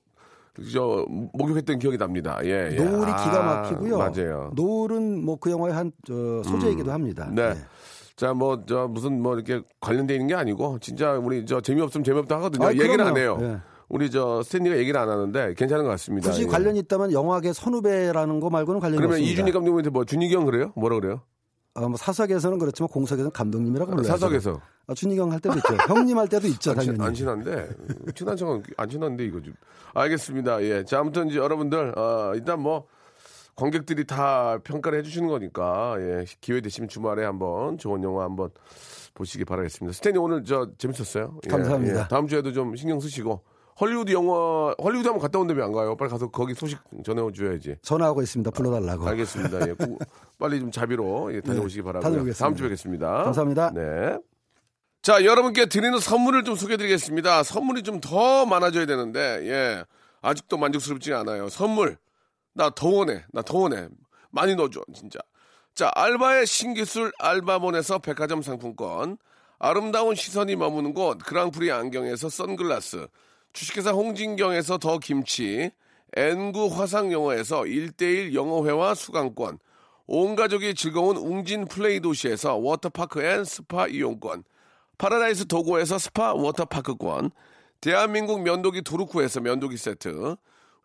저 0.73 1.05
목욕했던 1.33 1.79
기억이 1.79 1.97
납니다. 1.97 2.39
예, 2.43 2.71
예. 2.73 2.75
노을이 2.83 3.09
아, 3.11 3.23
기가 3.23 3.41
막히고요. 3.41 3.97
맞아요. 3.97 4.51
노을은 4.53 5.23
뭐 5.23 5.37
그 5.39 5.49
영화의 5.51 5.73
한 5.73 5.91
저, 6.05 6.43
소재이기도 6.43 6.91
합니다. 6.91 7.29
네. 7.31 7.41
예. 7.43 7.74
자, 8.16 8.34
뭐, 8.34 8.63
저, 8.66 8.88
무슨, 8.88 9.22
뭐, 9.22 9.36
이렇게 9.36 9.61
관련돼 9.82 10.13
있는 10.13 10.28
게 10.28 10.36
아니고, 10.36 10.80
진짜 10.80 11.13
우리, 11.13 11.45
저, 11.45 11.59
재미없으면 11.59 12.03
재미없다 12.03 12.38
하거든요. 12.38 12.66
아, 12.68 12.72
얘기를. 12.72 13.01
안 13.01 13.18
해요. 13.18 13.38
예. 13.41 13.57
우리, 13.89 14.09
저, 14.09 14.41
스탠리가 14.41 14.78
얘기를 14.78 14.97
안 14.99 15.09
하는데, 15.09 15.53
괜찮은 15.55 15.84
것 15.84 15.89
같습니다. 15.91 16.30
굳이 16.30 16.43
예. 16.43 16.47
관련이 16.47 16.80
있다면 16.80 17.11
영화계 17.11 17.51
선후배라는 17.51 18.39
거 18.39 18.49
말고는 18.49 18.80
관련이 18.80 18.97
그러면 18.97 19.16
없습니다. 19.18 19.32
이준희 19.34 19.51
감독님한테 19.51 19.89
뭐, 19.89 20.05
준희경 20.05 20.45
그래요? 20.45 20.72
뭐라 20.76 20.99
그래요? 20.99 21.22
어, 21.74 21.89
뭐 21.89 21.97
사석에서는 21.97 22.57
그렇지만 22.57 22.88
공석에서는 22.88 23.32
감독님이라고 23.32 23.91
불러요. 23.91 24.07
사석에서. 24.07 24.61
아, 24.88 24.93
준희경 24.93 25.34
할 25.34 25.41
때도 25.41 25.57
있죠. 25.57 25.76
형님 25.93 26.18
할 26.18 26.30
때도 26.30 26.47
있죠, 26.47 26.72
안, 26.72 26.80
친, 26.80 26.93
당연히. 26.93 27.07
안 27.07 27.13
친한데, 27.13 27.70
친한 28.16 28.38
척은 28.38 28.63
안 28.78 28.88
친한데, 28.89 29.26
이거 29.26 29.41
좀. 29.41 29.53
알겠습니다. 29.93 30.63
예. 30.63 30.86
자, 30.86 30.99
아무튼 30.99 31.28
이제 31.28 31.38
여러분들, 31.38 31.99
어, 31.99 32.32
일단 32.34 32.61
뭐, 32.61 32.86
관객들이 33.55 34.05
다 34.05 34.57
평가를 34.63 34.99
해주시는 34.99 35.29
거니까, 35.29 35.95
예. 35.99 36.25
기회 36.41 36.59
되시면 36.61 36.89
주말에 36.89 37.23
한번 37.23 37.77
좋은 37.77 38.03
영화 38.03 38.23
한번 38.25 38.49
보시기 39.13 39.45
바라겠습니다. 39.45 39.93
스탠이 39.93 40.17
오늘 40.17 40.43
저 40.43 40.69
재밌었어요. 40.77 41.39
예, 41.45 41.49
감사합니다. 41.49 42.01
예. 42.01 42.07
다음 42.09 42.27
주에도 42.27 42.51
좀 42.51 42.75
신경 42.75 42.99
쓰시고, 42.99 43.41
헐리우드 43.79 44.11
영화, 44.11 44.73
헐리우드 44.81 45.07
한번 45.07 45.19
갔다 45.21 45.39
왜안 45.39 45.71
가요? 45.71 45.95
빨리 45.95 46.09
가서 46.09 46.29
거기 46.31 46.53
소식 46.53 46.79
전해줘야지. 47.03 47.77
전화하고 47.81 48.21
있습니다. 48.21 48.51
불러달라고. 48.51 49.07
알겠습니다. 49.07 49.69
예. 49.69 49.73
구- 49.73 49.97
빨리 50.37 50.59
좀 50.59 50.69
자비로 50.71 51.33
예, 51.33 51.39
다녀오시기 51.41 51.81
바라고요. 51.81 52.01
다녀오겠습니다. 52.03 52.39
다음 52.45 52.55
주에 52.55 52.67
뵙겠습니다. 52.67 53.23
감사합니다. 53.23 53.71
네. 53.73 54.17
자, 55.01 55.23
여러분께 55.23 55.67
드리는 55.67 55.97
선물을 55.99 56.43
좀 56.43 56.55
소개해드리겠습니다. 56.55 57.43
선물이 57.43 57.83
좀 57.83 58.01
더 58.01 58.45
많아져야 58.45 58.85
되는데, 58.85 59.19
예. 59.43 59.83
아직도 60.21 60.57
만족스럽지 60.57 61.13
않아요. 61.13 61.47
선물. 61.49 61.97
나 62.55 62.69
더 62.69 62.87
원해. 62.89 63.23
나 63.33 63.41
더 63.41 63.59
원해. 63.59 63.87
많이 64.31 64.55
넣어줘, 64.55 64.81
진짜. 64.93 65.19
자, 65.73 65.91
알바의 65.93 66.47
신기술 66.47 67.11
알바몬에서 67.19 67.99
백화점 67.99 68.41
상품권. 68.41 69.17
아름다운 69.59 70.15
시선이 70.15 70.55
머무는 70.55 70.93
곳 70.93 71.17
그랑프리 71.19 71.71
안경에서 71.71 72.29
선글라스. 72.29 73.07
주식회사 73.53 73.91
홍진경에서 73.91 74.77
더 74.77 74.99
김치. 74.99 75.71
N구 76.15 76.67
화상영어에서 76.67 77.61
1대1 77.61 78.33
영어회화 78.33 78.95
수강권. 78.95 79.59
온 80.07 80.35
가족이 80.35 80.75
즐거운 80.75 81.17
웅진 81.17 81.65
플레이 81.65 81.99
도시에서 81.99 82.55
워터파크 82.55 83.21
and 83.23 83.43
스파 83.43 83.87
이용권. 83.87 84.43
파라다이스 84.97 85.47
도고에서 85.47 85.97
스파 85.97 86.33
워터파크권. 86.33 87.31
대한민국 87.81 88.43
면도기 88.43 88.81
도루코에서 88.83 89.41
면도기 89.41 89.77
세트. 89.77 90.37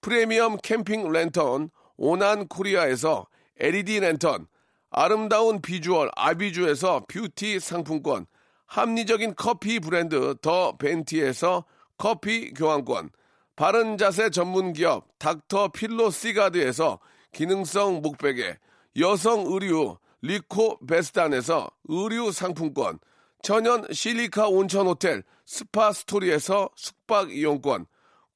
프리미엄 0.00 0.56
캠핑 0.58 1.10
랜턴 1.10 1.70
오난 1.96 2.46
코리아에서 2.46 3.26
LED 3.58 4.00
랜턴, 4.00 4.46
아름다운 4.90 5.60
비주얼 5.60 6.10
아비주에서 6.14 7.06
뷰티 7.08 7.60
상품권, 7.60 8.26
합리적인 8.66 9.34
커피 9.36 9.80
브랜드 9.80 10.36
더 10.40 10.76
벤티에서 10.76 11.64
커피 11.96 12.52
교환권, 12.54 13.10
바른 13.56 13.98
자세 13.98 14.30
전문 14.30 14.72
기업 14.72 15.08
닥터 15.18 15.68
필로 15.68 16.10
시가드에서 16.10 17.00
기능성 17.32 18.02
목베개, 18.02 18.56
여성 19.00 19.46
의류 19.46 19.98
리코 20.22 20.78
베스단에서 20.86 21.68
의류 21.88 22.30
상품권, 22.30 23.00
천연 23.42 23.84
실리카 23.92 24.48
온천 24.48 24.86
호텔 24.86 25.22
스파 25.44 25.92
스토리에서 25.92 26.70
숙박 26.76 27.32
이용권, 27.32 27.86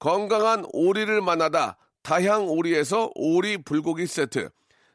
건강한 0.03 0.67
오리를 0.73 1.23
만나다 1.23 1.77
다향 2.03 2.49
오리에서 2.49 3.13
오리 3.15 3.57
불고기 3.57 4.09
세트, 4.09 4.51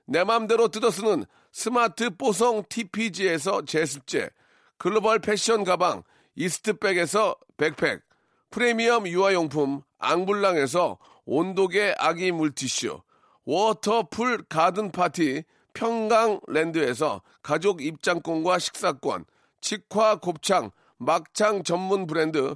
내 0.06 0.26
맘대로 0.26 0.68
뜯어쓰는 0.68 1.24
스마트 1.54 2.10
뽀송 2.10 2.64
TPG에서 2.68 3.64
제습제, 3.64 4.30
글로벌 4.78 5.20
패션 5.20 5.64
가방 5.64 6.04
이스트백에서 6.36 7.38
백팩, 7.56 8.02
프리미엄 8.50 9.08
유아용품 9.08 9.82
앙블랑에서 9.98 10.98
온도계 11.24 11.96
아기 11.98 12.34
물티슈, 12.34 13.00
워터풀 13.46 14.44
가든 14.50 14.92
파티 14.92 15.46
평강랜드에서 15.74 17.22
가족 17.42 17.82
입장권과 17.82 18.60
식사권, 18.60 19.24
직화 19.62 20.18
곱창 20.18 20.72
막창 20.98 21.64
전문 21.64 22.08
브랜드 22.08 22.56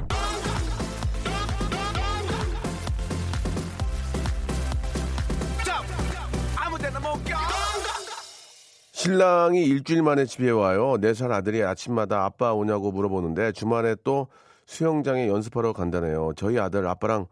신랑이 9.01 9.63
일주일 9.65 10.03
만에 10.03 10.25
집에 10.25 10.51
와요. 10.51 10.95
네 11.01 11.15
살 11.15 11.31
아들이 11.31 11.63
아침마다 11.63 12.23
아빠 12.23 12.53
오냐고 12.53 12.91
물어보는데 12.91 13.51
주말에 13.51 13.95
또 14.03 14.27
수영장에 14.67 15.27
연습하러 15.27 15.73
간다네요. 15.73 16.33
저희 16.35 16.59
아들 16.59 16.87
아빠랑 16.87 17.25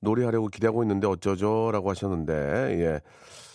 놀이하려고 0.00 0.48
기대하고 0.48 0.82
있는데 0.84 1.06
어쩌죠? 1.06 1.70
라고 1.70 1.90
하셨는데, 1.90 2.32
예. 2.80 3.00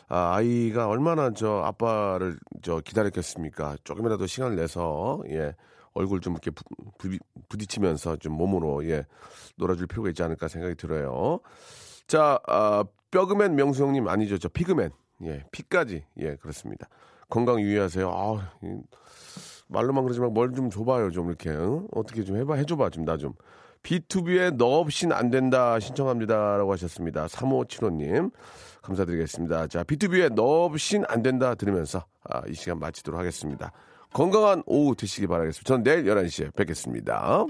아, 0.07 0.35
아이가 0.35 0.87
얼마나 0.87 1.31
저 1.33 1.63
아빠를 1.65 2.37
저 2.61 2.79
기다렸겠습니까? 2.79 3.77
조금이라도 3.83 4.27
시간을 4.27 4.55
내서, 4.55 5.23
예. 5.31 5.55
얼굴 5.95 6.21
좀 6.21 6.33
이렇게 6.33 6.51
부, 6.51 6.63
부, 6.99 7.17
부딪히면서 7.49 8.17
좀 8.17 8.33
몸으로, 8.33 8.87
예. 8.87 9.03
놀아줄 9.55 9.87
필요가 9.87 10.09
있지 10.09 10.21
않을까 10.21 10.47
생각이 10.47 10.75
들어요. 10.75 11.39
자, 12.05 12.39
아, 12.45 12.83
뼈그맨 13.09 13.55
명수 13.55 13.83
형님 13.83 14.07
아니죠. 14.07 14.37
저 14.37 14.47
피그맨. 14.47 14.91
예. 15.23 15.43
피까지. 15.51 16.03
예, 16.19 16.35
그렇습니다. 16.35 16.87
건강 17.30 17.59
유의하세요. 17.59 18.09
아, 18.09 18.51
말로만 19.67 20.03
그러지 20.03 20.19
말고 20.19 20.34
뭘좀 20.34 20.69
줘봐요. 20.69 21.11
좀 21.11 21.28
이렇게. 21.28 21.49
응? 21.49 21.88
어떻게 21.91 22.23
좀 22.23 22.38
해봐, 22.38 22.55
해줘봐. 22.55 22.89
좀, 22.89 23.05
나 23.05 23.17
좀. 23.17 23.34
B2B의 23.84 24.55
너 24.57 24.80
없인 24.80 25.11
안 25.11 25.30
된다 25.30 25.80
신청합니다. 25.80 26.57
라고 26.57 26.71
하셨습니다. 26.73 27.28
3575님. 27.28 28.32
감사드리겠습니다. 28.82 29.67
자, 29.67 29.84
B2B의 29.84 30.34
너 30.34 30.65
없인 30.65 31.03
안 31.07 31.21
된다 31.21 31.55
들으면서 31.55 32.05
아, 32.23 32.41
이 32.47 32.53
시간 32.53 32.80
마치도록 32.80 33.19
하겠습니다. 33.19 33.71
건강한 34.13 34.63
오후 34.65 34.95
되시기 34.95 35.28
바라겠습니다. 35.28 35.67
전 35.67 35.84
내일 35.84 36.05
11시에 36.05 36.55
뵙겠습니다. 36.55 37.45